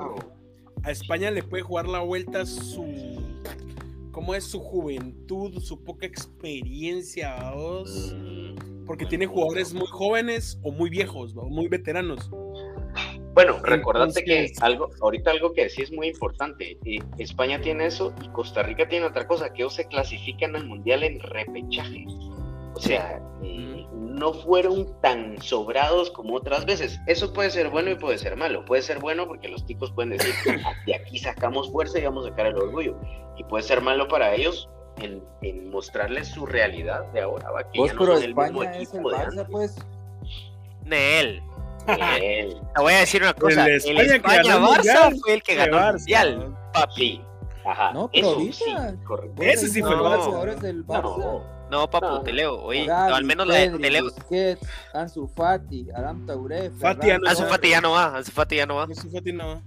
a 0.84 0.92
España 0.92 1.32
le 1.32 1.44
puede 1.44 1.64
jugar 1.64 1.88
la 1.88 2.00
vuelta 2.00 2.46
su 2.46 2.86
cómo 4.12 4.36
es 4.36 4.44
su 4.44 4.60
juventud, 4.60 5.60
su 5.62 5.84
poca 5.84 6.06
experiencia, 6.06 7.36
vamos. 7.42 8.14
Mm, 8.16 8.86
porque 8.86 9.06
tiene 9.06 9.26
jugadores 9.26 9.74
muy 9.74 9.88
jóvenes 9.88 10.60
o 10.64 10.72
muy 10.72 10.90
viejos, 10.90 11.36
¿va? 11.38 11.44
muy 11.46 11.68
veteranos. 11.68 12.30
Bueno, 13.34 13.60
recordate 13.64 14.24
que 14.26 14.52
algo, 14.62 14.90
ahorita 15.02 15.32
algo 15.32 15.54
que 15.54 15.70
sí 15.70 15.82
es 15.84 15.92
muy 15.92 16.08
importante, 16.10 16.78
eh, 16.86 17.00
España 17.18 17.62
tiene 17.62 17.86
eso 17.86 18.14
y 18.22 18.28
Costa 18.30 18.62
Rica 18.64 18.88
tiene 18.90 19.06
otra 19.06 19.26
cosa, 19.26 19.54
que 19.54 19.62
ellos 19.62 19.74
se 19.76 19.86
clasifican 19.88 20.56
al 20.56 20.66
mundial 20.68 21.04
en 21.04 21.20
repechaje. 21.22 22.06
O 22.74 22.80
sea, 22.80 23.22
eh, 23.44 23.86
no 23.94 24.34
fueron 24.34 25.00
tan 25.02 25.42
sobrados 25.42 26.12
como 26.12 26.36
otras 26.36 26.66
veces. 26.66 27.00
Eso 27.08 27.32
puede 27.32 27.50
ser 27.52 27.70
bueno 27.70 27.92
y 27.92 27.96
puede 27.96 28.18
ser 28.18 28.36
malo. 28.36 28.66
Puede 28.66 28.82
ser 28.82 29.00
bueno 29.00 29.26
porque 29.28 29.48
los 29.48 29.66
ticos 29.66 29.92
pueden 29.94 30.12
decir, 30.18 30.34
"Ah, 30.66 30.74
de 30.86 30.96
aquí 30.96 31.18
sacamos 31.18 31.72
fuerza 31.72 32.00
y 32.00 32.04
vamos 32.04 32.26
a 32.26 32.30
sacar 32.30 32.48
el 32.48 32.56
orgullo. 32.58 32.98
Y 33.38 33.44
puede 33.46 33.64
ser 33.64 33.82
malo 33.82 34.08
para 34.08 34.36
ellos 34.36 34.70
en, 34.98 35.24
en 35.42 35.70
mostrarles 35.70 36.28
su 36.28 36.46
realidad 36.46 37.06
de 37.14 37.22
ahora, 37.22 37.50
¿va? 37.52 37.64
que 37.72 37.80
Vos, 37.80 37.88
ya 37.88 37.94
no 37.94 38.00
pero 38.02 38.16
son 38.16 38.24
el 38.24 38.36
mismo 38.36 38.64
el 38.64 38.70
equipo 38.76 39.10
de 39.12 39.18
antes. 39.18 39.46
pues. 39.50 39.76
Nel. 40.86 41.42
Te 41.86 42.82
voy 42.82 42.94
a 42.94 43.00
decir 43.00 43.22
una 43.22 43.34
cosa. 43.34 43.66
El 43.66 43.76
España 43.76 44.08
que 44.08 44.16
España, 44.16 44.42
el 44.42 44.48
Barça 44.48 44.76
Mundial, 44.76 45.18
fue 45.22 45.34
el 45.34 45.44
que 45.44 45.56
ganó 45.56 45.88
el 45.88 45.94
mundial. 45.96 46.54
¿va? 46.56 46.72
Papi. 46.72 47.22
Ajá. 47.66 47.92
No, 47.94 48.10
pero 48.12 48.36
sí, 48.52 48.52
Ese 49.40 49.68
sí 49.68 49.82
fue 49.82 49.94
el 49.94 50.00
Barça. 50.00 50.56
del 50.60 50.86
Barça. 50.86 51.18
No, 51.18 51.62
No, 51.72 51.90
papu, 51.90 52.06
No. 52.06 52.22
te 52.22 52.34
leo. 52.34 52.62
Oye, 52.62 52.86
no, 52.86 52.94
al 53.16 53.24
menos 53.24 53.48
la 53.48 53.54
de, 53.56 53.68
Pedri, 53.68 53.82
te 53.82 53.92
leo. 53.92 54.04
Busquets, 54.04 54.62
Ansu 54.94 55.28
Fati, 55.28 55.88
Adam 55.96 56.26
Touré, 56.26 56.70
Fati 56.72 57.08
ya 57.08 57.18
no 57.18 57.30
Ansu 57.30 57.44
va. 57.44 57.50
Fati 57.50 57.70
ya 57.70 57.80
no 57.82 57.92
va. 57.92 58.18
Ansu 58.18 58.32
Fati 58.32 58.56
ya 58.58 58.66
no 58.66 58.76
va. 58.76 58.84
Ansu 58.84 59.10
Fati 59.10 59.32
no. 59.32 59.62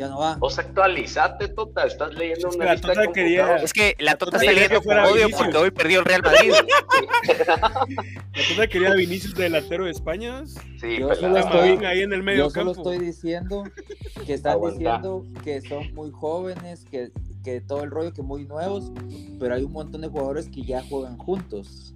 Ya 0.00 0.08
no 0.08 0.18
va. 0.18 0.36
Vos 0.36 0.58
actualizate, 0.58 1.48
Tota. 1.48 1.84
Estás 1.84 2.14
leyendo 2.14 2.48
una 2.48 2.64
la 2.64 2.72
lista 2.72 2.88
Tota 2.94 3.12
quería-. 3.12 3.56
Es 3.56 3.72
que 3.74 3.94
la 3.98 4.12
Tota 4.16 4.30
Tota 4.32 4.36
está 4.38 4.52
leyendo 4.52 4.78
que 4.80 4.84
fuera 4.84 5.02
con 5.02 5.12
odio 5.12 5.26
Vinicius. 5.26 5.42
porque 5.42 5.56
hoy 5.58 5.70
perdió 5.70 5.98
el 5.98 6.04
Real 6.06 6.22
Madrid. 6.22 6.52
La 7.44 7.86
cosa 8.48 8.66
quería 8.66 8.94
Vinicius 8.94 9.34
de 9.34 9.42
delantero 9.44 9.84
de 9.84 9.90
España. 9.90 10.44
Sí, 10.46 10.98
Yo 11.00 11.14
solo 11.14 11.36
estoy- 11.36 11.84
ahí 11.84 12.00
en 12.00 12.12
el 12.14 12.22
medio 12.22 12.44
Yo 12.44 12.50
solo 12.50 12.72
campo. 12.74 12.90
estoy 12.92 13.06
diciendo 13.06 13.64
que 14.26 14.32
están 14.34 14.52
Aguanta. 14.52 14.78
diciendo 14.78 15.26
que 15.44 15.60
son 15.60 15.92
muy 15.94 16.10
jóvenes, 16.10 16.86
que, 16.90 17.12
que 17.44 17.60
todo 17.60 17.84
el 17.84 17.90
rollo 17.90 18.14
que 18.14 18.22
muy 18.22 18.46
nuevos, 18.46 18.90
pero 19.38 19.54
hay 19.54 19.64
un 19.64 19.72
montón 19.72 20.00
de 20.00 20.08
jugadores 20.08 20.48
que 20.48 20.62
ya 20.62 20.82
juegan 20.82 21.18
juntos. 21.18 21.92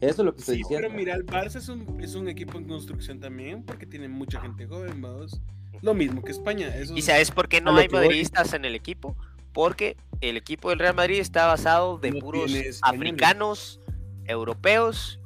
Eso 0.00 0.22
es 0.22 0.24
lo 0.26 0.32
que 0.34 0.40
estoy 0.40 0.54
Sí, 0.56 0.62
diciendo. 0.62 0.88
pero 0.88 0.98
mira, 0.98 1.14
el 1.14 1.26
Barça 1.26 1.56
es 1.56 1.68
un, 1.68 2.00
es 2.02 2.14
un 2.14 2.28
equipo 2.28 2.56
en 2.56 2.64
construcción 2.64 3.20
también 3.20 3.62
porque 3.62 3.84
tiene 3.86 4.08
mucha 4.08 4.40
gente 4.40 4.66
joven, 4.66 5.00
vamos. 5.02 5.38
Lo 5.80 5.94
mismo 5.94 6.22
que 6.22 6.30
España. 6.32 6.68
Eso 6.76 6.94
¿Y 6.94 6.98
es- 7.00 7.04
sabes 7.06 7.30
por 7.30 7.48
qué 7.48 7.60
no 7.60 7.76
hay 7.76 7.88
madridistas 7.88 8.52
en 8.52 8.64
el 8.64 8.74
equipo? 8.74 9.16
Porque 9.52 9.96
el 10.20 10.36
equipo 10.36 10.70
del 10.70 10.78
Real 10.78 10.94
Madrid 10.94 11.18
está 11.18 11.46
basado 11.46 11.98
de 11.98 12.10
No 12.12 12.20
puros 12.20 12.52
africanos, 12.82 13.80
europeos 14.26 15.18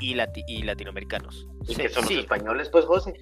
y, 0.00 0.14
lati- 0.14 0.44
y 0.46 0.62
latinoamericanos. 0.62 1.46
¿Y 1.68 1.74
Sí, 1.74 1.82
que 1.82 1.88
son 1.88 2.06
sí. 2.06 2.14
los 2.14 2.24
españoles, 2.24 2.68
pues, 2.70 2.84
José? 2.84 3.14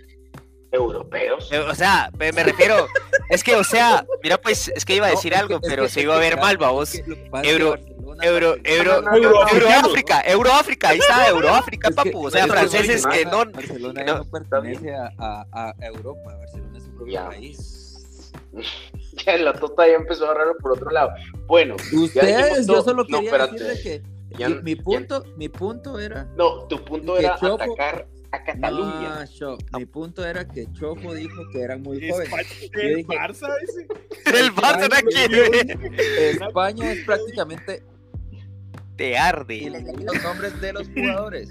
Europeos. 0.70 1.48
Eh, 1.50 1.58
O 1.60 1.74
sea, 1.74 2.10
me, 2.18 2.30
me 2.32 2.44
refiero, 2.44 2.86
es 3.30 3.42
que, 3.42 3.56
o 3.56 3.64
sea, 3.64 4.04
mira, 4.22 4.36
pues, 4.38 4.68
es 4.74 4.84
que 4.84 4.96
iba 4.96 5.06
a 5.06 5.10
No, 5.10 5.16
decir 5.16 5.32
es 5.32 5.38
que- 5.38 5.42
algo, 5.42 5.54
es 5.62 5.68
pero 5.68 5.82
que- 5.84 5.88
se 5.88 6.02
iba 6.02 6.14
a 6.14 6.18
ver 6.18 6.36
mal, 6.38 6.58
que 6.58 7.50
Euro- 7.50 7.76
Euro, 8.22 8.56
euro, 8.64 9.02
no, 9.02 9.10
no, 9.12 9.48
Euroáfrica, 9.48 10.20
Euroáfrica, 10.22 10.88
ahí 10.90 10.98
está, 10.98 11.28
Euroáfrica, 11.28 11.88
que- 11.88 11.94
papu. 11.94 12.26
O 12.26 12.30
sea, 12.30 12.40
es 12.40 12.46
que 12.46 12.52
franceses 12.52 13.06
que 13.06 13.24
no. 13.24 13.44
Barcelona 13.46 14.04
que 14.04 14.10
no- 14.12 14.18
no 14.18 14.24
pertenece 14.24 14.94
a, 14.94 15.74
Europa, 15.80 16.34
Barcelona 16.36 16.78
es 16.78 16.84
su 16.84 16.90
propio 16.96 17.12
Ya. 17.14 17.26
país. 17.28 18.32
Ya 19.26 19.36
la 19.38 19.52
Tota 19.52 19.86
ya 19.86 19.94
empezó 19.94 20.24
a 20.26 20.30
agarrarlo 20.30 20.56
por 20.58 20.72
otro 20.72 20.90
lado. 20.90 21.10
Bueno, 21.46 21.76
Ustedes, 21.92 22.66
yo 22.66 22.82
solo 22.82 23.04
No, 23.08 23.18
quería 23.18 23.30
espérate. 23.30 23.64
decirle 23.64 23.82
que 24.30 24.36
Ya- 24.38 24.48
mi, 24.48 24.62
mi 24.62 24.74
ya- 24.76 24.82
punto, 24.82 25.24
mi 25.36 25.48
punto 25.48 25.98
era 25.98 26.24
No, 26.36 26.64
tu 26.68 26.84
punto 26.84 27.14
Que 27.14 27.20
era 27.24 27.36
Chopo- 27.38 27.54
atacar 27.62 28.06
a 28.30 28.44
Cataluña. 28.44 29.20
No, 29.20 29.26
Cho- 29.26 29.58
mi 29.78 29.86
punto 29.86 30.24
era 30.24 30.46
que 30.46 30.70
Chofo 30.72 31.14
dijo 31.14 31.42
que 31.52 31.62
eran 31.62 31.82
muy 31.82 32.04
Es 32.04 32.12
jóvenes. 32.12 32.60
Yo 32.72 32.80
dije- 32.96 33.06
Barça 33.08 33.48
ese. 33.62 33.86
El 34.38 34.52
Barça 34.54 34.88
no 34.90 35.08
quiere. 35.10 36.30
España 36.32 36.92
es 36.92 37.04
prácticamente 37.06 37.82
Te 38.98 39.10
y 39.12 39.14
arde. 39.14 39.70
les 39.70 39.84
leí 39.84 40.04
los 40.04 40.22
nombres 40.22 40.60
de 40.60 40.72
los 40.74 40.88
jugadores. 40.88 41.48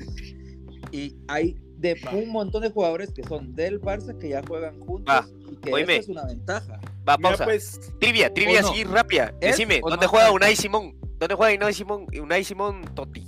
Y 0.92 1.16
hay 1.28 1.58
de 1.78 2.00
un 2.14 2.30
montón 2.30 2.62
de 2.62 2.70
jugadores 2.70 3.12
que 3.12 3.24
son 3.24 3.56
del 3.56 3.80
Barça 3.82 4.18
que 4.20 4.30
ya 4.30 4.42
juegan 4.48 4.80
juntos 4.82 5.14
Va. 5.16 5.26
y 5.52 5.56
que 5.58 5.74
Oíme. 5.74 5.94
eso 5.96 6.02
es 6.04 6.10
una 6.10 6.26
ventaja. 6.26 6.80
Va, 7.08 7.18
Mira, 7.18 7.30
pausa. 7.30 7.46
pues, 7.46 7.80
Trivia, 8.00 8.34
trivia 8.34 8.60
¿O 8.60 8.64
no? 8.64 8.70
así 8.72 8.84
rápida. 8.84 9.34
¿Es 9.42 9.52
Decime, 9.58 9.80
¿dónde 9.82 10.06
no? 10.06 10.10
juega 10.10 10.32
Unai 10.32 10.56
Simón? 10.56 10.96
¿Dónde 11.20 11.36
juega 11.36 11.56
Unai 11.56 11.74
Simón? 11.74 12.06
Unai 12.22 12.44
Simón 12.44 12.82
Totti. 12.96 13.24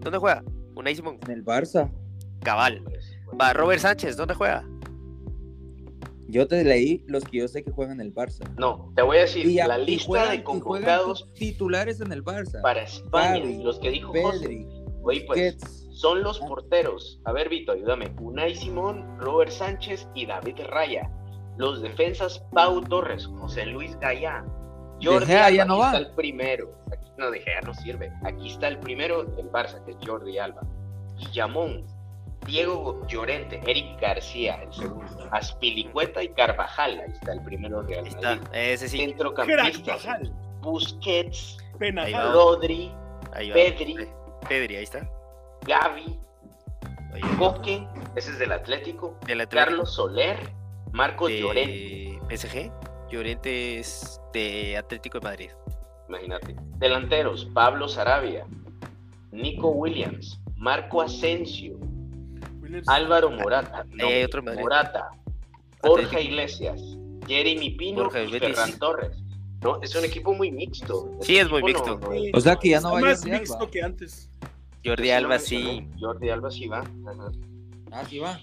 ¿Dónde 0.00 0.18
juega? 0.18 0.42
Unai 0.74 0.94
Simón. 0.94 1.18
En 1.26 1.30
el 1.32 1.44
Barça. 1.44 1.90
Cabal. 2.42 2.82
Va, 3.40 3.52
Robert 3.52 3.80
Sánchez, 3.80 4.16
¿dónde 4.16 4.34
juega? 4.34 4.64
Yo 6.28 6.48
te 6.48 6.64
leí 6.64 7.04
los 7.06 7.24
que 7.24 7.38
yo 7.38 7.48
sé 7.48 7.62
que 7.62 7.70
juegan 7.70 8.00
en 8.00 8.06
el 8.08 8.14
Barça. 8.14 8.48
No, 8.58 8.92
te 8.96 9.02
voy 9.02 9.18
a 9.18 9.20
decir, 9.20 9.46
Y, 9.46 9.54
la 9.56 9.78
y 9.78 9.86
lista 9.86 10.06
juegan- 10.08 10.30
de 10.36 10.42
convocados 10.44 11.32
titulares 11.34 12.00
en 12.00 12.10
el 12.12 12.24
Barça. 12.24 12.60
para 12.62 12.82
España, 12.82 13.38
Gavi, 13.40 13.62
los 13.62 13.78
que 13.78 13.90
dijo 13.90 14.12
José. 14.12 14.40
Pedri, 14.40 14.66
Oye, 15.04 15.24
pues, 15.26 15.86
son 15.92 16.22
los 16.22 16.40
porteros. 16.40 17.20
A 17.24 17.32
ver, 17.32 17.48
Vito, 17.48 17.72
ayúdame. 17.72 18.12
Unai 18.20 18.54
Simón, 18.56 19.18
Robert 19.20 19.52
Sánchez 19.52 20.08
y 20.14 20.26
David 20.26 20.56
Raya. 20.68 21.08
Los 21.58 21.80
defensas, 21.80 22.42
Pau 22.52 22.80
Torres, 22.82 23.24
José 23.26 23.66
Luis 23.66 23.96
Gallá. 24.00 24.44
Jordi 25.02 25.26
ya 25.32 25.46
Alba, 25.46 25.64
no 25.66 25.74
aquí 25.74 25.80
va. 25.82 25.86
está 25.92 25.98
el 26.08 26.14
primero. 26.16 26.74
Aquí, 26.90 27.10
no, 27.18 27.30
De 27.30 27.40
Gea 27.40 27.60
no 27.62 27.72
sirve. 27.74 28.10
Aquí 28.24 28.48
está 28.48 28.66
el 28.68 28.78
primero 28.80 29.24
del 29.24 29.48
Barça, 29.50 29.82
que 29.84 29.92
es 29.92 29.96
Jordi 30.04 30.38
Alba. 30.38 30.62
Guillamón, 31.18 31.86
Diego 32.46 33.04
Llorente, 33.08 33.60
Eric 33.66 34.00
García, 34.00 34.62
el 34.62 34.72
segundo. 34.72 35.28
Aspilicueta 35.32 36.22
y 36.22 36.28
Carvajal. 36.28 37.00
Ahí 37.00 37.12
está 37.12 37.32
el 37.32 37.42
primero 37.42 37.82
Real 37.82 38.04
Ahí 38.06 38.14
Madrid. 38.14 38.42
está, 38.42 38.58
ese 38.58 38.88
sí. 38.88 38.98
Centrocampistas, 38.98 40.06
Busquets, 40.60 41.58
Ahí. 41.60 41.78
Penajal. 41.78 42.32
Rodri, 42.32 42.92
Ahí 43.32 43.48
va. 43.50 43.54
Pedri. 43.54 43.96
Pedri, 44.48 44.76
ahí 44.76 44.84
está. 44.84 45.08
Gavi, 45.66 46.18
Ahí 47.12 47.20
va. 47.22 47.36
Coque, 47.38 47.86
ese 48.14 48.30
es 48.30 48.38
del 48.38 48.52
Atlético. 48.52 49.18
Del 49.26 49.40
Atlético. 49.40 49.64
Carlos 49.70 49.94
Soler, 49.94 50.38
Marcos 50.92 51.30
Llorente, 51.30 52.18
PSG. 52.30 52.70
Llorente 53.10 53.78
es 53.78 54.20
de 54.32 54.76
Atlético 54.76 55.18
de 55.20 55.24
Madrid. 55.24 55.50
imagínate. 56.08 56.56
Delanteros, 56.78 57.44
Pablo 57.54 57.88
Sarabia, 57.88 58.46
Nico 59.32 59.68
Williams, 59.70 60.40
Marco 60.56 61.00
Asensio. 61.02 61.76
Álvaro 62.86 63.30
Morata, 63.30 63.84
no, 63.92 64.08
otro. 64.24 64.42
Morata, 64.42 65.10
Borja 65.82 66.06
Atlético. 66.06 66.20
Iglesias, 66.32 66.80
Jeremy 67.26 67.70
Pino 67.70 68.02
Borja 68.04 68.22
y. 68.22 68.28
Ferran 68.38 68.78
Torres. 68.78 69.16
No, 69.62 69.80
es 69.82 69.94
un 69.94 70.04
equipo 70.04 70.34
muy 70.34 70.50
mixto. 70.50 71.10
Sí, 71.22 71.38
es 71.38 71.50
muy 71.50 71.62
mixto. 71.62 71.98
no- 71.98 72.08
no 72.08 72.12
es- 72.12 72.34
O 72.34 72.40
sea 72.40 72.56
que 72.56 72.68
ya 72.70 72.80
no 72.80 72.92
va 72.92 73.00
más 73.00 73.18
Jordi 73.20 73.30
mixto 73.32 73.54
Alba. 73.58 73.70
que 73.70 73.82
antes. 73.82 74.30
Jordi 74.84 75.10
Alba 75.10 75.38
sí. 75.38 75.88
Jordi 75.98 76.28
Alba 76.30 76.50
sí 76.50 76.66
va. 76.68 76.78
ajá. 76.80 77.32
Ah, 77.90 78.04
sí 78.08 78.18
va. 78.18 78.38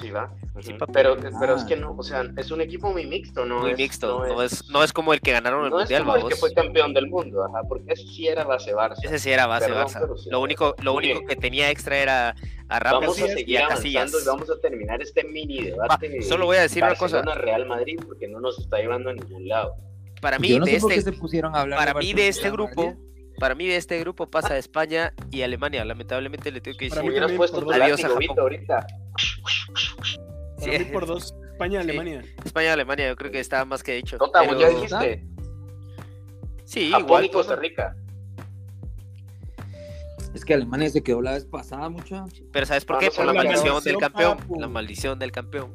Sí 0.00 0.10
va. 0.10 0.32
Sí, 0.60 0.74
pero, 0.92 1.16
pero 1.38 1.54
es 1.56 1.62
Ah. 1.62 1.66
que 1.68 1.76
no, 1.76 1.94
o 1.96 2.02
sea, 2.02 2.24
es 2.36 2.50
un 2.50 2.60
equipo 2.60 2.90
muy 2.90 3.06
mixto, 3.06 3.44
¿no? 3.44 3.60
Muy 3.60 3.72
es, 3.72 3.76
mixto. 3.78 4.24
No 4.26 4.42
es, 4.42 4.68
no 4.70 4.82
es 4.82 4.92
como 4.92 5.12
el 5.12 5.20
que 5.20 5.32
ganaron 5.32 5.64
el 5.66 5.70
no 5.70 5.76
es 5.80 5.84
mundial, 5.84 6.04
como 6.04 6.16
el 6.16 6.28
que 6.28 6.36
fue 6.36 6.52
campeón 6.54 6.94
del 6.94 7.08
mundo, 7.08 7.44
ajá, 7.44 7.60
porque 7.68 7.92
ese 7.92 8.06
sí 8.08 8.26
era 8.26 8.44
base 8.44 8.74
Barça. 8.74 9.04
Ese 9.04 9.18
sí 9.18 9.30
era 9.30 9.46
base 9.46 9.66
Perdón, 9.66 9.86
Barça. 9.86 10.16
sí. 10.18 10.30
Lo 10.30 10.40
único, 10.40 10.74
lo 10.82 10.94
único 10.94 11.18
bien. 11.20 11.28
que 11.28 11.36
tenía 11.36 11.70
extra 11.70 11.98
era 11.98 12.34
a 12.68 12.78
Ramos 12.80 13.00
Vamos 13.18 13.22
a 13.22 13.40
y 13.40 13.56
a 13.56 13.68
Casillas. 13.68 14.12
y 14.12 14.26
vamos 14.26 14.50
a 14.50 14.58
terminar 14.60 15.00
este 15.02 15.24
mini 15.24 15.62
debate. 15.64 16.22
solo 16.22 16.46
voy 16.46 16.56
a 16.56 16.62
decir 16.62 16.82
una 16.82 16.94
cosa. 16.96 17.22
Real 17.22 17.66
Madrid 17.66 18.00
porque 18.04 18.26
no 18.28 18.40
nos 18.40 18.58
está 18.58 18.78
llevando 18.78 19.10
a 19.10 19.12
ningún 19.14 19.46
lado. 19.46 19.74
Para 20.20 20.38
mí, 20.38 20.48
Yo 20.50 20.58
no 20.60 20.64
de 20.64 20.76
este, 20.76 21.02
se 21.02 21.12
pusieron 21.12 21.54
a 21.54 21.60
hablar 21.60 21.78
para 21.78 21.94
mí 21.94 22.12
de 22.14 22.28
este 22.28 22.50
grupo, 22.50 22.86
Madrid. 22.86 22.98
para 23.38 23.54
mí 23.56 23.66
de 23.66 23.76
este 23.76 23.98
grupo 23.98 24.30
pasa 24.30 24.56
España 24.56 25.12
y 25.30 25.42
Alemania. 25.42 25.84
Lamentablemente 25.84 26.50
le 26.50 26.60
tengo 26.60 26.78
que 26.78 26.86
decir. 26.86 27.02
mí. 27.02 27.16
Adiós 27.18 28.04
a 28.04 28.08
Japón. 28.08 28.18
Vito, 28.18 28.48
ahorita. 29.42 30.22
Para 30.58 30.72
Sí. 30.72 30.78
mí 30.78 30.84
por 30.92 31.06
dos. 31.06 31.34
España, 31.52 31.80
Alemania. 31.80 32.24
España, 32.44 32.72
Alemania, 32.72 33.08
yo 33.08 33.16
creo 33.16 33.30
que 33.30 33.40
está 33.40 33.64
más 33.64 33.82
que 33.82 33.94
dicho. 33.94 34.16
Tota, 34.18 34.40
Pero- 34.40 34.58
ya 34.58 34.68
dijiste. 34.70 35.26
Sí, 36.64 36.90
Japón 36.90 37.04
igual. 37.06 37.24
y 37.26 37.30
Costa. 37.30 37.56
Rica. 37.56 37.96
Es 40.34 40.44
que 40.44 40.54
Alemania 40.54 40.88
se 40.88 41.02
quedó 41.02 41.20
la 41.20 41.32
vez 41.32 41.44
pasada, 41.44 41.88
mucha. 41.90 42.24
Pero 42.52 42.64
¿sabes 42.66 42.84
por 42.86 42.98
qué? 42.98 43.06
Vamos 43.10 43.18
a 43.18 43.22
Por 43.22 43.26
la 43.26 43.32
la 43.34 43.44
maldición 43.44 43.84
del 43.84 43.96
campeón. 43.98 44.38
papu. 44.38 44.60
La 44.60 44.68
maldición 44.68 45.18
del 45.18 45.32
campeón. 45.32 45.74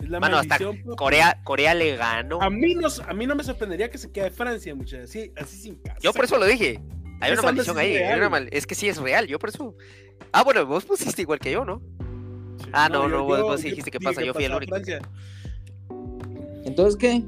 Es 0.00 0.08
la 0.10 0.20
Mano, 0.20 0.38
hasta 0.38 0.58
papu. 0.58 0.94
Corea, 0.96 1.40
Corea 1.42 1.74
le 1.74 1.96
ganó. 1.96 2.40
A 2.40 2.50
mí, 2.50 2.74
no, 2.76 2.86
a 3.08 3.12
mí 3.14 3.26
no 3.26 3.34
me 3.34 3.42
sorprendería 3.42 3.90
que 3.90 3.98
se 3.98 4.12
quede 4.12 4.30
Francia, 4.30 4.74
muchachos. 4.76 5.10
Así, 5.10 5.32
así 5.36 5.56
sin 5.56 5.74
casa. 5.76 5.98
Yo 6.00 6.12
por 6.12 6.24
eso 6.24 6.38
lo 6.38 6.46
dije. 6.46 6.80
Hay 7.20 7.32
una 7.32 7.42
maldición 7.42 7.76
sí 7.76 7.82
es 7.82 7.86
ahí. 7.88 7.96
hay 7.96 8.02
real. 8.04 8.18
una 8.18 8.28
mal- 8.28 8.48
Es 8.52 8.66
que 8.66 8.74
sí 8.76 8.88
es 8.88 8.98
real. 8.98 9.26
Yo 9.26 9.38
por 9.40 9.48
eso. 9.48 9.74
Ah, 10.30 10.44
bueno, 10.44 10.64
vos 10.66 10.84
pusiste 10.84 11.22
igual 11.22 11.40
que 11.40 11.50
yo, 11.50 11.64
¿no? 11.64 11.82
Ah, 12.74 12.88
no, 12.90 13.08
no, 13.08 13.24
vos- 13.24 13.42
vos 13.42 13.62
dijiste 13.62 13.90
que 13.90 14.00
pasa, 14.00 14.22
yo 14.22 14.34
fui 14.34 14.44
el 14.44 14.54
único. 14.54 14.74
Entonces, 16.64 16.96
¿qué? 16.96 17.22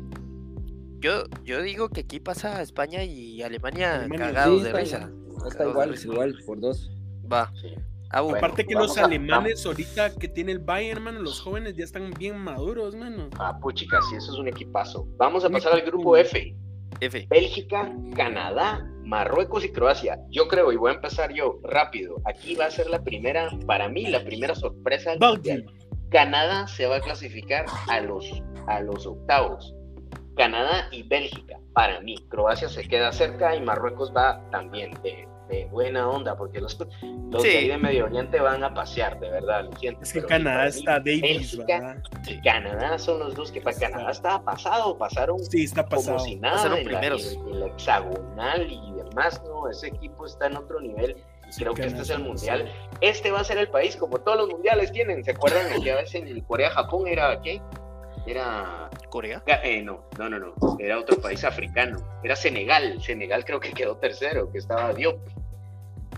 Yo, 1.00 1.24
yo 1.44 1.62
digo 1.62 1.88
que 1.90 2.00
aquí 2.00 2.20
pasa 2.20 2.62
España 2.62 3.04
y 3.04 3.42
Alemania, 3.42 3.96
Alemania, 3.96 4.26
cagados 4.26 4.58
Sí, 4.58 4.64
de 4.64 4.72
risa. 4.72 5.10
Está 5.46 5.68
igual, 5.68 5.90
risa. 5.90 6.08
igual, 6.08 6.36
por 6.46 6.60
dos. 6.60 6.90
Va. 7.30 7.52
Sí. 7.60 7.68
Bueno. 8.12 8.36
Aparte 8.38 8.64
que 8.64 8.74
los 8.74 8.96
a- 8.96 9.04
alemanes 9.04 9.66
ahorita 9.66 10.14
que 10.14 10.28
tiene 10.28 10.52
el 10.52 10.58
Bayern, 10.60 11.02
mano, 11.02 11.20
los 11.20 11.40
jóvenes 11.40 11.76
ya 11.76 11.84
están 11.84 12.12
bien 12.18 12.38
maduros, 12.38 12.94
mano. 12.94 13.28
Ah, 13.38 13.58
puchica, 13.60 13.98
sí, 14.08 14.16
eso 14.16 14.32
es 14.32 14.38
un 14.38 14.48
equipazo. 14.48 15.06
Vamos 15.18 15.44
a 15.44 15.50
pasar 15.50 15.74
al 15.74 15.82
grupo 15.82 16.16
F. 16.16 16.56
F. 17.00 17.26
Bélgica, 17.28 17.92
Canadá, 18.14 18.88
Marruecos 19.06 19.64
y 19.64 19.70
Croacia. 19.72 20.18
Yo 20.30 20.48
creo, 20.48 20.72
y 20.72 20.76
voy 20.76 20.90
a 20.90 20.94
empezar 20.94 21.32
yo 21.32 21.60
rápido. 21.62 22.16
Aquí 22.24 22.54
va 22.56 22.66
a 22.66 22.70
ser 22.70 22.88
la 22.90 23.02
primera, 23.02 23.48
para 23.66 23.88
mí, 23.88 24.06
la 24.06 24.22
primera 24.24 24.54
sorpresa 24.54 25.12
del. 25.16 25.66
Canadá 26.10 26.66
se 26.68 26.86
va 26.86 26.96
a 26.96 27.00
clasificar 27.00 27.66
a 27.88 28.00
los, 28.00 28.30
a 28.68 28.80
los 28.80 29.06
octavos. 29.06 29.74
Canadá 30.36 30.88
y 30.92 31.02
Bélgica, 31.02 31.58
para 31.72 32.00
mí. 32.00 32.16
Croacia 32.28 32.68
se 32.68 32.86
queda 32.86 33.10
cerca 33.12 33.56
y 33.56 33.60
Marruecos 33.62 34.12
va 34.14 34.40
también 34.50 34.92
de, 35.02 35.26
de 35.48 35.64
buena 35.66 36.08
onda, 36.08 36.36
porque 36.36 36.60
los, 36.60 36.78
los 37.30 37.42
Sí. 37.42 37.48
de 37.48 37.56
ahí 37.58 37.68
de 37.68 37.78
Medio 37.78 38.04
Oriente 38.04 38.38
van 38.40 38.62
a 38.62 38.72
pasear, 38.74 39.18
de 39.18 39.30
verdad, 39.30 39.64
lo 39.64 39.72
siento. 39.78 40.02
Es 40.02 40.12
que 40.12 40.22
Canadá 40.24 40.66
está 40.68 40.98
Davis, 41.00 41.22
Bélgica 41.56 42.02
y 42.28 42.40
Canadá 42.42 42.98
son 42.98 43.18
los 43.18 43.34
dos 43.34 43.50
que 43.50 43.60
para 43.60 43.76
Canadá 43.78 44.10
estaba 44.10 44.44
pasado, 44.44 44.96
pasaron 44.98 45.38
Sí, 45.44 45.64
está 45.64 45.88
pasado. 45.88 46.18
como 46.18 46.28
si 46.28 46.36
nada 46.36 46.56
Pasaron 46.56 46.78
en 46.78 46.84
primeros. 46.84 47.38
la 47.46 47.66
hexagonal 47.66 48.70
y 48.70 48.95
demás, 49.16 49.42
¿no? 49.46 49.68
Ese 49.68 49.88
equipo 49.88 50.26
está 50.26 50.46
en 50.46 50.56
otro 50.56 50.80
nivel 50.80 51.16
y 51.48 51.52
Sí, 51.52 51.60
creo 51.62 51.74
que 51.74 51.86
este 51.86 52.02
es 52.02 52.10
el 52.10 52.20
mundial. 52.24 52.70
Este 53.00 53.30
va 53.30 53.40
a 53.40 53.44
ser 53.44 53.58
el 53.58 53.68
país 53.68 53.96
como 53.96 54.18
todos 54.18 54.36
los 54.38 54.48
mundiales 54.50 54.92
tienen, 54.92 55.24
¿se 55.24 55.30
acuerdan 55.30 55.68
de 55.72 55.80
que 55.80 55.92
a 55.92 55.96
veces 55.96 56.16
en 56.16 56.28
el 56.28 56.44
Corea-Japón 56.44 57.06
era, 57.06 57.40
¿qué? 57.40 57.60
era 58.26 58.90
Corea. 59.08 59.40
Eh, 59.62 59.82
no, 59.82 60.04
no, 60.18 60.28
no, 60.28 60.38
no, 60.40 60.54
era 60.80 60.98
otro 60.98 61.16
país 61.20 61.44
africano, 61.44 61.98
era 62.24 62.34
Senegal, 62.34 63.00
Senegal 63.00 63.44
creo 63.44 63.60
que 63.60 63.72
quedó 63.72 63.96
tercero, 63.98 64.50
que 64.50 64.58
estaba 64.58 64.92
Diop, 64.92 65.16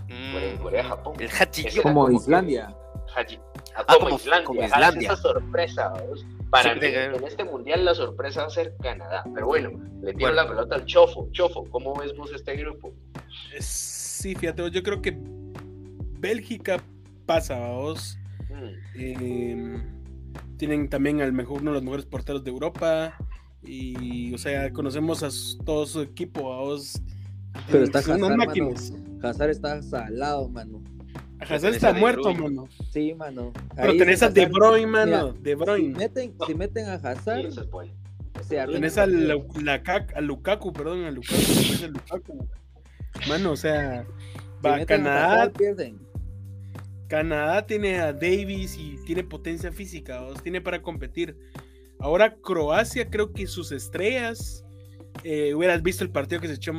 Mm, 0.07 0.57
Corea, 0.63 0.83
Japón. 0.85 1.13
El 1.19 1.29
era 1.29 1.81
Como 1.83 2.07
que- 2.07 2.15
Islandia. 2.15 2.75
Haji- 3.15 3.39
ah, 3.75 3.83
Ah, 3.87 3.93
como, 3.93 3.99
como- 4.05 4.15
Islandia, 4.15 4.45
como 4.45 4.61
ah, 4.61 4.65
Islandia. 4.65 5.11
esa 5.13 5.21
sorpresa, 5.21 5.89
¿vos? 6.07 6.25
Para 6.49 6.73
Sí, 6.73 6.79
mí, 6.79 6.87
de- 6.87 7.05
en 7.05 7.23
este 7.23 7.43
mundial 7.43 7.85
la 7.85 7.93
sorpresa 7.93 8.41
va 8.41 8.47
a 8.47 8.49
ser 8.49 8.75
Canadá, 8.81 9.23
pero 9.33 9.45
bueno, 9.47 9.69
le 10.01 10.13
tiro 10.13 10.27
Bueno. 10.31 10.35
la 10.35 10.47
pelota 10.47 10.75
al 10.75 10.85
Chofo, 10.85 11.29
Chofo, 11.31 11.65
¿cómo 11.69 11.95
ves 11.95 12.15
vos 12.17 12.31
este 12.33 12.55
grupo? 12.55 12.91
Sí, 13.59 14.35
fíjate, 14.35 14.69
yo 14.71 14.81
creo 14.83 15.01
que 15.01 15.17
Bélgica 16.19 16.81
pasa, 17.25 17.57
vos. 17.69 18.17
Mm, 18.49 18.99
Eh, 19.01 19.83
tienen 20.57 20.89
también 20.89 21.21
al 21.21 21.31
mejor, 21.31 21.61
uno 21.61 21.71
de 21.71 21.75
los 21.75 21.83
mejores 21.83 22.05
porteros 22.05 22.43
de 22.43 22.49
Europa. 22.51 23.15
Y, 23.61 24.33
o 24.33 24.37
sea, 24.37 24.71
conocemos 24.71 25.21
a 25.23 25.29
todo 25.65 25.85
su 25.85 26.01
equipo, 26.01 26.41
vos. 26.43 27.01
Pero 27.71 27.83
está 27.83 28.01
Son 28.01 28.15
unas 28.23 28.31
Hazard, 28.31 28.47
máquinas. 28.47 28.93
Hazard 29.21 29.49
está 29.49 29.81
salado, 29.81 30.49
mano. 30.49 30.81
A 31.39 31.43
Hazard 31.45 31.73
está 31.75 31.93
muerto, 31.93 32.33
mano. 32.33 32.67
Sí, 32.91 33.13
mano. 33.13 33.53
Pero 33.75 33.95
tenés 33.97 34.21
a 34.23 34.29
De 34.29 34.45
Bruyne, 34.45 34.87
mano. 34.87 35.33
Mira, 35.33 35.39
De 35.41 35.49
Si 35.51 35.55
Bruyne. 35.55 35.97
meten, 35.97 36.33
si 36.45 36.53
meten 36.55 36.89
a 36.89 36.93
Hazard, 36.95 37.51
se 38.41 38.65
Tenés 38.65 38.97
a, 38.97 39.05
Lukaku, 39.05 40.73
perdón, 40.73 41.05
a 41.05 41.11
Lukaku. 41.11 41.35
tenés 41.35 41.83
a 41.83 41.87
Lukaku. 41.87 42.47
Mano, 43.27 43.51
o 43.51 43.55
sea, 43.55 44.05
Si 44.05 44.67
va 44.67 44.85
Canadá, 44.85 45.33
Hazard, 45.33 45.53
pierden. 45.53 45.99
Canadá 47.07 47.65
tiene 47.65 47.99
a 47.99 48.13
Davis 48.13 48.77
y 48.77 48.97
tiene 49.05 49.23
potencia 49.23 49.71
física, 49.71 50.21
tiene 50.43 50.61
para 50.61 50.81
competir. 50.81 51.35
Ahora 51.99 52.35
Croacia, 52.35 53.09
creo 53.09 53.33
que 53.33 53.47
sus 53.47 53.71
estrellas, 53.71 54.63
eh, 55.23 55.53
hubieras 55.53 55.81
visto 55.81 56.03
el 56.03 56.11
partido 56.11 56.39
que 56.39 56.47
se 56.47 56.53
echó 56.53 56.71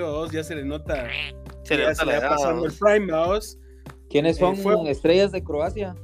vos, 0.00 0.30
ya 0.32 0.44
se 0.44 0.54
le 0.54 0.64
nota, 0.64 1.08
Se 1.64 1.76
le 1.76 1.82
ya 1.84 1.88
nota 1.90 1.94
se 1.94 2.06
le 2.06 2.18
va 2.20 2.28
pasando 2.28 2.66
el 2.66 2.72
prime, 2.72 3.12
¿vos? 3.12 3.58
¿Quiénes 4.10 4.36
Eh, 4.36 4.40
son 4.40 4.56
fue- 4.56 4.90
estrellas 4.90 5.32
de 5.32 5.42
Croacia? 5.42 5.94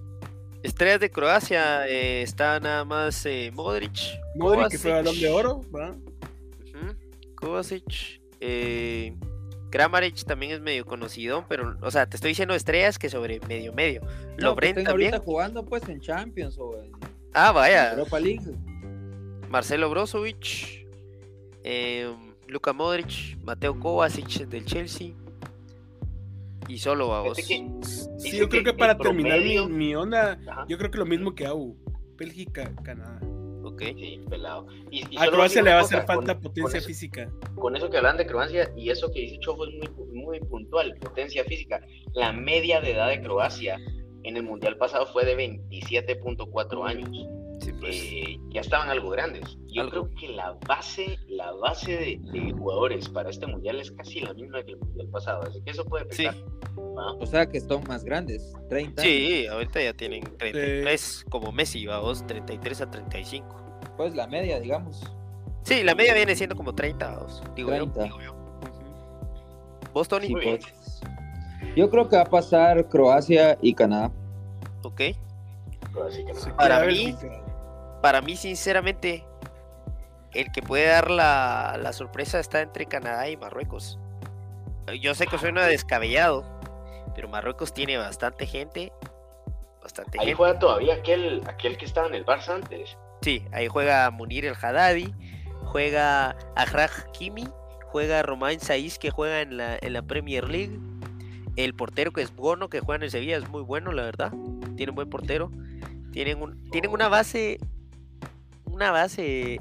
Estrellas 0.62 1.00
de 1.00 1.10
Croacia 1.10 1.86
eh, 1.88 2.22
está 2.22 2.58
nada 2.60 2.84
más 2.84 3.24
eh, 3.26 3.50
Modric. 3.54 3.98
Modric 4.36 4.68
que 4.70 4.78
fue 4.78 4.92
balón 4.92 5.18
de 5.20 5.28
oro, 5.28 5.56
ujú, 5.56 6.94
Kovacic. 7.36 8.20
Eh, 8.40 9.14
Kramaric 9.70 10.24
también 10.24 10.52
es 10.52 10.60
medio 10.60 10.84
conocido, 10.86 11.44
pero, 11.48 11.76
o 11.82 11.90
sea, 11.90 12.06
te 12.06 12.16
estoy 12.16 12.30
diciendo 12.30 12.54
estrellas 12.54 12.98
que 12.98 13.10
sobre 13.10 13.40
medio 13.48 13.72
medio. 13.72 14.00
No, 14.38 14.52
estén 14.52 14.84
también. 14.84 14.88
ahorita 14.88 15.18
jugando 15.18 15.64
pues 15.64 15.88
en 15.88 16.00
Champions 16.00 16.56
o 16.58 16.80
en 16.82 16.92
Ah, 17.34 17.52
vaya. 17.52 17.92
Europa 17.92 18.18
League. 18.20 18.40
Marcelo 19.50 19.90
Brozovic, 19.90 20.86
eh, 21.62 22.12
Luka 22.48 22.72
Modric, 22.72 23.36
Mateo 23.42 23.78
Kovacic 23.78 24.46
del 24.46 24.64
Chelsea. 24.64 25.12
Y 26.68 26.78
solo 26.78 27.08
vamos. 27.08 27.36
Fíjate 27.36 27.54
que- 27.54 28.18
Sí, 28.18 28.36
yo 28.38 28.48
creo 28.48 28.64
que 28.64 28.72
que 28.72 28.78
para 28.78 28.96
terminar 28.98 29.38
mi, 29.40 29.54
promedio- 29.56 29.68
mi 29.68 29.94
onda, 29.94 30.38
Ajá. 30.48 30.66
yo 30.68 30.76
creo 30.78 30.90
que 30.90 30.98
lo 30.98 31.06
mismo 31.06 31.34
que 31.34 31.46
AU, 31.46 31.76
Bélgica, 32.16 32.72
Canadá. 32.82 33.20
Ok. 33.62 33.82
Sí, 33.82 34.20
pelado. 34.30 34.66
Y, 34.90 34.98
y 35.10 35.16
A 35.18 35.26
Croacia 35.28 35.60
le 35.62 35.70
va 35.72 35.78
a 35.78 35.82
hacer 35.82 36.04
falta 36.06 36.34
con- 36.34 36.42
potencia 36.44 36.62
con 36.70 36.76
eso- 36.76 36.86
física. 36.86 37.30
con 37.56 37.76
eso 37.76 37.90
que 37.90 37.96
hablan 37.98 38.16
de 38.16 38.26
Croacia 38.26 38.70
y 38.76 38.90
eso 38.90 39.10
que 39.12 39.20
dice 39.20 39.38
Chofo 39.40 39.66
es 39.66 39.74
muy, 39.74 40.22
muy 40.22 40.40
puntual, 40.40 40.94
potencia 41.00 41.44
física. 41.44 41.80
La 42.14 42.32
media 42.32 42.80
de 42.80 42.92
edad 42.92 43.08
de 43.08 43.20
Croacia 43.20 43.78
en 44.22 44.36
el 44.36 44.42
Mundial 44.44 44.76
pasado 44.78 45.06
fue 45.06 45.24
de 45.24 45.34
27.4 45.36 46.84
años. 46.84 47.10
Sí, 47.60 47.72
pues. 47.72 47.96
Eh, 47.96 48.38
ya 48.50 48.60
estaban 48.60 48.88
algo 48.90 49.10
grandes. 49.10 49.56
Yo 49.68 49.82
Algo. 49.82 49.90
creo 50.08 50.10
que 50.18 50.28
la 50.28 50.52
base, 50.66 51.18
la 51.28 51.52
base 51.52 51.92
de, 51.92 52.20
de 52.32 52.52
jugadores 52.52 53.08
para 53.08 53.30
este 53.30 53.46
Mundial 53.46 53.80
es 53.80 53.90
casi 53.92 54.20
la 54.20 54.32
misma 54.34 54.62
que 54.62 54.72
el 54.72 54.78
Mundial 54.78 55.08
pasado, 55.08 55.42
así 55.42 55.60
que 55.64 55.70
eso 55.70 55.84
puede 55.84 56.04
Sí. 56.12 56.24
pesar. 56.24 56.34
¿va? 56.78 57.12
O 57.14 57.26
sea 57.26 57.46
que 57.46 57.60
son 57.60 57.82
más 57.88 58.04
grandes, 58.04 58.52
30. 58.68 59.02
Sí, 59.02 59.46
ahorita 59.46 59.82
ya 59.82 59.92
tienen 59.94 60.22
33, 60.38 61.24
como 61.30 61.50
Messi, 61.52 61.86
vamos, 61.86 62.26
33 62.26 62.80
a 62.82 62.90
35. 62.90 63.46
Pues 63.96 64.14
la 64.14 64.26
media, 64.26 64.60
digamos. 64.60 65.02
Sí, 65.62 65.82
la 65.82 65.94
media 65.94 66.14
viene 66.14 66.36
siendo 66.36 66.54
como 66.56 66.74
30, 66.74 67.16
vamos, 67.16 67.42
digo 67.54 67.70
30. 67.70 67.98
yo. 68.00 68.04
Digo 68.04 68.20
yo. 68.22 68.36
¿Vos, 69.92 70.08
Tony? 70.08 70.26
Sí, 70.28 70.34
bien. 70.34 70.58
pues. 70.60 71.00
Yo 71.74 71.90
creo 71.90 72.08
que 72.08 72.16
va 72.16 72.22
a 72.22 72.26
pasar 72.26 72.88
Croacia 72.88 73.58
y 73.62 73.74
Canadá. 73.74 74.10
Ok. 74.82 75.00
Así 76.06 76.24
que 76.24 76.32
no. 76.32 76.40
Se 76.40 76.50
Para 76.52 76.84
mí. 76.84 77.16
Para 78.02 78.20
mí, 78.20 78.36
sinceramente, 78.36 79.24
el 80.32 80.52
que 80.52 80.62
puede 80.62 80.86
dar 80.86 81.10
la, 81.10 81.78
la 81.80 81.92
sorpresa 81.92 82.38
está 82.38 82.60
entre 82.60 82.86
Canadá 82.86 83.28
y 83.28 83.36
Marruecos. 83.36 83.98
Yo 85.00 85.14
sé 85.14 85.26
que 85.26 85.38
suena 85.38 85.64
descabellado, 85.66 86.44
pero 87.14 87.28
Marruecos 87.28 87.74
tiene 87.74 87.96
bastante 87.96 88.46
gente. 88.46 88.92
Bastante 89.82 90.18
Ahí 90.18 90.26
gente. 90.26 90.36
juega 90.36 90.58
todavía 90.58 90.94
aquel, 90.94 91.42
aquel 91.46 91.76
que 91.76 91.84
estaba 91.86 92.06
en 92.06 92.14
el 92.14 92.24
Barça 92.24 92.50
antes. 92.50 92.96
Sí, 93.22 93.44
ahí 93.52 93.66
juega 93.66 94.08
Munir 94.10 94.44
el 94.44 94.54
Haddadi, 94.54 95.12
juega 95.64 96.36
Ajraj 96.54 97.10
Kimi, 97.12 97.48
juega 97.86 98.22
Romain 98.22 98.60
Saiz 98.60 98.98
que 98.98 99.10
juega 99.10 99.40
en 99.40 99.56
la, 99.56 99.78
en 99.80 99.92
la 99.92 100.02
Premier 100.02 100.48
League. 100.48 100.78
El 101.56 101.74
portero 101.74 102.12
que 102.12 102.20
es 102.20 102.34
Bono, 102.36 102.68
que 102.68 102.80
juega 102.80 102.96
en 102.96 103.02
el 103.04 103.10
Sevilla, 103.10 103.38
es 103.38 103.48
muy 103.48 103.62
bueno, 103.62 103.90
la 103.90 104.02
verdad. 104.02 104.32
Tiene 104.76 104.90
un 104.90 104.96
buen 104.96 105.08
portero. 105.08 105.50
Tienen, 106.16 106.40
un, 106.40 106.70
tienen 106.70 106.90
una 106.92 107.08
base. 107.08 107.58
Una 108.64 108.90
base 108.90 109.60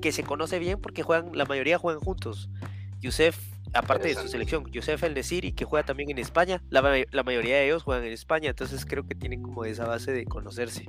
que 0.00 0.10
se 0.10 0.22
conoce 0.22 0.58
bien 0.58 0.80
porque 0.80 1.02
juegan, 1.02 1.32
la 1.34 1.44
mayoría 1.44 1.76
juegan 1.76 2.00
juntos. 2.00 2.48
Yusef, 3.00 3.38
aparte 3.74 4.08
de 4.08 4.14
su 4.14 4.26
selección, 4.26 4.64
Yusef 4.70 5.02
el 5.02 5.12
Nesiri, 5.12 5.52
que 5.52 5.66
juega 5.66 5.84
también 5.84 6.08
en 6.08 6.16
España, 6.16 6.62
la, 6.70 6.80
la 7.10 7.22
mayoría 7.24 7.56
de 7.56 7.66
ellos 7.66 7.82
juegan 7.82 8.04
en 8.04 8.12
España, 8.14 8.48
entonces 8.48 8.86
creo 8.86 9.06
que 9.06 9.14
tienen 9.14 9.42
como 9.42 9.66
esa 9.66 9.86
base 9.86 10.12
de 10.12 10.24
conocerse 10.24 10.88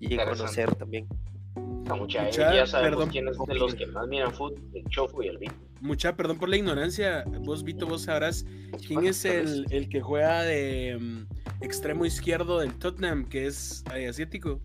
y 0.00 0.08
de 0.08 0.22
conocer 0.22 0.74
también. 0.74 1.08
Mucha, 1.56 2.22
Mucha- 2.22 2.54
ya 2.54 2.66
sabemos 2.66 2.96
perdón. 2.98 3.10
quién 3.10 3.28
es 3.28 3.36
de 3.38 3.54
los 3.54 3.74
que 3.74 3.86
más 3.86 4.06
miran 4.06 4.32
fútbol, 4.32 4.60
el 4.74 4.84
Chofo 4.90 5.22
y 5.22 5.28
el 5.28 5.38
Vito. 5.38 5.54
Mucha, 5.80 6.14
perdón 6.14 6.38
por 6.38 6.48
la 6.48 6.56
ignorancia. 6.56 7.24
Vos, 7.40 7.64
Vito, 7.64 7.86
vos 7.86 8.02
sabrás 8.02 8.44
quién 8.86 9.06
es 9.06 9.24
el, 9.24 9.66
el 9.70 9.88
que 9.88 10.00
juega 10.00 10.42
de 10.42 10.96
mm, 11.00 11.62
extremo 11.64 12.04
izquierdo 12.06 12.60
del 12.60 12.74
Tottenham, 12.78 13.24
que 13.28 13.46
es 13.46 13.82
eh, 13.94 14.06
asiático. 14.08 14.60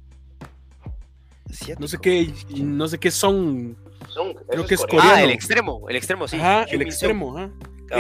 No 1.80 1.88
sé 1.88 1.98
qué, 2.02 2.34
no 2.58 2.88
sé 2.88 3.00
qué 3.00 3.12
son. 3.12 3.78
Son, 4.10 4.34
Creo 4.50 4.66
que 4.66 4.76
es 4.76 4.82
coreano. 4.82 5.10
Ah, 5.14 5.24
el 5.24 5.32
extremo, 5.32 5.88
el 5.90 5.96
extremo, 5.96 6.28
sí. 6.28 6.36
Ajá, 6.38 6.64
el 6.64 6.82
extremo, 6.82 7.38
ajá. 7.38 7.52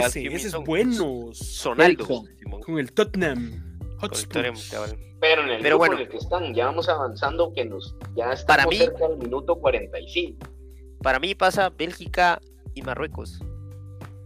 Ese, 0.07 0.25
ese 0.27 0.47
es 0.49 0.55
bueno. 0.55 1.29
Sonaldo. 1.33 2.05
Simón, 2.39 2.61
Con 2.61 2.79
el 2.79 2.91
Tottenham. 2.91 3.74
Pero 5.19 5.41
en 5.43 5.49
el 5.49 5.61
Pero 5.61 5.77
grupo 5.77 5.77
bueno. 5.79 5.95
en 5.95 6.01
el 6.01 6.09
que 6.09 6.17
están, 6.17 6.53
ya 6.53 6.65
vamos 6.65 6.87
avanzando, 6.89 7.51
que 7.53 7.65
nos 7.65 7.95
ya 8.15 8.31
estamos 8.33 8.45
Para 8.45 8.65
mí- 8.67 8.75
cerca 8.77 9.07
del 9.07 9.17
minuto 9.17 9.55
45. 9.55 10.47
Para 11.01 11.19
mí 11.19 11.35
pasa 11.35 11.69
Bélgica 11.69 12.39
y 12.73 12.81
Marruecos. 12.81 13.39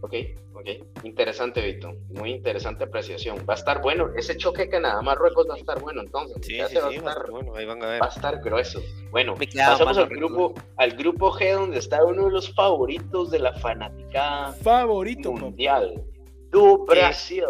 Ok, 0.02 0.14
ok. 0.54 0.66
Interesante, 1.04 1.60
Vito. 1.60 1.92
Muy 2.08 2.30
interesante 2.30 2.84
apreciación. 2.84 3.38
Va 3.48 3.52
a 3.54 3.56
estar 3.56 3.82
bueno. 3.82 4.10
Ese 4.16 4.36
choque 4.36 4.68
Canadá-Marruecos 4.68 5.46
va 5.48 5.54
a 5.54 5.58
estar 5.58 5.80
bueno, 5.80 6.00
entonces. 6.00 6.38
Sí, 6.40 6.56
Ya 6.56 6.68
sí, 6.68 6.74
se 6.76 6.80
va, 6.80 6.88
sí, 6.88 6.94
a 6.94 6.98
estar, 6.98 7.16
estar 7.18 7.30
bueno, 7.30 7.54
ahí 7.54 7.66
van 7.66 7.82
a 7.82 7.86
ver. 7.86 8.02
va 8.02 8.06
a 8.06 8.08
estar 8.08 8.40
grueso. 8.42 8.80
Bueno, 9.10 9.34
pasamos 9.54 9.98
al 9.98 10.08
grupo, 10.08 10.54
al 10.78 10.92
grupo 10.92 11.30
G, 11.32 11.52
donde 11.54 11.78
está 11.78 12.02
uno 12.04 12.24
de 12.26 12.30
los 12.32 12.52
favoritos 12.54 13.30
de 13.30 13.38
la 13.40 13.52
fanaticada 13.54 14.52
Favorito, 14.54 15.32
mundial. 15.32 16.02
Tu 16.50 16.84
Brasil. 16.86 17.44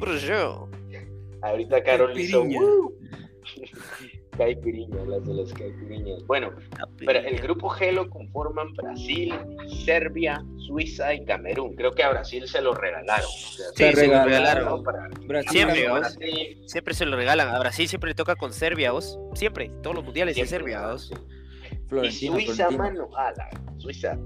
Pero 0.00 0.16
yo, 0.16 0.68
Ahorita 1.42 1.82
Carol 1.82 2.18
hizo. 2.18 2.40
Caipiriña. 2.42 2.60
"Woo". 2.60 2.94
Caipiriña, 4.36 5.02
las 5.06 5.24
de 5.24 5.32
las 5.34 5.52
caipiriñas. 5.54 6.22
Bueno, 6.26 6.50
Pero 6.98 7.20
el 7.20 7.40
grupo 7.40 7.70
G 7.70 7.90
lo 7.92 8.10
conforman 8.10 8.74
Brasil, 8.74 9.34
Serbia, 9.86 10.44
Suiza 10.66 11.14
y 11.14 11.24
Camerún. 11.24 11.74
Creo 11.74 11.92
que 11.92 12.02
a 12.02 12.10
Brasil 12.10 12.46
se 12.46 12.60
lo 12.60 12.74
regalaron. 12.74 13.24
O 13.26 13.30
sea, 13.30 13.66
Sí, 13.74 13.74
Se 13.76 13.92
se 13.94 14.06
lo 14.08 14.12
regalaron. 14.24 14.28
regalaron. 14.28 14.82
Para 14.84 15.08
Brasil 15.26 15.50
Siempre, 15.52 16.68
Siempre 16.68 16.92
se 16.94 17.06
lo 17.06 17.16
regalan. 17.16 17.48
A 17.48 17.58
Brasil 17.60 17.88
siempre 17.88 18.10
le 18.10 18.14
toca 18.14 18.36
con 18.36 18.52
Serbia, 18.52 18.92
vos. 18.92 19.18
Siempre, 19.34 19.70
todos 19.82 19.96
los 19.96 20.04
mundiales 20.04 20.36
de 20.36 20.46
siempre, 20.46 20.72
Serbia, 20.72 20.86
¿no? 20.86 20.92
vos. 20.92 21.10
Sí. 22.12 22.26
Y 22.26 22.28
Suiza, 22.28 22.68
Florentino. 22.68 23.08
mano, 23.08 23.16
a 23.16 23.30
la 23.32 23.48
Suiza. 23.78 24.18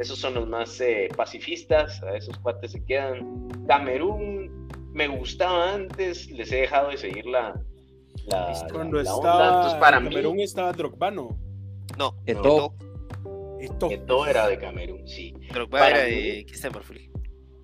Esos 0.00 0.18
son 0.18 0.34
los 0.34 0.48
más 0.48 0.80
eh, 0.80 1.08
pacifistas, 1.16 2.02
a 2.02 2.16
esos 2.16 2.36
cuates 2.38 2.72
se 2.72 2.84
quedan. 2.84 3.46
Camerún 3.68 4.63
me 4.94 5.08
gustaba 5.08 5.72
antes, 5.74 6.30
les 6.30 6.50
he 6.52 6.56
dejado 6.62 6.88
de 6.90 6.96
seguir 6.96 7.26
la, 7.26 7.60
la, 8.26 8.52
la- 8.52 8.66
Cuando 8.72 9.02
la 9.02 9.14
onda. 9.14 9.30
estaba 9.30 9.46
Entonces, 9.56 9.80
para 9.80 9.96
en 9.98 10.04
mí, 10.04 10.10
Camerún 10.10 10.40
estaba 10.40 10.72
Drogbano. 10.72 11.36
No, 11.98 12.14
Eto'o. 12.24 12.74
Esto. 13.60 13.88
todo 14.06 14.26
era 14.26 14.46
de 14.46 14.58
Camerún, 14.58 15.06
sí. 15.08 15.34
Drogba 15.52 15.78
Para 15.78 16.04
era 16.04 16.08
mí- 16.08 16.22
de 16.22 16.46
¿qué 16.46 16.52
está 16.54 16.66
en 16.68 16.72
Marfil? 16.74 17.10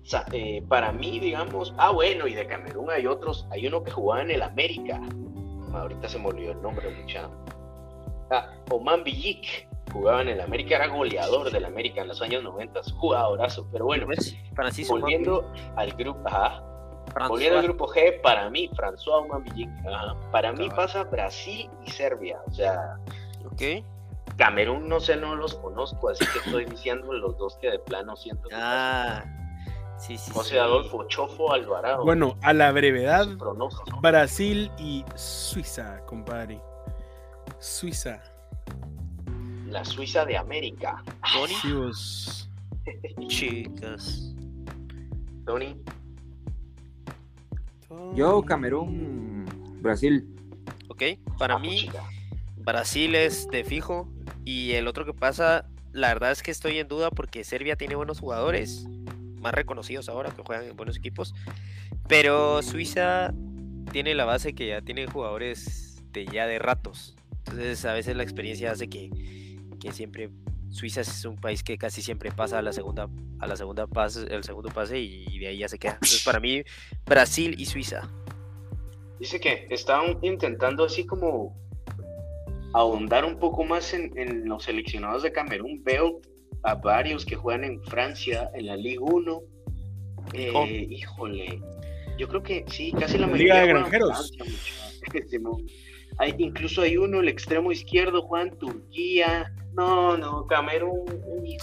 O 0.01 0.05
sea, 0.05 0.25
eh, 0.31 0.63
para 0.67 0.91
mí, 0.91 1.19
digamos, 1.19 1.73
ah, 1.77 1.91
bueno, 1.91 2.27
y 2.27 2.33
de 2.33 2.47
Camerún 2.47 2.89
hay 2.89 3.05
otros, 3.07 3.47
hay 3.51 3.67
uno 3.67 3.83
que 3.83 3.91
jugaba 3.91 4.23
en 4.23 4.31
el 4.31 4.41
América. 4.41 4.99
Ahorita 5.73 6.09
se 6.09 6.17
me 6.19 6.27
olvidó 6.27 6.51
el 6.53 6.61
nombre, 6.61 6.89
mucha. 6.89 7.29
Ah, 8.31 8.49
Oman 8.71 9.03
Villic 9.03 9.67
jugaba 9.93 10.21
en 10.23 10.29
el 10.29 10.41
América, 10.41 10.75
era 10.77 10.87
goleador 10.87 11.51
del 11.51 11.65
América 11.65 12.01
en 12.01 12.07
los 12.07 12.21
años 12.21 12.43
90, 12.43 12.81
jugadorazo. 12.97 13.67
Pero 13.71 13.85
bueno, 13.85 14.07
¿Ves? 14.07 14.35
Francisco 14.55 14.97
volviendo 14.99 15.49
al 15.75 15.91
grupo, 15.93 16.19
ajá. 16.25 16.63
Volviendo 17.27 17.59
al 17.59 17.63
grupo 17.65 17.87
G, 17.87 18.21
para 18.21 18.49
mí, 18.49 18.69
François 18.75 19.23
Oman 19.23 19.43
Villic, 19.43 19.69
ajá, 19.85 20.15
para 20.31 20.51
mí 20.53 20.69
pasa 20.69 21.03
Brasil 21.03 21.69
y 21.85 21.91
Serbia. 21.91 22.39
O 22.47 22.51
sea, 22.51 22.97
Ok. 23.45 23.83
Camerún 24.37 24.87
no 24.87 24.99
sé, 24.99 25.17
no 25.17 25.35
los 25.35 25.55
conozco, 25.55 26.09
así 26.09 26.25
que 26.25 26.39
estoy 26.39 26.65
diciendo 26.65 27.11
los 27.13 27.37
dos 27.37 27.57
que 27.57 27.69
de 27.69 27.79
plano 27.79 28.15
siento 28.15 28.47
que 28.47 28.55
Ah. 28.57 29.23
Sí, 29.97 30.17
sí. 30.17 30.31
José 30.33 30.51
sí. 30.51 30.57
Adolfo 30.57 31.03
Chofo 31.07 31.51
Alvarado. 31.53 32.03
Bueno, 32.03 32.35
a 32.41 32.53
la 32.53 32.71
brevedad. 32.71 33.27
Brasil 34.01 34.71
y 34.79 35.05
Suiza, 35.15 36.03
compadre. 36.07 36.59
Suiza. 37.59 38.23
La 39.67 39.85
Suiza 39.85 40.25
de 40.25 40.37
América. 40.37 41.03
Tony. 41.33 41.53
Chicas. 43.27 44.33
Tony, 45.45 45.75
Yo, 48.15 48.41
Camerún, 48.43 49.45
Brasil. 49.81 50.27
Ok. 50.87 51.03
Para 51.37 51.55
ah, 51.55 51.59
mí. 51.59 51.89
Brasil 52.57 53.15
es 53.15 53.47
de 53.49 53.63
fijo. 53.63 54.07
Y 54.45 54.71
el 54.71 54.87
otro 54.87 55.05
que 55.05 55.13
pasa, 55.13 55.69
la 55.93 56.09
verdad 56.09 56.31
es 56.31 56.43
que 56.43 56.51
estoy 56.51 56.79
en 56.79 56.87
duda 56.87 57.09
porque 57.09 57.43
Serbia 57.43 57.75
tiene 57.75 57.95
buenos 57.95 58.19
jugadores, 58.19 58.87
más 59.39 59.53
reconocidos 59.53 60.09
ahora 60.09 60.31
que 60.31 60.41
juegan 60.41 60.65
en 60.65 60.75
buenos 60.75 60.97
equipos. 60.97 61.33
Pero 62.07 62.61
Suiza 62.61 63.33
tiene 63.91 64.15
la 64.15 64.25
base 64.25 64.53
que 64.53 64.67
ya 64.67 64.81
tiene 64.81 65.07
jugadores 65.07 66.03
de 66.11 66.25
ya 66.25 66.47
de 66.47 66.59
ratos. 66.59 67.15
Entonces 67.39 67.85
a 67.85 67.93
veces 67.93 68.15
la 68.15 68.23
experiencia 68.23 68.71
hace 68.71 68.87
que, 68.87 69.09
que 69.79 69.91
siempre 69.91 70.29
Suiza 70.71 71.01
es 71.01 71.25
un 71.25 71.35
país 71.35 71.63
que 71.63 71.77
casi 71.77 72.01
siempre 72.01 72.31
pasa 72.31 72.57
a 72.59 72.61
la 72.61 72.73
segunda 72.73 73.07
a 73.39 73.47
la 73.47 73.55
segunda 73.55 73.85
pase, 73.87 74.25
el 74.33 74.43
segundo 74.43 74.69
pase 74.69 74.99
y 74.99 75.37
de 75.39 75.47
ahí 75.47 75.57
ya 75.59 75.67
se 75.67 75.77
queda. 75.77 75.93
Entonces 75.93 76.23
para 76.23 76.39
mí 76.39 76.63
Brasil 77.05 77.55
y 77.57 77.65
Suiza. 77.65 78.09
Dice 79.19 79.39
que 79.39 79.67
estaban 79.69 80.17
intentando 80.23 80.83
así 80.85 81.05
como 81.05 81.55
ahondar 82.73 83.25
un 83.25 83.37
poco 83.37 83.63
más 83.63 83.93
en, 83.93 84.17
en 84.17 84.47
los 84.47 84.63
seleccionados 84.63 85.23
de 85.23 85.31
Camerún. 85.31 85.83
Veo 85.83 86.21
a 86.63 86.75
varios 86.75 87.25
que 87.25 87.35
juegan 87.35 87.63
en 87.63 87.81
Francia, 87.83 88.49
en 88.55 88.65
la 88.67 88.75
Liga 88.77 89.01
1. 89.03 89.41
Eh, 90.33 90.51
Oh. 90.55 90.65
híjole, 90.65 91.59
yo 92.17 92.27
creo 92.29 92.41
que 92.43 92.63
sí, 92.67 92.91
casi 92.93 93.17
la 93.17 93.27
Liga 93.27 93.55
mayoría. 93.55 93.55
de 93.55 93.61
juegan 93.61 93.77
en 93.77 93.89
Granjeros. 93.91 94.31
Francia. 94.37 95.39
Hay, 96.21 96.35
incluso 96.37 96.81
hay 96.83 96.97
uno, 96.97 97.19
el 97.19 97.27
extremo 97.29 97.71
izquierdo, 97.71 98.21
juega 98.21 98.45
en 98.49 98.57
Turquía. 98.59 99.51
No, 99.73 100.15
no, 100.17 100.45
Camerún. 100.45 101.03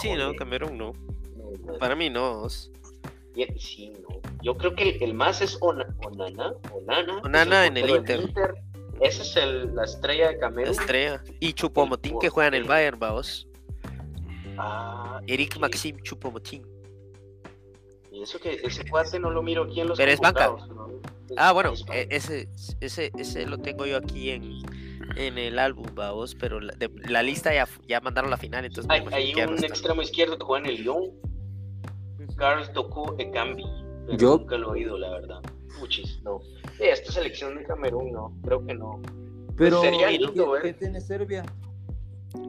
Sí, 0.01 0.15
no. 0.15 0.35
Camerún 0.35 0.77
no. 0.77 0.93
No, 1.37 1.73
no. 1.73 1.79
Para 1.79 1.95
mí 1.95 2.11
no. 2.11 2.49
Sí, 2.49 3.93
no. 4.03 4.21
Yo 4.43 4.57
creo 4.57 4.75
que 4.75 4.91
el, 4.97 5.03
el 5.05 5.15
más 5.15 5.41
es 5.43 5.57
Ona- 5.61 5.87
Onana. 6.05 6.55
Onana, 6.73 7.19
Onana 7.23 7.67
en 7.67 7.77
el 7.77 8.03
del 8.05 8.23
Inter. 8.23 8.55
Esa 9.01 9.23
es 9.23 9.37
el- 9.37 9.75
la 9.77 9.85
estrella 9.85 10.27
de 10.29 10.35
La 10.35 10.41
Camerún. 10.41 10.73
estrella. 10.73 11.23
Y 11.39 11.53
Chupomotín 11.53 12.19
que 12.19 12.29
juega 12.29 12.49
en 12.49 12.55
el. 12.55 12.65
Bayern, 12.65 12.99
vamos. 12.99 13.47
Ah, 14.57 15.21
Eric. 15.29 15.57
Maxim 15.59 15.99
Chupomotín. 16.03 16.67
Y 18.19 18.23
eso 18.23 18.41
que 18.41 18.61
ese 18.65 18.85
cuate 18.89 19.21
no 19.21 19.31
lo 19.31 19.43
miro 19.43 19.63
aquí 19.65 19.81
en 19.81 19.89
los 19.89 19.97
Pero 19.99 20.11
es 20.11 20.19
banca. 20.19 20.49
¿no? 20.49 20.89
Es- 20.89 21.37
Ah, 21.37 21.53
bueno, 21.53 21.73
es 21.73 21.85
e- 21.93 22.09
ese, 22.11 22.49
ese, 22.81 23.13
ese 23.17 23.47
lo 23.47 23.59
tengo 23.59 23.87
yo 23.87 23.97
aquí 23.99 24.31
en, 24.31 24.59
en 25.17 25.39
el 25.39 25.59
álbum, 25.59 25.87
vamos, 25.95 26.35
pero 26.35 26.59
la, 26.59 26.75
de- 26.75 26.91
la 27.09 27.23
lista 27.23 27.55
ya, 27.55 27.69
ya 27.87 28.01
mandaron 28.01 28.31
la 28.31 28.37
final, 28.39 28.65
entonces 28.65 28.91
Hay, 28.91 29.35
un 29.45 29.63
extremo 29.65 30.03
izquierdo 30.03 30.37
que 30.39 30.45
juega 30.45 30.67
en 30.69 30.75
el 30.75 30.83
Lyon, 30.83 31.11
Carlos 32.37 32.73
Tocó 32.73 33.15
Ekambi. 33.19 33.65
Pero 34.07 34.19
Yo- 34.19 34.39
nunca 34.39 34.57
lo 34.57 34.69
he 34.69 34.79
oído, 34.81 34.99
la 34.99 35.11
verdad. 35.11 35.41
Muchis, 35.79 36.21
no. 36.25 36.41
Esta 36.81 37.13
selección 37.13 37.57
de 37.57 37.65
Camerún, 37.65 38.11
no. 38.11 38.33
Creo 38.43 38.65
que 38.67 38.75
no. 38.75 39.01
Pero, 39.57 39.81
sería 39.83 40.09
¿qué, 40.09 40.19
lindo 40.19 40.53
qué 40.55 40.63
ver. 40.69 40.79
tiene 40.79 41.01
Serbia? 41.01 41.45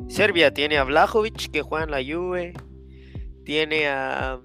Serbia 0.08 0.52
tiene 0.54 0.78
a 0.78 0.84
Vlahovic 0.84 1.52
que 1.52 1.62
juega 1.62 1.84
en 1.86 1.92
la 1.92 1.98
Juve, 2.04 2.54
tiene 3.46 3.88
a 3.88 4.40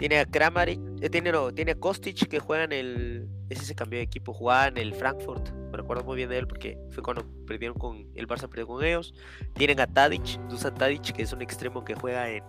tiene 0.00 0.18
a 0.18 0.24
Kramaric, 0.24 0.80
eh, 1.02 1.10
tiene 1.10 1.30
no, 1.30 1.52
tiene 1.52 1.72
a 1.72 1.74
Kostic 1.74 2.26
que 2.26 2.40
juega 2.40 2.64
en 2.64 2.72
el 2.72 3.28
ese 3.50 3.64
se 3.64 3.74
cambió 3.74 3.98
de 3.98 4.04
equipo, 4.04 4.32
jugaba 4.32 4.68
en 4.68 4.78
el 4.78 4.94
Frankfurt, 4.94 5.50
me 5.70 5.76
recuerdo 5.76 6.04
muy 6.04 6.16
bien 6.16 6.30
de 6.30 6.38
él 6.38 6.46
porque 6.46 6.78
fue 6.90 7.02
cuando 7.02 7.26
perdieron 7.46 7.76
con 7.76 8.06
el 8.14 8.26
Barça 8.26 8.48
perdió 8.48 8.66
con 8.66 8.82
ellos. 8.82 9.12
Tienen 9.54 9.78
a 9.80 9.86
Tadic, 9.86 10.40
Dusan 10.48 10.74
Tadic 10.74 11.12
que 11.12 11.22
es 11.22 11.32
un 11.32 11.42
extremo 11.42 11.84
que 11.84 11.94
juega 11.94 12.30
en 12.30 12.44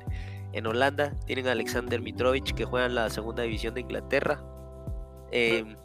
en 0.54 0.68
Holanda, 0.68 1.14
tienen 1.26 1.48
a 1.48 1.52
Alexander 1.52 2.02
Mitrovic 2.02 2.54
que 2.54 2.66
juega 2.66 2.86
en 2.86 2.96
la 2.96 3.10
segunda 3.10 3.44
división 3.44 3.74
de 3.74 3.82
Inglaterra. 3.82 4.44
Em, 5.32 5.78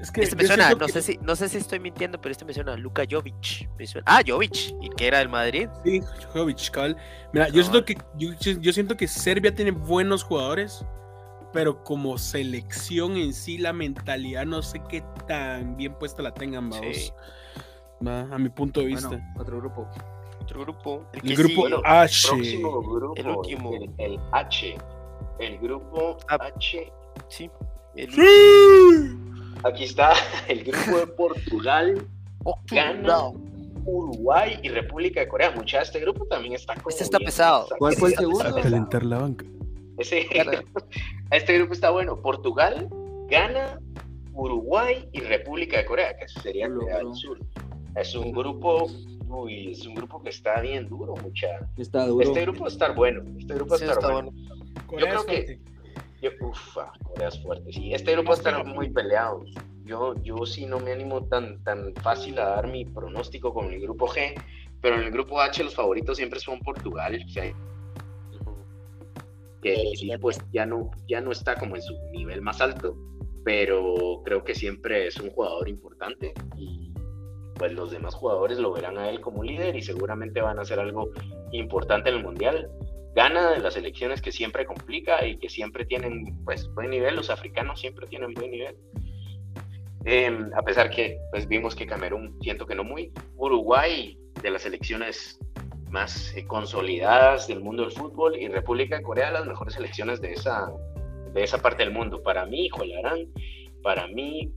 Es 0.00 0.10
que 0.10 0.22
este 0.22 0.34
me 0.36 0.44
suena, 0.46 0.70
no 0.70 0.86
que- 0.86 0.92
sé 0.92 1.02
si 1.02 1.18
no 1.22 1.36
sé 1.36 1.48
si 1.48 1.58
estoy 1.58 1.78
mintiendo, 1.78 2.20
pero 2.20 2.32
este 2.32 2.44
me 2.44 2.54
suena 2.54 2.72
a 2.72 2.76
Luka 2.76 3.02
Jovic. 3.10 3.68
me 3.78 3.86
suena- 3.86 4.04
Ah, 4.08 4.22
Jovic, 4.26 4.74
y 4.80 4.88
que 4.90 5.06
era 5.06 5.18
del 5.18 5.28
Madrid. 5.28 5.68
Sí, 5.84 6.00
Jovic, 6.32 6.70
cabal. 6.70 6.96
Mira, 7.32 7.48
yo 7.48 7.62
siento 7.62 7.84
que 7.84 7.98
yo, 8.16 8.30
yo 8.34 8.72
siento 8.72 8.96
que 8.96 9.06
Serbia 9.06 9.54
tiene 9.54 9.72
buenos 9.72 10.22
jugadores, 10.24 10.84
pero 11.52 11.82
como 11.84 12.16
selección 12.16 13.16
en 13.16 13.34
sí, 13.34 13.58
la 13.58 13.72
mentalidad 13.72 14.46
no 14.46 14.62
sé 14.62 14.80
qué 14.88 15.02
tan 15.28 15.76
bien 15.76 15.94
puesta 15.98 16.22
la 16.22 16.32
tengan, 16.32 16.70
vamos. 16.70 16.86
Sí. 16.96 17.12
A 18.06 18.38
mi 18.38 18.48
punto 18.48 18.80
de 18.80 18.86
vista. 18.86 19.08
Bueno, 19.08 19.24
otro 19.38 19.58
grupo. 19.58 19.88
Otro 20.40 20.60
grupo. 20.62 21.04
El, 21.12 21.36
grupo 21.36 21.66
sigue. 21.66 21.80
H. 21.84 22.28
Próximo 22.28 22.82
grupo. 22.82 23.14
el 23.16 23.26
último. 23.28 23.74
El, 23.74 23.90
el 23.98 24.20
H. 24.32 24.78
El 25.38 25.58
grupo 25.58 26.16
Ah. 26.28 26.38
H. 26.56 26.90
Sí. 27.28 27.50
El 27.96 28.10
¡Sí! 28.12 28.20
Aquí 29.64 29.84
está 29.84 30.12
el 30.48 30.64
grupo 30.64 30.98
de 30.98 31.06
Portugal, 31.08 32.06
Ghana, 32.70 33.30
Uruguay 33.84 34.58
y 34.62 34.68
República 34.68 35.20
de 35.20 35.28
Corea. 35.28 35.50
Mucha 35.50 35.82
este 35.82 36.00
grupo 36.00 36.26
también 36.26 36.54
está 36.54 36.74
como 36.74 36.88
Este 36.90 37.04
está 37.04 37.18
bien- 37.18 37.26
pesado. 37.26 37.66
¿Cuál 37.78 37.94
fue 37.94 38.08
el 38.08 38.12
está 38.14 38.20
segundo? 38.22 38.38
pesado. 38.44 38.62
Calentar 38.62 39.04
la 39.04 39.18
banca. 39.18 39.44
Ese, 39.98 40.26
Claro. 40.28 40.60
este 41.30 41.58
grupo 41.58 41.72
está 41.74 41.90
bueno. 41.90 42.20
Portugal, 42.20 42.88
Ghana, 43.28 43.78
Uruguay 44.32 45.08
y 45.12 45.20
República 45.20 45.78
de 45.78 45.84
Corea, 45.86 46.16
que 46.16 46.28
sería 46.28 46.68
Corea 46.72 46.98
del. 46.98 47.14
Sur. 47.14 47.38
Es 47.96 48.14
un 48.14 48.30
grupo, 48.32 48.88
uy, 49.28 49.72
es 49.72 49.84
un 49.84 49.94
grupo 49.94 50.22
que 50.22 50.30
está 50.30 50.60
bien 50.60 50.88
duro, 50.88 51.14
mucha. 51.16 51.48
Está 51.76 52.06
duro. 52.06 52.22
Este 52.26 52.42
grupo 52.42 52.60
va 52.60 52.66
a 52.66 52.70
estar 52.70 52.94
bueno. 52.94 53.22
Este 53.38 53.54
grupo 53.54 53.70
va 53.70 53.76
a 53.76 53.78
Sí, 53.78 53.84
estar 53.84 53.98
está 53.98 54.12
bueno. 54.12 54.30
bueno. 54.30 54.86
Corea 54.86 55.06
creo 55.08 55.20
es 55.20 55.26
que-. 55.46 55.60
Yo, 56.20 56.30
ufa, 56.40 56.92
Corea 57.02 57.28
es 57.28 57.42
fuerte, 57.42 57.72
sí. 57.72 57.94
Este 57.94 58.12
grupo 58.12 58.34
estar 58.34 58.64
muy 58.64 58.90
peleado. 58.90 59.44
Yo, 59.84 60.14
yo 60.22 60.44
sí 60.44 60.66
no 60.66 60.78
me 60.78 60.92
animo 60.92 61.24
tan, 61.26 61.62
tan 61.64 61.94
fácil 61.96 62.38
a 62.38 62.50
dar 62.50 62.66
mi 62.68 62.84
pronóstico 62.84 63.52
con 63.54 63.72
el 63.72 63.80
grupo 63.80 64.06
G, 64.06 64.34
pero 64.80 64.96
en 64.96 65.02
el 65.02 65.10
grupo 65.10 65.40
H 65.40 65.64
los 65.64 65.74
favoritos 65.74 66.16
siempre 66.16 66.38
son 66.38 66.60
Portugal, 66.60 67.18
que 69.62 69.92
sí, 69.96 70.10
pues 70.20 70.38
ya 70.52 70.66
no, 70.66 70.90
ya 71.06 71.20
no 71.20 71.32
está 71.32 71.56
como 71.56 71.76
en 71.76 71.82
su 71.82 71.94
nivel 72.12 72.40
más 72.40 72.60
alto, 72.60 72.96
pero 73.44 74.22
creo 74.24 74.44
que 74.44 74.54
siempre 74.54 75.06
es 75.06 75.18
un 75.18 75.30
jugador 75.30 75.68
importante 75.68 76.32
y 76.56 76.92
pues 77.54 77.72
los 77.72 77.90
demás 77.90 78.14
jugadores 78.14 78.58
lo 78.58 78.72
verán 78.72 78.96
a 78.96 79.10
él 79.10 79.20
como 79.20 79.44
líder 79.44 79.76
y 79.76 79.82
seguramente 79.82 80.40
van 80.40 80.58
a 80.58 80.62
hacer 80.62 80.80
algo 80.80 81.10
importante 81.52 82.08
en 82.08 82.16
el 82.16 82.22
Mundial. 82.22 82.70
Gana 83.14 83.50
de 83.50 83.58
las 83.58 83.76
elecciones 83.76 84.22
que 84.22 84.32
siempre 84.32 84.66
complica 84.66 85.26
y 85.26 85.38
que 85.38 85.48
siempre 85.48 85.84
tienen 85.84 86.38
pues 86.44 86.68
buen 86.74 86.90
nivel, 86.90 87.16
los 87.16 87.30
africanos 87.30 87.80
siempre 87.80 88.06
tienen 88.06 88.34
buen 88.34 88.50
nivel. 88.50 88.76
Eh, 90.04 90.30
a 90.56 90.62
pesar 90.62 90.90
que 90.90 91.18
pues 91.30 91.46
vimos 91.46 91.74
que 91.74 91.86
Camerún 91.86 92.38
siento 92.40 92.66
que 92.66 92.74
no 92.74 92.84
muy, 92.84 93.12
Uruguay 93.36 94.18
de 94.42 94.50
las 94.50 94.64
elecciones 94.64 95.38
más 95.90 96.34
eh, 96.36 96.46
consolidadas 96.46 97.48
del 97.48 97.60
mundo 97.60 97.82
del 97.82 97.92
fútbol 97.92 98.36
y 98.36 98.48
República 98.48 98.96
de 98.96 99.02
Corea 99.02 99.30
las 99.30 99.46
mejores 99.46 99.74
selecciones 99.74 100.20
de 100.20 100.32
esa, 100.32 100.72
de 101.32 101.42
esa 101.42 101.60
parte 101.60 101.84
del 101.84 101.92
mundo. 101.92 102.22
Para 102.22 102.46
mí, 102.46 102.68
Jolarán, 102.68 103.26
para 103.82 104.06
mí 104.06 104.52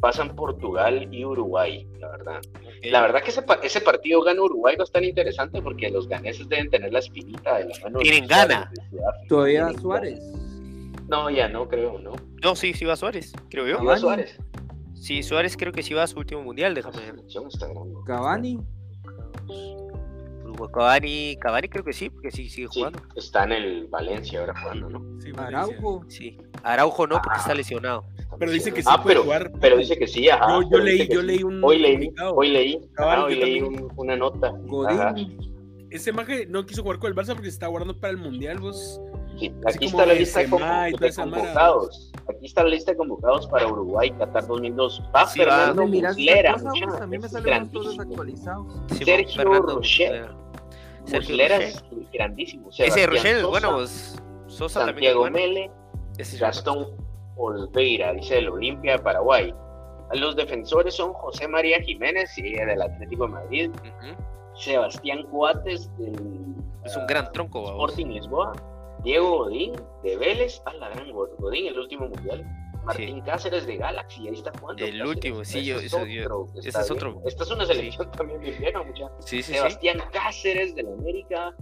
pasan 0.00 0.34
Portugal 0.36 1.08
y 1.12 1.24
Uruguay, 1.24 1.86
la 1.98 2.08
verdad. 2.10 2.40
La 2.84 3.00
verdad 3.02 3.22
que 3.22 3.30
ese, 3.30 3.42
pa- 3.42 3.58
ese 3.62 3.80
partido 3.80 4.22
gana 4.22 4.40
Uruguay 4.42 4.76
bastante 4.76 5.08
interesante 5.08 5.60
porque 5.60 5.90
los 5.90 6.08
ganeses 6.08 6.48
deben 6.48 6.70
tener 6.70 6.92
la 6.92 7.00
espinita 7.00 7.58
de 7.58 7.64
la 7.66 7.74
mano. 7.82 7.98
Tienen 8.00 8.26
gana. 8.28 8.70
Todavía 9.28 9.64
Tienen 9.66 9.82
Suárez. 9.82 10.20
gana. 10.20 10.48
No, 11.08 11.30
ya 11.30 11.48
no 11.48 11.66
creo, 11.68 11.98
¿no. 11.98 12.12
No, 12.42 12.54
sí, 12.54 12.74
sí 12.74 12.84
va 12.84 12.94
Suárez, 12.96 13.32
creo 13.50 13.66
yo. 13.66 13.76
Ah, 13.76 13.78
Cavani. 13.80 14.00
Suárez. 14.00 14.38
Sí, 14.94 15.22
Suárez 15.22 15.56
creo 15.56 15.72
que 15.72 15.82
sí 15.82 15.94
va 15.94 16.02
a 16.02 16.06
su 16.06 16.18
último 16.18 16.42
mundial, 16.42 16.74
déjame 16.74 16.98
ver. 17.00 17.14
está 17.26 17.66
grande. 17.66 17.94
Cavani. 18.06 18.60
Uruguay, 20.44 20.68
Cavani, 20.72 21.36
Cavani 21.40 21.68
creo 21.68 21.84
que 21.84 21.92
sí, 21.92 22.10
porque 22.10 22.30
sí 22.30 22.48
sigue 22.48 22.68
Sí, 22.68 22.78
jugando. 22.80 23.00
está 23.16 23.44
en 23.44 23.52
el 23.52 23.86
Valencia 23.88 24.40
ahora 24.40 24.60
jugando, 24.60 24.90
¿no? 24.90 25.20
Sí. 25.20 25.30
Araujo. 25.36 26.04
Sí. 26.08 26.38
Araujo 26.62 27.06
no, 27.06 27.14
porque 27.16 27.36
Ah. 27.38 27.40
está 27.40 27.54
lesionado. 27.54 28.04
Pero 28.38 28.52
dice 28.52 28.72
que 28.72 28.82
sí 28.82 28.88
Ah, 28.90 29.02
puede 29.02 29.14
pero, 29.16 29.24
jugar. 29.24 29.52
pero 29.60 29.76
dice 29.76 29.96
que 29.98 30.06
sí, 30.06 30.28
ajá. 30.28 30.60
Yo- 30.70 30.78
leí- 30.78 31.08
yo 31.12 31.20
sí. 31.20 31.26
leí 31.26 31.42
un 31.42 31.62
Hoy 31.64 31.78
leí, 31.78 31.92
comunicado. 31.94 32.34
hoy 32.34 32.48
leí, 32.50 32.80
ajá, 32.96 33.24
hoy 33.24 33.34
leí 33.34 33.60
un- 33.62 33.92
una 33.96 34.16
nota. 34.16 34.52
Godín. 34.66 35.00
Ajá. 35.00 35.14
Ese 35.90 36.12
maje 36.12 36.44
no 36.46 36.66
quiso 36.66 36.82
jugar 36.82 36.98
con 36.98 37.08
el 37.08 37.16
Barça 37.16 37.28
porque 37.28 37.44
se 37.44 37.54
está 37.54 37.66
guardando 37.66 37.98
para 37.98 38.10
el 38.12 38.18
Mundial, 38.18 38.58
vos. 38.58 39.00
Sí, 39.38 39.52
Aquí 39.66 39.86
está 39.86 40.04
la 40.04 40.14
lista 40.14 40.40
de, 40.40 40.48
convocados. 40.50 42.12
Aquí 42.28 42.46
está 42.46 42.62
la 42.64 42.70
lista 42.70 42.90
de 42.92 42.96
convocados 42.98 43.46
para 43.46 43.66
Uruguay, 43.68 44.10
Qatar 44.18 44.46
2002. 44.46 45.02
Va 45.14 45.26
Sí. 45.26 45.38
Fernando 45.38 45.84
¿Me 45.84 45.90
miras 45.90 46.16
Muslera? 46.16 46.54
A 47.00 47.06
mí 47.06 47.18
me 47.18 47.28
salen 47.28 47.70
todos 47.70 47.96
grandísimo. 47.96 48.02
actualizados. 48.02 48.66
Sergio 48.98 49.36
Fernando 49.36 49.74
Rocher. 49.76 50.28
Muslera. 51.10 51.56
Rocher. 51.56 51.62
es 51.62 51.84
grandísimo. 52.12 52.68
Ese 52.70 52.76
Sebastián 52.82 53.10
Rochelle 53.10 53.30
es 53.30 53.40
Sosa, 53.40 53.48
bueno, 53.50 53.72
vos. 53.72 54.16
Sosa 54.46 54.84
Santiago 54.86 55.20
bueno. 55.20 55.38
Mele. 55.38 55.70
Gastón 56.40 56.88
Olveira, 57.38 58.12
dice 58.12 58.38
el 58.38 58.48
Olimpia 58.48 58.92
de 58.92 58.98
Paraguay. 58.98 59.54
Los 60.14 60.36
defensores 60.36 60.94
son 60.94 61.12
José 61.14 61.46
María 61.48 61.80
Jiménez, 61.80 62.30
sí, 62.34 62.42
del 62.54 62.80
Atlético 62.82 63.24
de 63.26 63.32
Madrid. 63.32 63.70
Sebastián 64.54 65.22
Cuates 65.30 65.90
del 65.98 66.14
Es 66.84 66.96
un 66.96 67.02
ah, 67.02 67.06
gran 67.08 67.32
tronco, 67.32 67.62
vamos. 67.62 67.90
Sporting 67.90 68.12
Lisboa, 68.14 68.52
Diego 69.04 69.38
Godín 69.44 69.72
de 70.02 70.16
Vélez, 70.16 70.60
a 70.64 70.72
la 70.74 70.88
gran 70.88 71.12
Go- 71.12 71.28
Godín, 71.38 71.66
el 71.68 71.78
último 71.78 72.08
mundial. 72.08 72.44
Martín 72.88 73.20
Cáceres 73.20 73.66
de 73.66 73.76
Galaxy, 73.76 74.28
ahí 74.28 74.34
está 74.34 74.52
jugando. 74.58 74.84
El 74.84 74.90
Cáceres. 74.92 75.08
último, 75.14 75.44
sí, 75.44 75.64
yo- 75.64 75.78
es 75.80 75.90
yo- 75.92 75.98
otro 75.98 76.46
ese 76.58 76.68
está 76.68 76.80
es 76.82 76.90
otro. 76.90 77.22
Esta 77.26 77.44
es 77.44 77.50
una 77.50 77.66
selección 77.66 78.10
también 78.12 78.40
bien 78.40 78.58
vieja, 78.58 78.82
mucha. 78.82 79.04
Sí, 79.20 79.42
sí, 79.42 79.42
sí. 79.42 79.54
Sebastián 79.54 79.98
Cáceres 80.12 80.74
del 80.74 80.88
América, 80.88 81.54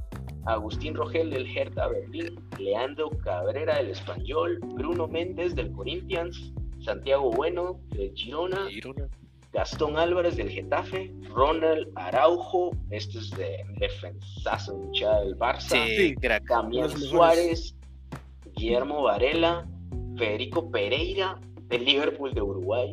Agustín 0.47 0.95
Rogel 0.95 1.31
del 1.31 1.47
Hertha 1.57 1.89
Berlín, 1.89 2.37
Leandro 2.59 3.11
Cabrera 3.25 3.77
del 3.77 3.91
Español, 3.91 4.59
Bruno 4.63 5.09
Méndez 5.09 5.55
del 5.57 5.73
Corinthians, 5.73 6.53
Santiago 6.81 7.31
Bueno 7.33 7.81
del 7.91 8.13
Girona, 8.15 8.69
Girona. 8.69 9.09
Gastón 9.53 9.97
Álvarez 9.97 10.37
del 10.37 10.51
Getafe, 10.51 11.13
Ronald 11.35 11.89
Araujo, 11.97 12.71
este 12.91 13.19
es 13.19 13.31
de 13.31 13.65
defensazo 13.79 14.77
mucha 14.77 15.19
del 15.21 15.37
Barça, 15.37 15.83
Sí. 15.97 16.15
Damián. 16.49 16.91
Suárez, 16.91 17.75
Guillermo 18.55 19.03
Varela, 19.03 19.67
Federico 20.17 20.71
Pereira 20.71 21.41
del 21.69 21.85
Liverpool 21.85 22.33
de 22.35 22.43
Uruguay, 22.43 22.91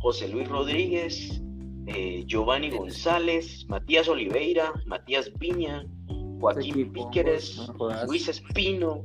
José 0.00 0.28
Luis 0.28 0.48
Rodríguez, 0.48 1.40
eh, 1.86 2.24
Giovanni 2.26 2.70
González, 2.70 3.66
Matías 3.68 4.08
Oliveira, 4.08 4.72
Matías 4.86 5.30
Viña, 5.38 5.84
Joaquín 6.40 6.72
equipo, 6.80 7.10
Píqueres, 7.10 7.68
no. 7.78 8.04
Luis 8.06 8.28
Espino, 8.28 9.04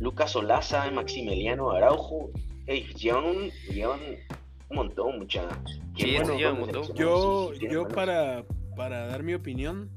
Lucas 0.00 0.34
Olaza, 0.36 0.90
Maximiliano 0.90 1.70
Araujo. 1.70 2.30
Ey, 2.66 2.84
llevan, 2.94 3.24
un, 3.26 3.50
llevan 3.72 4.00
un 4.70 4.76
montón, 4.76 5.18
mucha. 5.18 5.48
Sí, 5.96 6.14
bueno 6.16 6.36
llevan 6.36 6.54
un 6.54 6.60
montón. 6.60 6.94
Yo, 6.94 7.48
sí, 7.48 7.54
sí, 7.54 7.58
tienen 7.60 7.74
yo 7.74 7.88
para, 7.88 8.44
para 8.76 9.06
dar 9.06 9.22
mi 9.22 9.34
opinión 9.34 9.90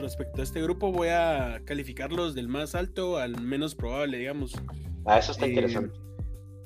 respecto 0.00 0.40
a 0.40 0.44
este 0.44 0.60
grupo, 0.62 0.92
voy 0.92 1.08
a 1.08 1.60
calificarlos 1.64 2.34
del 2.34 2.48
más 2.48 2.74
alto 2.74 3.16
al 3.16 3.40
menos 3.40 3.74
probable, 3.74 4.18
digamos. 4.18 4.54
Ah, 5.06 5.18
eso 5.18 5.32
está 5.32 5.46
Eh, 5.46 5.50
interesante. 5.50 5.98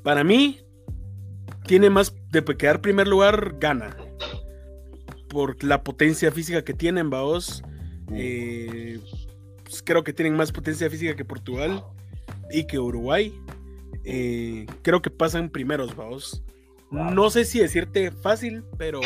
Para 0.02 0.24
mí, 0.24 0.60
tiene 1.66 1.90
más 1.90 2.14
de 2.30 2.44
quedar 2.44 2.80
primer 2.80 3.08
lugar, 3.08 3.56
gana. 3.58 3.96
Por 5.28 5.62
la 5.64 5.82
potencia 5.82 6.30
física 6.30 6.64
que 6.64 6.74
tienen, 6.74 7.10
vaos. 7.10 7.62
Eh, 8.12 9.00
pues 9.64 9.82
creo 9.82 10.04
que 10.04 10.12
tienen 10.12 10.34
más 10.34 10.52
potencia 10.52 10.90
física 10.90 11.16
que 11.16 11.24
Portugal 11.24 11.84
y 12.50 12.66
que 12.66 12.78
Uruguay. 12.78 13.32
Eh, 14.04 14.66
creo 14.82 15.00
que 15.00 15.10
pasan 15.10 15.48
primeros, 15.48 15.96
vaos. 15.96 16.42
No 16.90 17.30
sé 17.30 17.46
si 17.46 17.58
decirte 17.58 18.10
fácil, 18.10 18.64
pero 18.76 19.00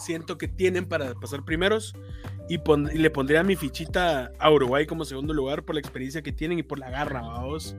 siento 0.00 0.38
que 0.38 0.48
tienen 0.48 0.86
para 0.86 1.14
pasar 1.14 1.44
primeros. 1.44 1.94
Y, 2.48 2.54
y 2.54 2.98
le 2.98 3.10
pondría 3.10 3.42
mi 3.42 3.56
fichita 3.56 4.32
a 4.38 4.50
Uruguay 4.50 4.86
como 4.86 5.04
segundo 5.04 5.34
lugar 5.34 5.64
por 5.64 5.74
la 5.74 5.80
experiencia 5.80 6.22
que 6.22 6.32
tienen 6.32 6.58
y 6.58 6.62
por 6.62 6.78
la 6.78 6.88
garra, 6.88 7.20
vaos. 7.20 7.76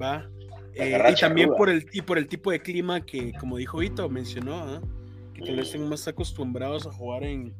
Va. 0.00 0.30
Eh, 0.74 0.98
y 1.10 1.20
también 1.20 1.50
por 1.54 1.68
el, 1.68 1.86
y 1.92 2.00
por 2.02 2.16
el 2.18 2.26
tipo 2.28 2.50
de 2.50 2.60
clima 2.60 3.00
que, 3.04 3.32
como 3.38 3.56
dijo 3.58 3.78
Vito, 3.78 4.08
mencionó, 4.08 4.54
¿ah? 4.54 4.80
que 5.34 5.42
tal 5.42 5.56
vez 5.56 5.66
estén 5.66 5.88
más 5.88 6.06
acostumbrados 6.08 6.86
a 6.86 6.92
jugar 6.92 7.24
en, 7.24 7.54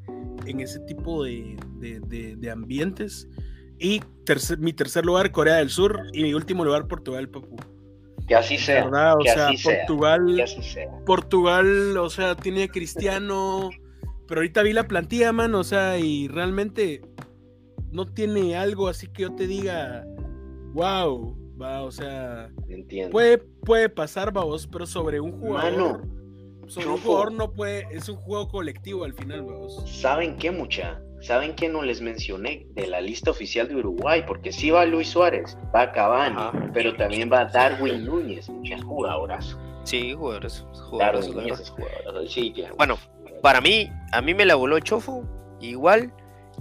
en 0.46 0.60
ese 0.60 0.80
tipo 0.80 1.24
de, 1.24 1.56
de- 1.78 2.00
de- 2.00 2.36
de 2.36 2.50
ambientes. 2.50 3.28
Y 3.78 4.00
tercer- 4.24 4.58
mi 4.58 4.72
tercer 4.72 5.04
lugar, 5.04 5.30
Corea 5.32 5.56
del 5.56 5.68
Sur. 5.70 6.00
Y 6.12 6.22
mi 6.22 6.34
último 6.34 6.64
lugar, 6.64 6.86
Portugal, 6.86 7.28
papu. 7.28 7.56
Que 8.28 8.34
así 8.36 8.56
sea. 8.56 8.84
¿Verdad? 8.84 9.14
O 9.16 9.18
que 9.18 9.30
sea, 9.30 9.48
así 9.48 9.56
sea. 9.58 9.78
Portugal, 9.86 10.32
Que 10.36 10.42
así 10.44 10.62
sea. 10.62 10.88
Portugal, 11.04 11.96
o 11.98 12.08
sea, 12.08 12.36
tiene 12.36 12.62
a 12.64 12.68
Cristiano. 12.68 13.70
Pero 14.28 14.40
ahorita 14.40 14.62
vi 14.62 14.72
la 14.72 14.86
plantilla, 14.86 15.32
man, 15.32 15.54
o 15.54 15.64
sea, 15.64 15.98
y 15.98 16.28
realmente 16.28 17.02
no 17.90 18.06
tiene 18.06 18.56
algo 18.56 18.88
así 18.88 19.08
que 19.08 19.22
yo 19.22 19.34
te 19.34 19.46
diga, 19.46 20.06
wow, 20.72 21.36
va, 21.62 21.82
o 21.82 21.90
sea, 21.90 22.50
Entiendo. 22.68 23.12
puede, 23.12 23.38
puede 23.38 23.88
pasar, 23.88 24.32
vamos, 24.32 24.66
pero 24.66 24.86
sobre 24.86 25.20
un 25.20 25.32
jugador. 25.40 25.72
Mano, 25.72 26.00
sobre 26.68 26.88
un 26.88 26.98
jugador 26.98 27.32
no 27.32 27.52
puede, 27.52 27.86
es 27.90 28.08
un 28.08 28.16
juego 28.16 28.48
colectivo 28.48 29.04
al 29.04 29.14
final, 29.14 29.42
vamos. 29.42 29.82
¿Saben 29.86 30.36
qué, 30.36 30.50
mucha? 30.50 31.00
¿Saben 31.20 31.54
qué 31.54 31.68
no 31.68 31.82
les 31.82 32.00
mencioné 32.00 32.66
de 32.74 32.86
la 32.88 33.00
lista 33.00 33.30
oficial 33.30 33.68
de 33.68 33.76
Uruguay? 33.76 34.24
Porque 34.26 34.50
sí 34.52 34.70
va 34.70 34.84
Luis 34.84 35.08
Suárez, 35.08 35.56
va 35.74 35.92
Cavani, 35.92 36.34
Ajá. 36.36 36.70
pero 36.74 36.96
también 36.96 37.30
va 37.32 37.44
Darwin 37.44 38.04
Núñez, 38.04 38.48
mucha 38.48 38.80
jugadorazo. 38.82 39.56
Sí, 39.84 40.14
jugadores. 40.14 40.64
Darwin 40.72 40.82
jugadores 40.90 41.34
Núñez 41.34 41.60
es 41.60 41.70
jugadorazo. 41.70 42.26
Sí, 42.26 42.54
Bueno, 42.76 42.96
para 43.40 43.60
mí, 43.60 43.88
a 44.12 44.20
mí 44.20 44.34
me 44.34 44.44
la 44.44 44.56
voló 44.56 44.78
Chofo. 44.80 45.24
Igual, 45.60 46.12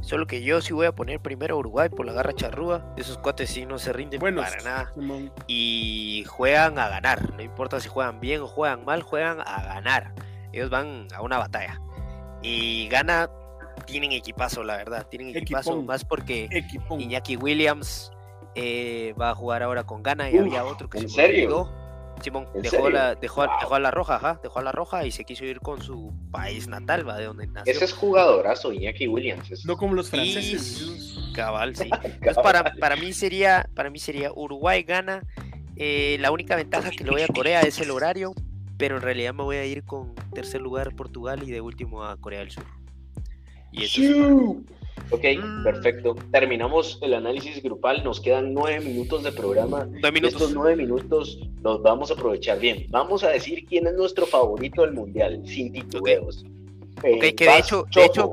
solo 0.02 0.28
que 0.28 0.44
yo 0.44 0.62
sí 0.62 0.74
voy 0.74 0.86
a 0.88 0.92
poner 0.92 1.20
primero 1.20 1.56
a 1.56 1.58
Uruguay 1.60 1.90
por 1.90 2.06
la 2.06 2.14
garra 2.14 2.34
charrúa. 2.34 2.94
Esos 2.98 3.18
cuates 3.18 3.50
sí 3.50 3.66
no 3.66 3.80
se 3.80 3.94
rinden 3.94 4.20
Bueno, 4.20 4.42
para 4.42 4.58
nada. 4.62 4.92
Simón. 4.96 5.32
Y 5.48 6.26
juegan 6.28 6.78
a 6.80 6.90
ganar. 6.90 7.34
No 7.34 7.42
importa 7.42 7.80
si 7.80 7.88
juegan 7.90 8.20
bien 8.20 8.42
o 8.42 8.48
juegan 8.48 8.84
mal, 8.86 9.02
juegan 9.02 9.40
a 9.42 9.64
ganar. 9.64 10.14
Ellos 10.52 10.70
van 10.70 11.08
a 11.16 11.22
una 11.22 11.38
batalla. 11.38 11.80
Y 12.42 12.88
gana, 12.90 13.30
tienen 13.86 14.12
equipazo, 14.12 14.64
la 14.64 14.78
verdad. 14.78 15.08
Tienen 15.10 15.30
equipazo. 15.36 15.72
Equipón. 15.72 15.86
Más 15.86 16.04
porque 16.04 16.48
Equipón. 16.52 17.00
Iñaki 17.00 17.38
Williams 17.38 18.12
eh, 18.56 19.14
va 19.20 19.30
a 19.30 19.36
jugar 19.36 19.64
ahora 19.64 19.84
con 19.86 20.04
Gana 20.04 20.30
y 20.30 20.36
Uf, 20.36 20.42
había 20.42 20.66
otro 20.66 20.90
que 20.90 20.98
¿en 20.98 21.10
se 21.10 21.16
serio? 21.16 21.46
olvidó. 21.60 21.81
Simón 22.22 22.48
¿En 22.54 22.62
dejó, 22.62 22.90
la, 22.90 23.16
dejó, 23.16 23.46
Wow. 23.46 23.50
dejó 23.60 23.76
a 23.76 23.80
la 23.80 23.92
roja, 23.92 24.16
ajá, 24.16 24.40
dejó 24.44 24.60
a 24.60 24.64
la 24.64 24.72
roja 24.72 25.06
y 25.06 25.12
se 25.12 25.24
quiso 25.24 25.46
ir 25.46 25.60
con 25.60 25.82
su 25.82 26.14
país 26.32 26.68
natal, 26.68 27.08
va 27.08 27.18
de 27.18 27.26
donde 27.26 27.48
nació. 27.48 27.72
Ese 27.74 27.86
es 27.86 27.94
jugadorazo, 27.94 28.72
Iñaki 28.72 29.08
Williams. 29.08 29.50
es- 29.52 29.66
No 29.66 29.78
como 29.78 29.94
los 29.94 30.10
franceses. 30.10 31.18
Cabal, 31.34 31.76
sí. 31.76 31.90
Entonces 32.04 32.44
para, 32.44 32.74
para 32.76 32.96
mí 32.96 33.14
sería, 33.14 33.70
para 33.76 33.90
mí 33.90 34.00
sería 34.00 34.32
Uruguay 34.34 34.84
gana. 34.84 35.24
Eh, 35.76 36.18
la 36.20 36.32
única 36.32 36.56
ventaja 36.56 36.92
que 36.92 37.04
le 37.04 37.12
voy 37.12 37.22
a 37.22 37.28
Corea 37.28 37.62
es 37.62 37.80
el 37.80 37.90
horario, 37.92 38.34
pero 38.78 38.98
en 38.98 39.02
realidad 39.02 39.34
me 39.34 39.44
voy 39.44 39.56
a 39.58 39.66
ir 39.66 39.84
con 39.84 40.14
tercer 40.34 40.62
lugar 40.62 40.96
Portugal 40.96 41.42
y 41.44 41.52
de 41.52 41.62
último 41.62 42.04
a 42.04 42.18
Corea 42.18 42.40
del 42.40 42.52
Sur. 42.52 42.66
Y 43.72 43.84
eso 43.86 44.02
es- 44.02 44.81
Ok, 45.10 45.24
Mm. 45.38 45.64
perfecto. 45.64 46.16
Terminamos 46.32 47.00
el 47.02 47.14
análisis 47.14 47.62
grupal. 47.62 48.04
Nos 48.04 48.22
quedan 48.22 48.54
nueve 48.54 48.80
minutos 48.86 49.24
de 49.24 49.32
programa. 49.32 49.86
Nueve 49.90 50.12
minutos. 50.12 50.34
Estos 50.42 50.54
nueve 50.54 50.76
minutos 50.76 51.40
los 51.62 51.82
vamos 51.82 52.12
a 52.12 52.14
aprovechar 52.14 52.60
bien. 52.60 52.86
Vamos 52.90 53.24
a 53.24 53.30
decir 53.30 53.66
quién 53.66 53.88
es 53.88 53.94
nuestro 53.94 54.26
favorito 54.26 54.82
del 54.84 54.94
mundial, 54.94 55.42
sin 55.46 55.74
titubeos. 55.74 56.46
Eh, 57.04 57.16
Ok, 57.16 57.36
que 57.36 57.46
de 57.46 57.58
hecho- 57.58 57.86
de 57.94 58.06
hecho, 58.06 58.32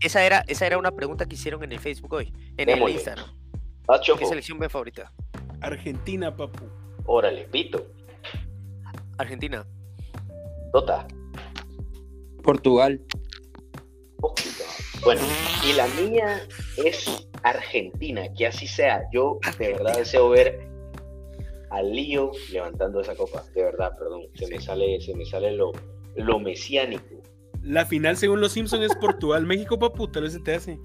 Esa 0.00 0.24
era, 0.24 0.44
esa 0.46 0.64
era 0.66 0.78
una 0.78 0.92
pregunta 0.92 1.26
que 1.26 1.34
hicieron 1.34 1.64
en 1.64 1.72
el 1.72 1.80
Facebook 1.80 2.12
hoy, 2.12 2.32
en 2.56 2.66
Démosle. 2.66 2.84
el 2.86 2.92
Instagram. 2.92 3.26
Vas, 3.86 4.00
¿Qué 4.18 4.26
selección 4.26 4.58
ven 4.58 4.70
favorita? 4.70 5.10
Argentina, 5.60 6.36
papu. 6.36 6.66
Órale, 7.04 7.48
Pito. 7.50 7.84
Argentina. 9.16 9.66
Tota. 10.72 11.06
Portugal. 12.44 13.00
Bueno, 15.02 15.22
y 15.64 15.72
la 15.74 15.86
mía 15.88 16.40
es 16.84 17.28
Argentina, 17.42 18.22
que 18.36 18.46
así 18.46 18.66
sea. 18.66 19.02
Yo 19.12 19.38
de 19.58 19.72
verdad 19.74 19.96
deseo 19.96 20.28
ver 20.30 20.68
a 21.70 21.82
Lío 21.82 22.32
levantando 22.52 23.00
esa 23.00 23.14
copa. 23.14 23.44
De 23.54 23.62
verdad, 23.62 23.96
perdón. 23.98 24.22
Se 24.34 24.46
me 24.48 24.60
sale, 24.60 25.00
se 25.00 25.14
me 25.14 25.24
sale 25.24 25.52
lo, 25.52 25.72
lo 26.16 26.40
mesiánico. 26.40 27.22
La 27.62 27.84
final, 27.86 28.16
según 28.16 28.40
los 28.40 28.52
Simpsons, 28.52 28.84
es 28.84 28.96
Portugal. 28.96 29.44
México, 29.46 29.78
papu, 29.78 30.08
tal 30.08 30.24
vez 30.24 30.32
se 30.32 30.40
te 30.40 30.54
hace. 30.54 30.78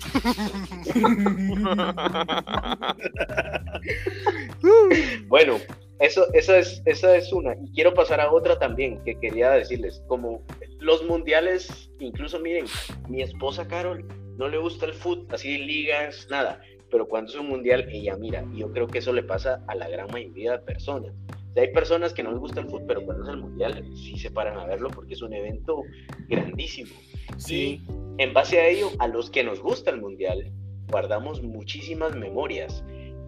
Bueno, 5.28 5.58
eso, 6.00 6.26
eso 6.34 6.56
es, 6.56 6.82
esa 6.86 7.16
es 7.16 7.32
una. 7.32 7.56
Y 7.56 7.72
quiero 7.74 7.94
pasar 7.94 8.20
a 8.20 8.32
otra 8.32 8.58
también 8.60 9.04
que 9.04 9.20
quería 9.20 9.52
decirles. 9.52 10.04
Como 10.08 10.42
los 10.80 11.04
mundiales, 11.06 11.92
incluso 12.00 12.40
miren, 12.40 12.66
mi 13.10 13.22
esposa 13.22 13.68
Carol 13.68 14.06
no 14.38 14.48
le 14.48 14.58
gusta 14.58 14.86
el 14.86 14.94
fútbol, 14.94 15.28
así 15.32 15.58
ligas, 15.58 16.28
nada. 16.30 16.62
Pero 16.90 17.08
cuando 17.08 17.32
es 17.32 17.40
un 17.40 17.50
mundial, 17.50 17.88
ella 17.90 18.16
mira. 18.18 18.46
Y 18.54 18.60
yo 18.60 18.72
creo 18.72 18.88
que 18.88 19.00
eso 19.00 19.14
le 19.14 19.24
pasa 19.24 19.64
a 19.68 19.76
la 19.76 19.90
gran 19.90 20.08
mayoría 20.12 20.54
de 20.54 20.60
personas. 20.60 21.12
O 21.52 21.54
sea, 21.54 21.64
hay 21.64 21.72
personas 21.72 22.14
que 22.14 22.24
no 22.24 22.32
les 22.32 22.40
gusta 22.40 22.62
el 22.62 22.68
fútbol, 22.68 22.86
pero 22.88 23.06
cuando 23.06 23.24
es 23.24 23.30
el 23.30 23.38
mundial 23.38 23.84
sí 23.96 24.18
se 24.18 24.32
paran 24.32 24.58
a 24.58 24.66
verlo 24.66 24.90
porque 24.90 25.14
es 25.14 25.22
un 25.22 25.34
evento 25.34 25.82
grandísimo. 26.28 26.92
Sí. 27.38 27.82
Y 27.86 28.22
en 28.22 28.34
base 28.34 28.60
a 28.60 28.68
ello, 28.68 28.90
a 29.00 29.08
los 29.08 29.30
que 29.30 29.44
nos 29.44 29.60
gusta 29.60 29.92
el 29.92 30.02
mundial, 30.02 30.52
guardamos 30.88 31.42
muchísimas 31.42 32.16
memorias. 32.16 32.84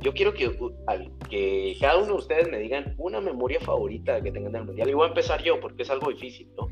Yo 0.06 0.14
quiero 0.14 0.36
que, 0.36 1.78
cada 1.82 1.98
uno 1.98 2.06
de 2.06 2.14
ustedes 2.14 2.48
me 2.48 2.60
digan 2.60 2.94
una 3.00 3.20
memoria 3.20 3.60
favorita 3.60 4.22
que 4.22 4.32
tengan 4.32 4.52
del 4.52 4.66
mundial. 4.66 4.88
Y 4.88 4.94
voy 4.94 5.06
a 5.06 5.10
empezar 5.10 5.42
yo 5.42 5.60
porque 5.60 5.82
es 5.82 5.90
algo 5.90 6.12
difícil, 6.12 6.48
¿no? 6.56 6.70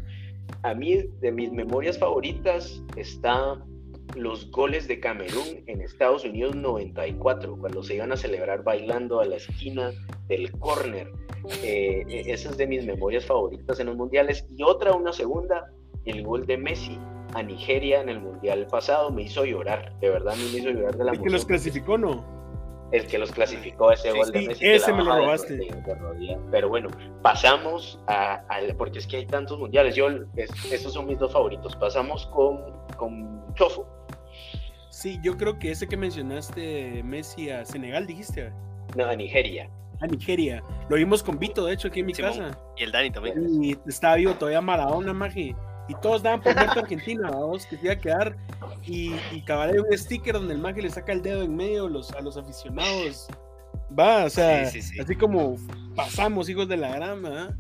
A 0.61 0.75
mí, 0.75 1.03
de 1.19 1.31
mis 1.31 1.51
memorias 1.51 1.97
favoritas, 1.97 2.83
está 2.95 3.59
los 4.15 4.51
goles 4.51 4.87
de 4.87 4.99
Camerún 4.99 5.63
en 5.65 5.81
Estados 5.81 6.23
Unidos 6.25 6.55
94, 6.55 7.57
cuando 7.57 7.81
se 7.81 7.95
iban 7.95 8.11
a 8.11 8.17
celebrar 8.17 8.63
bailando 8.63 9.19
a 9.19 9.25
la 9.25 9.37
esquina 9.37 9.91
del 10.27 10.51
córner. 10.59 11.09
Eh, 11.63 12.03
eh, 12.07 12.23
esa 12.27 12.51
es 12.51 12.57
de 12.57 12.67
mis 12.67 12.85
memorias 12.85 13.25
favoritas 13.25 13.79
en 13.79 13.87
los 13.87 13.95
mundiales. 13.95 14.45
Y 14.55 14.61
otra, 14.61 14.93
una 14.93 15.11
segunda, 15.11 15.71
el 16.05 16.21
gol 16.21 16.45
de 16.45 16.57
Messi 16.57 16.99
a 17.33 17.41
Nigeria 17.41 17.99
en 17.99 18.09
el 18.09 18.21
mundial 18.21 18.67
pasado 18.67 19.09
me 19.09 19.23
hizo 19.23 19.43
llorar. 19.43 19.97
De 20.01 20.09
verdad, 20.11 20.35
a 20.35 20.37
mí 20.37 20.47
me 20.53 20.59
hizo 20.59 20.69
llorar 20.69 20.95
de 20.95 21.03
la 21.03 21.13
El 21.13 21.21
que 21.23 21.31
los 21.31 21.45
clasificó, 21.45 21.97
¿no? 21.97 22.42
El 22.93 23.07
que 23.07 23.17
los 23.17 23.31
clasificó 23.31 23.91
ese 23.91 24.11
Sí, 24.11 24.17
gol 24.17 24.31
de 24.31 24.47
Messi. 24.47 24.65
ese 24.65 24.93
me 24.93 25.03
lo 25.03 25.15
robaste. 25.15 25.57
ro- 25.57 25.75
de- 25.75 25.81
de 25.81 25.95
rodilla. 25.95 26.37
Pero 26.51 26.69
bueno, 26.69 26.89
pasamos 27.21 27.99
a, 28.07 28.41
porque 28.77 28.99
es 28.99 29.07
que 29.07 29.17
hay 29.17 29.25
tantos 29.25 29.57
mundiales. 29.59 29.95
Yo, 29.95 30.07
es- 30.37 30.71
esos 30.71 30.93
son 30.93 31.07
mis 31.07 31.17
dos 31.19 31.33
favoritos. 31.33 31.75
Pasamos 31.75 32.27
con, 32.27 32.61
con 32.95 33.43
Chofo. 33.55 33.85
Sí, 34.89 35.19
yo 35.23 35.35
creo 35.37 35.57
que 35.59 35.71
ese 35.71 35.87
que 35.87 35.97
mencionaste, 35.97 37.01
Messi 37.03 37.49
a 37.49 37.65
Senegal, 37.65 38.05
dijiste. 38.05 38.53
No, 38.95 39.05
a 39.05 39.15
Nigeria. 39.15 39.69
A 39.99 40.05
Nigeria. 40.07 40.63
Lo 40.87 40.95
vimos 40.97 41.23
con 41.23 41.39
Vito, 41.39 41.65
de 41.65 41.73
hecho, 41.73 41.87
aquí 41.87 42.01
en 42.01 42.05
mi 42.05 42.13
Simón. 42.13 42.31
casa. 42.37 42.59
Y 42.77 42.83
el 42.83 42.91
Dani 42.91 43.09
también. 43.09 43.63
Y 43.63 43.75
estaba 43.87 44.15
vivo 44.15 44.33
todavía 44.35 44.61
Maradona, 44.61 45.13
maje. 45.13 45.55
Y 45.89 45.95
todos 45.95 46.23
daban 46.23 46.41
por 46.41 46.55
muerto 46.55 46.79
a 46.79 46.83
Argentina, 46.83 47.29
vamos, 47.29 47.65
que 47.65 47.77
se 47.77 47.83
iba 47.85 47.93
a 47.93 47.97
quedar. 47.97 48.37
Y, 48.85 49.13
y 49.33 49.41
cabal 49.45 49.79
un 49.79 49.97
sticker 49.97 50.33
donde 50.33 50.53
el 50.53 50.59
maje 50.61 50.81
le 50.81 50.89
saca 50.89 51.11
el 51.11 51.21
dedo 51.21 51.41
en 51.43 51.55
medio 51.55 51.87
a 51.87 51.89
los, 51.89 52.11
a 52.13 52.21
los 52.21 52.37
aficionados. 52.37 53.27
Va, 53.97 54.25
o 54.25 54.29
sea, 54.29 54.65
Sí, 54.67 54.81
sí, 54.81 54.93
sí. 54.93 54.99
así 55.01 55.15
como 55.15 55.57
pasamos, 55.95 56.47
hijos 56.49 56.67
de 56.67 56.77
la 56.77 56.95
grama. 56.95 57.57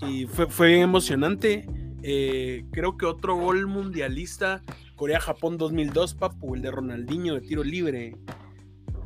Y 0.00 0.26
fue, 0.26 0.46
fue 0.48 0.68
bien 0.68 0.82
emocionante. 0.82 1.66
Eh, 2.02 2.64
creo 2.72 2.96
que 2.96 3.06
otro 3.06 3.36
gol 3.36 3.66
mundialista, 3.68 4.60
Corea-Japón 4.96 5.56
2002, 5.56 6.14
papu, 6.14 6.56
el 6.56 6.62
de 6.62 6.70
Ronaldinho 6.72 7.34
de 7.34 7.40
tiro 7.42 7.62
libre. 7.62 8.16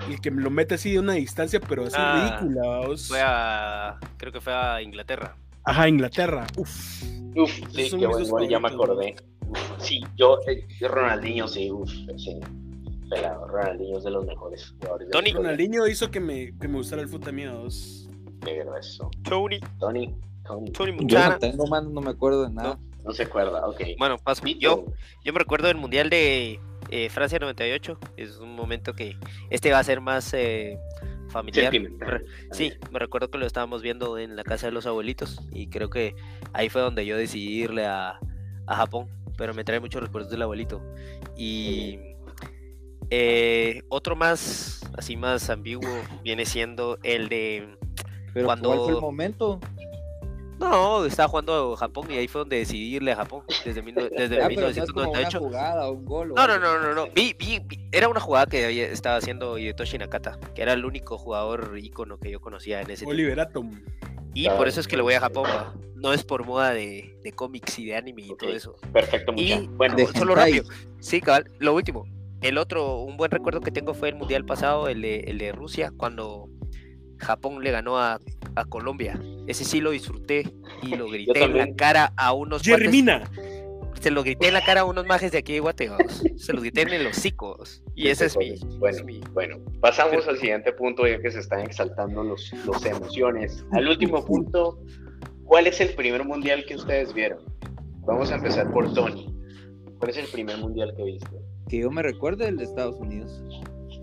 Y 0.08 0.14
el 0.14 0.20
que 0.20 0.30
me 0.30 0.42
lo 0.42 0.50
mete 0.50 0.74
así 0.76 0.92
de 0.92 0.98
una 0.98 1.12
distancia, 1.14 1.60
pero 1.60 1.84
así 1.84 1.96
Ah, 1.98 2.38
ridícula. 2.40 2.66
vamos. 2.68 3.08
Fue 3.08 3.20
a. 3.22 3.98
Creo 4.16 4.32
que 4.32 4.40
fue 4.40 4.54
a 4.54 4.80
Inglaterra. 4.82 5.36
Ajá, 5.64 5.88
Inglaterra. 5.88 6.46
Uf. 6.56 7.02
Uf, 7.36 7.50
sí, 7.50 7.62
qué 7.70 7.82
mis 7.82 7.90
buen 7.92 8.10
dos 8.12 8.30
gol, 8.30 8.48
ya 8.48 8.58
me 8.58 8.70
favoritos, 8.70 8.96
acordé. 8.96 9.16
Uf, 9.48 9.82
sí, 9.82 10.00
yo, 10.16 10.38
eh, 10.48 10.66
Ronaldinho, 10.88 11.46
sí, 11.48 11.70
uf, 11.70 11.90
sí. 12.16 12.40
Pelado, 13.08 13.46
Ronaldinho 13.46 13.98
es 13.98 14.04
de 14.04 14.10
los 14.10 14.26
mejores 14.26 14.74
jugadores. 14.80 15.10
Tony. 15.10 15.32
Ronaldinho 15.32 15.86
hizo 15.86 16.10
que 16.10 16.18
me, 16.20 16.58
que 16.58 16.66
me 16.68 16.74
gustara 16.78 17.02
el 17.02 17.08
fútbol 17.08 17.28
a 17.28 17.32
mí 17.32 17.42
a 17.44 17.52
dos. 17.52 18.08
Negro 18.44 18.76
eso. 18.76 19.10
Tony. 19.22 19.60
Tony, 19.78 20.14
Tony, 20.44 20.70
Tony 20.72 20.96
Yo 21.06 21.18
no 21.28 21.38
tengo 21.38 21.66
me 22.00 22.10
acuerdo 22.10 22.44
de 22.44 22.50
nada. 22.50 22.78
no 23.04 23.12
se 23.12 23.22
acuerda, 23.22 23.66
ok. 23.66 23.80
Bueno, 23.98 24.18
paso. 24.18 24.44
Yo, 24.44 24.84
yo 25.24 25.32
me 25.32 25.38
recuerdo 25.38 25.68
del 25.68 25.76
Mundial 25.76 26.10
de 26.10 26.60
eh, 26.90 27.08
Francia 27.10 27.38
98. 27.38 27.98
Es 28.16 28.38
un 28.38 28.54
momento 28.54 28.94
que 28.94 29.16
este 29.50 29.70
va 29.72 29.78
a 29.78 29.84
ser 29.84 30.00
más 30.00 30.32
eh, 30.34 30.78
familiar. 31.28 31.72
Sí, 32.52 32.72
me 32.90 32.98
recuerdo 32.98 33.30
que 33.30 33.38
lo 33.38 33.46
estábamos 33.46 33.82
viendo 33.82 34.18
en 34.18 34.36
la 34.36 34.44
casa 34.44 34.66
de 34.66 34.72
los 34.72 34.86
abuelitos 34.86 35.40
y 35.52 35.68
creo 35.68 35.90
que 35.90 36.14
ahí 36.52 36.68
fue 36.68 36.80
donde 36.82 37.04
yo 37.06 37.16
decidí 37.16 37.62
irle 37.62 37.86
a, 37.86 38.18
a 38.66 38.76
Japón, 38.76 39.08
pero 39.36 39.54
me 39.54 39.64
trae 39.64 39.80
muchos 39.80 40.02
recuerdos 40.02 40.30
del 40.30 40.42
abuelito. 40.42 40.82
Y 41.36 41.98
eh, 43.10 43.82
otro 43.88 44.16
más, 44.16 44.80
así 44.96 45.16
más 45.16 45.48
ambiguo, 45.50 45.88
viene 46.22 46.44
siendo 46.46 46.98
el 47.02 47.28
de... 47.28 47.76
Pero 48.34 48.46
Cuando- 48.46 48.68
¿cuál 48.68 48.80
fue 48.80 48.94
el 48.94 49.00
momento? 49.00 49.60
No, 50.58 51.04
estaba 51.04 51.28
jugando 51.28 51.76
Japón 51.76 52.06
y 52.10 52.14
ahí 52.14 52.28
fue 52.28 52.40
donde 52.40 52.56
decidí 52.58 52.94
irle 52.96 53.12
a 53.12 53.16
Japón, 53.16 53.42
desde, 53.64 53.82
mil 53.82 53.94
no- 53.94 54.02
desde 54.16 54.42
Ah, 54.42 54.48
pero 54.48 54.62
no 54.62 54.66
es 54.68 54.78
como 54.92 55.10
una 55.10 55.18
1998. 55.20 55.38
jugada, 55.38 55.90
un 55.90 56.04
gol. 56.04 56.32
o 56.32 56.34
No, 56.34 56.46
no, 56.46 56.58
no, 56.58 56.80
no, 56.80 56.94
no. 56.94 57.06
Vi, 57.14 57.34
vi, 57.38 57.58
vi- 57.64 57.88
Era 57.92 58.08
una 58.08 58.20
jugada 58.20 58.46
que 58.46 58.64
había- 58.64 58.86
estaba 58.88 59.16
haciendo 59.16 59.58
Hidetoshi 59.58 59.98
Nakata, 59.98 60.38
que 60.54 60.62
era 60.62 60.72
el 60.72 60.84
único 60.84 61.18
jugador 61.18 61.76
ícono 61.78 62.18
que 62.18 62.30
yo 62.30 62.40
conocía 62.40 62.80
en 62.80 62.86
ese 62.90 63.04
tiempo. 63.04 63.10
Oliver 63.10 63.40
Atom. 63.40 63.70
Y 64.34 64.42
Claro, 64.44 64.58
por 64.58 64.68
eso 64.68 64.80
es 64.80 64.88
que 64.88 64.96
le 64.96 65.02
voy 65.02 65.14
a. 65.14 65.20
Japón. 65.20 65.46
No 65.94 66.12
es 66.12 66.22
por 66.24 66.44
moda 66.44 66.72
de, 66.72 67.18
de 67.22 67.32
cómics 67.32 67.78
y 67.78 67.86
de 67.86 67.96
anime 67.96 68.22
y 68.22 68.36
todo 68.36 68.50
eso. 68.50 68.76
Perfecto, 68.92 69.32
mucha. 69.32 69.42
Y 69.44 69.66
Bueno, 69.68 69.96
solo 70.14 70.32
hentai. 70.34 70.58
rápido. 70.58 70.74
Sí, 71.00 71.20
cabal. 71.22 71.50
Lo 71.58 71.74
último. 71.74 72.04
El 72.42 72.58
otro, 72.58 72.98
un 73.00 73.16
buen 73.16 73.30
recuerdo 73.30 73.62
que 73.62 73.70
tengo 73.70 73.94
fue 73.94 74.10
el 74.10 74.14
mundial 74.14 74.44
pasado, 74.44 74.88
el 74.88 75.00
de, 75.00 75.20
el 75.20 75.38
de 75.38 75.52
Rusia, 75.52 75.90
cuando 75.96 76.50
Japón 77.18 77.62
le 77.62 77.70
ganó 77.70 77.98
a, 77.98 78.20
a 78.54 78.64
Colombia. 78.64 79.20
Ese 79.46 79.64
sí 79.64 79.80
lo 79.80 79.90
disfruté 79.90 80.52
y 80.82 80.94
lo 80.96 81.06
grité 81.10 81.44
en 81.44 81.56
la 81.56 81.74
cara 81.74 82.12
a 82.16 82.32
unos 82.32 82.62
Jerry 82.62 82.86
cuates- 82.86 82.90
Mina. 82.90 83.30
Se 84.00 84.10
lo 84.10 84.22
grité 84.22 84.48
en 84.48 84.54
la 84.54 84.62
cara 84.62 84.82
a 84.82 84.84
unos 84.84 85.06
majes 85.06 85.32
de 85.32 85.38
aquí 85.38 85.54
de 85.54 85.60
Guateos. 85.60 86.22
Se 86.36 86.52
los 86.52 86.62
grité 86.62 86.82
en 86.82 86.90
el 86.90 87.06
hocico. 87.06 87.58
Y 87.94 88.08
ese 88.08 88.26
es 88.26 88.36
mi. 88.36 88.54
Bueno, 88.78 88.98
es 88.98 89.04
mi- 89.04 89.20
bueno, 89.32 89.56
pasamos 89.80 90.28
al 90.28 90.36
siguiente 90.36 90.70
punto 90.72 91.06
ya 91.06 91.18
que 91.20 91.30
se 91.30 91.40
están 91.40 91.60
exaltando 91.60 92.22
los, 92.22 92.52
los 92.66 92.84
emociones. 92.84 93.64
Al 93.72 93.88
último 93.88 94.22
punto, 94.24 94.78
¿cuál 95.44 95.66
es 95.66 95.80
el 95.80 95.94
primer 95.94 96.24
mundial 96.24 96.64
que 96.68 96.76
ustedes 96.76 97.14
vieron? 97.14 97.38
Vamos 98.04 98.30
a 98.30 98.36
empezar 98.36 98.70
por 98.70 98.92
Tony. 98.92 99.34
¿Cuál 99.98 100.10
es 100.10 100.18
el 100.18 100.26
primer 100.26 100.58
mundial 100.58 100.92
que 100.94 101.02
viste? 101.02 101.30
Que 101.68 101.78
yo 101.78 101.90
me 101.90 102.02
recuerde 102.02 102.46
el 102.48 102.58
de 102.58 102.64
Estados 102.64 102.96
Unidos. 102.96 103.42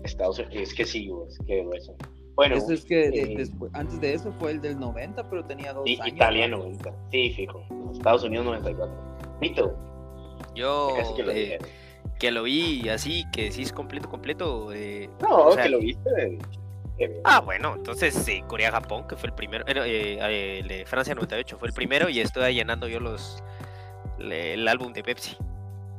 Estados 0.02 0.38
Unidos, 0.40 0.54
es 0.70 0.74
que 0.74 0.84
sí, 0.84 1.08
es 1.28 1.38
que 1.46 1.60
hueso. 1.62 1.96
Bueno, 2.34 2.56
Eso 2.56 2.72
es 2.72 2.84
que 2.84 3.06
eh, 3.08 3.34
después, 3.36 3.70
antes 3.74 4.00
de 4.00 4.14
eso 4.14 4.32
fue 4.40 4.50
el 4.52 4.60
del 4.60 4.78
90, 4.78 5.28
pero 5.30 5.44
tenía 5.44 5.72
dos 5.72 5.84
sí, 5.86 5.98
años. 6.00 6.14
Italia 6.16 6.48
90, 6.48 6.92
sí, 7.12 7.30
fijo. 7.34 7.64
Estados 7.92 8.24
Unidos 8.24 8.44
94. 8.46 8.94
Vito, 9.40 9.76
Yo 10.54 10.94
casi 10.96 11.14
que 11.14 11.22
lo 11.22 11.32
eh, 11.32 11.58
que 12.18 12.30
lo 12.30 12.42
vi 12.44 12.88
así, 12.88 13.24
que 13.32 13.50
sí 13.52 13.62
es 13.62 13.72
completo, 13.72 14.08
completo. 14.08 14.72
eh, 14.72 15.08
No, 15.20 15.46
o 15.46 15.52
sea, 15.52 15.64
que 15.64 15.68
lo 15.70 15.78
viste. 15.80 16.38
bien. 16.96 17.12
Ah, 17.24 17.40
bueno, 17.40 17.74
entonces 17.76 18.14
sí, 18.14 18.42
Corea-Japón, 18.48 19.06
que 19.08 19.16
fue 19.16 19.28
el 19.28 19.34
primero. 19.34 19.64
eh, 19.68 20.18
eh, 20.20 20.84
Francia 20.86 21.14
98 21.14 21.56
fue 21.58 21.68
el 21.68 21.74
primero 21.74 22.08
y 22.08 22.20
estoy 22.20 22.54
llenando 22.54 22.88
yo 22.88 22.98
los 23.00 23.42
le- 24.18 24.54
el 24.54 24.66
álbum 24.68 24.92
de 24.92 25.02
Pepsi. 25.02 25.36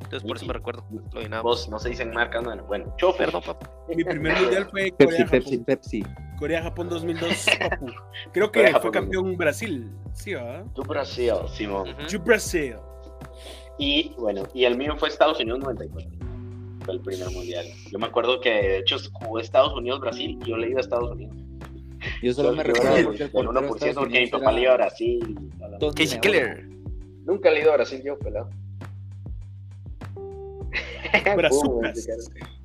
Entonces 0.03 0.23
por 0.27 0.37
eso 0.37 0.45
me 0.45 0.53
recuerdo. 0.53 0.85
Lo. 1.13 1.43
Vos 1.43 1.67
no 1.69 1.79
se 1.79 1.89
dicen 1.89 2.11
marcas, 2.11 2.43
bueno, 2.43 2.63
bueno, 2.65 2.93
chofer. 2.97 3.27
Perdón, 3.27 3.41
papá. 3.45 3.71
Mi 3.89 4.03
primer 4.03 4.37
mundial 4.41 4.67
fue 4.69 4.93
Pepsi, 4.97 5.23
Pepsi, 5.25 5.57
Corea-Japón. 5.57 5.65
Pepsi. 5.65 6.03
Corea-Japón 6.39 6.89
2002, 6.89 7.45
papu. 7.59 7.85
Creo 8.31 8.51
que 8.51 8.59
Corea-Japón 8.59 8.81
fue 8.81 8.91
campeón 8.91 9.37
Brasil. 9.37 9.89
Sí, 10.13 10.33
¿verdad? 10.33 10.65
Tu 10.73 10.83
Brasil, 10.83 11.33
Simón. 11.53 11.89
Ujú. 11.89 12.07
Yo 12.07 12.19
Brasil. 12.19 12.75
Y 13.77 14.13
bueno, 14.17 14.43
y 14.53 14.65
el 14.65 14.77
mío 14.77 14.95
fue 14.97 15.09
Estados 15.09 15.39
Unidos 15.39 15.59
94. 15.59 16.09
Fue 16.85 16.93
el 16.93 16.99
primer 17.01 17.29
mundial. 17.31 17.65
Yo 17.91 17.97
me 17.99 18.05
acuerdo 18.05 18.39
que 18.39 18.49
de 18.49 18.77
hecho 18.79 18.97
jugó 19.13 19.39
Estados 19.39 19.73
Unidos-Brasil 19.73 20.37
y 20.41 20.47
yo 20.47 20.55
le 20.57 20.69
iba 20.69 20.77
a 20.79 20.81
Estados 20.81 21.11
Unidos. 21.11 21.35
Yo 22.21 22.33
solo 22.33 22.51
me 22.51 22.57
Yo 22.57 22.63
recuerdo 22.63 22.95
el 22.95 23.05
el 23.05 23.09
1% 23.31 23.33
portero 23.33 23.69
de 23.69 23.89
Estados 23.89 23.95
porque 23.95 24.21
mi 24.21 24.27
papá 24.27 24.51
le 24.51 24.61
iba 24.61 24.73
a 24.73 24.77
Brasil. 24.77 25.39
Casey. 25.95 26.19
Keller. 26.19 26.67
Nunca 27.25 27.49
le 27.49 27.57
he 27.57 27.61
ido 27.63 27.71
a 27.71 27.75
Brasil 27.77 28.01
yo, 28.05 28.19
pelado. 28.19 28.49
Brazucas. 31.37 32.07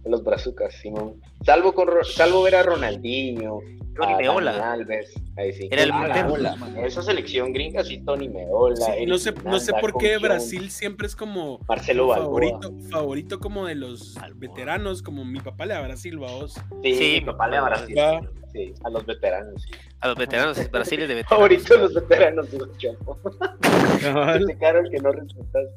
Los 0.05 0.25
brazucas, 0.25 0.75
Simón. 0.75 1.21
Salvo, 1.45 1.73
con, 1.75 1.89
salvo 2.05 2.43
ver 2.43 2.55
a 2.57 2.63
Ronaldinho, 2.63 3.59
Tony 3.97 4.13
a 4.15 4.17
Meola. 4.17 4.73
Alves. 4.73 5.13
Ahí 5.37 5.53
sí. 5.53 5.69
Era 5.71 5.83
el 5.83 5.93
Ah, 5.93 6.01
la 6.01 6.07
portero. 6.07 6.29
bola, 6.31 6.57
man. 6.57 6.77
Esa 6.79 7.03
selección 7.03 7.53
gringa, 7.53 7.85
sí, 7.85 7.99
Tony 8.05 8.29
Meola. 8.29 8.77
Sí, 8.77 8.93
Eric 8.93 9.09
no 9.09 9.19
sé, 9.19 9.33
no 9.45 9.61
sé 9.61 9.73
por 9.81 9.97
qué 9.99 10.17
Brasil 10.19 10.71
siempre 10.71 11.07
es 11.07 11.15
como 11.15 11.61
Marcelo 11.69 12.09
favorito, 12.15 12.73
favorito 12.91 13.39
como 13.41 13.67
de 13.67 13.75
los 13.75 14.15
Balboa. 14.15 14.37
veteranos, 14.41 15.03
como 15.03 15.25
mi 15.25 15.41
papá 15.41 15.67
le 15.67 15.75
da 15.75 15.81
Brasil, 15.83 16.17
vos. 16.19 16.55
Sí, 16.83 16.95
Sí, 16.95 17.11
mi 17.21 17.27
papá 17.27 17.49
le 17.49 17.61
va 17.61 17.67
a 17.67 17.71
Brasil. 17.71 17.97
Va. 17.99 18.21
Sí, 18.53 18.75
a 18.83 18.91
los 18.91 19.07
veteranos. 19.07 19.63
sí. 19.63 19.71
A 20.01 20.09
los 20.09 20.17
veteranos, 20.17 20.71
Brasil 20.73 21.03
es 21.03 21.09
de 21.09 21.15
veteranos. 21.17 21.29
Favorito 21.29 21.75
de 21.75 21.81
los 21.83 21.95
veteranos, 21.95 22.51
digo, 22.51 22.67
Chapo. 22.79 23.21
Ese 24.35 24.57
que 24.91 24.99
no 24.99 25.13
respetas. 25.13 25.69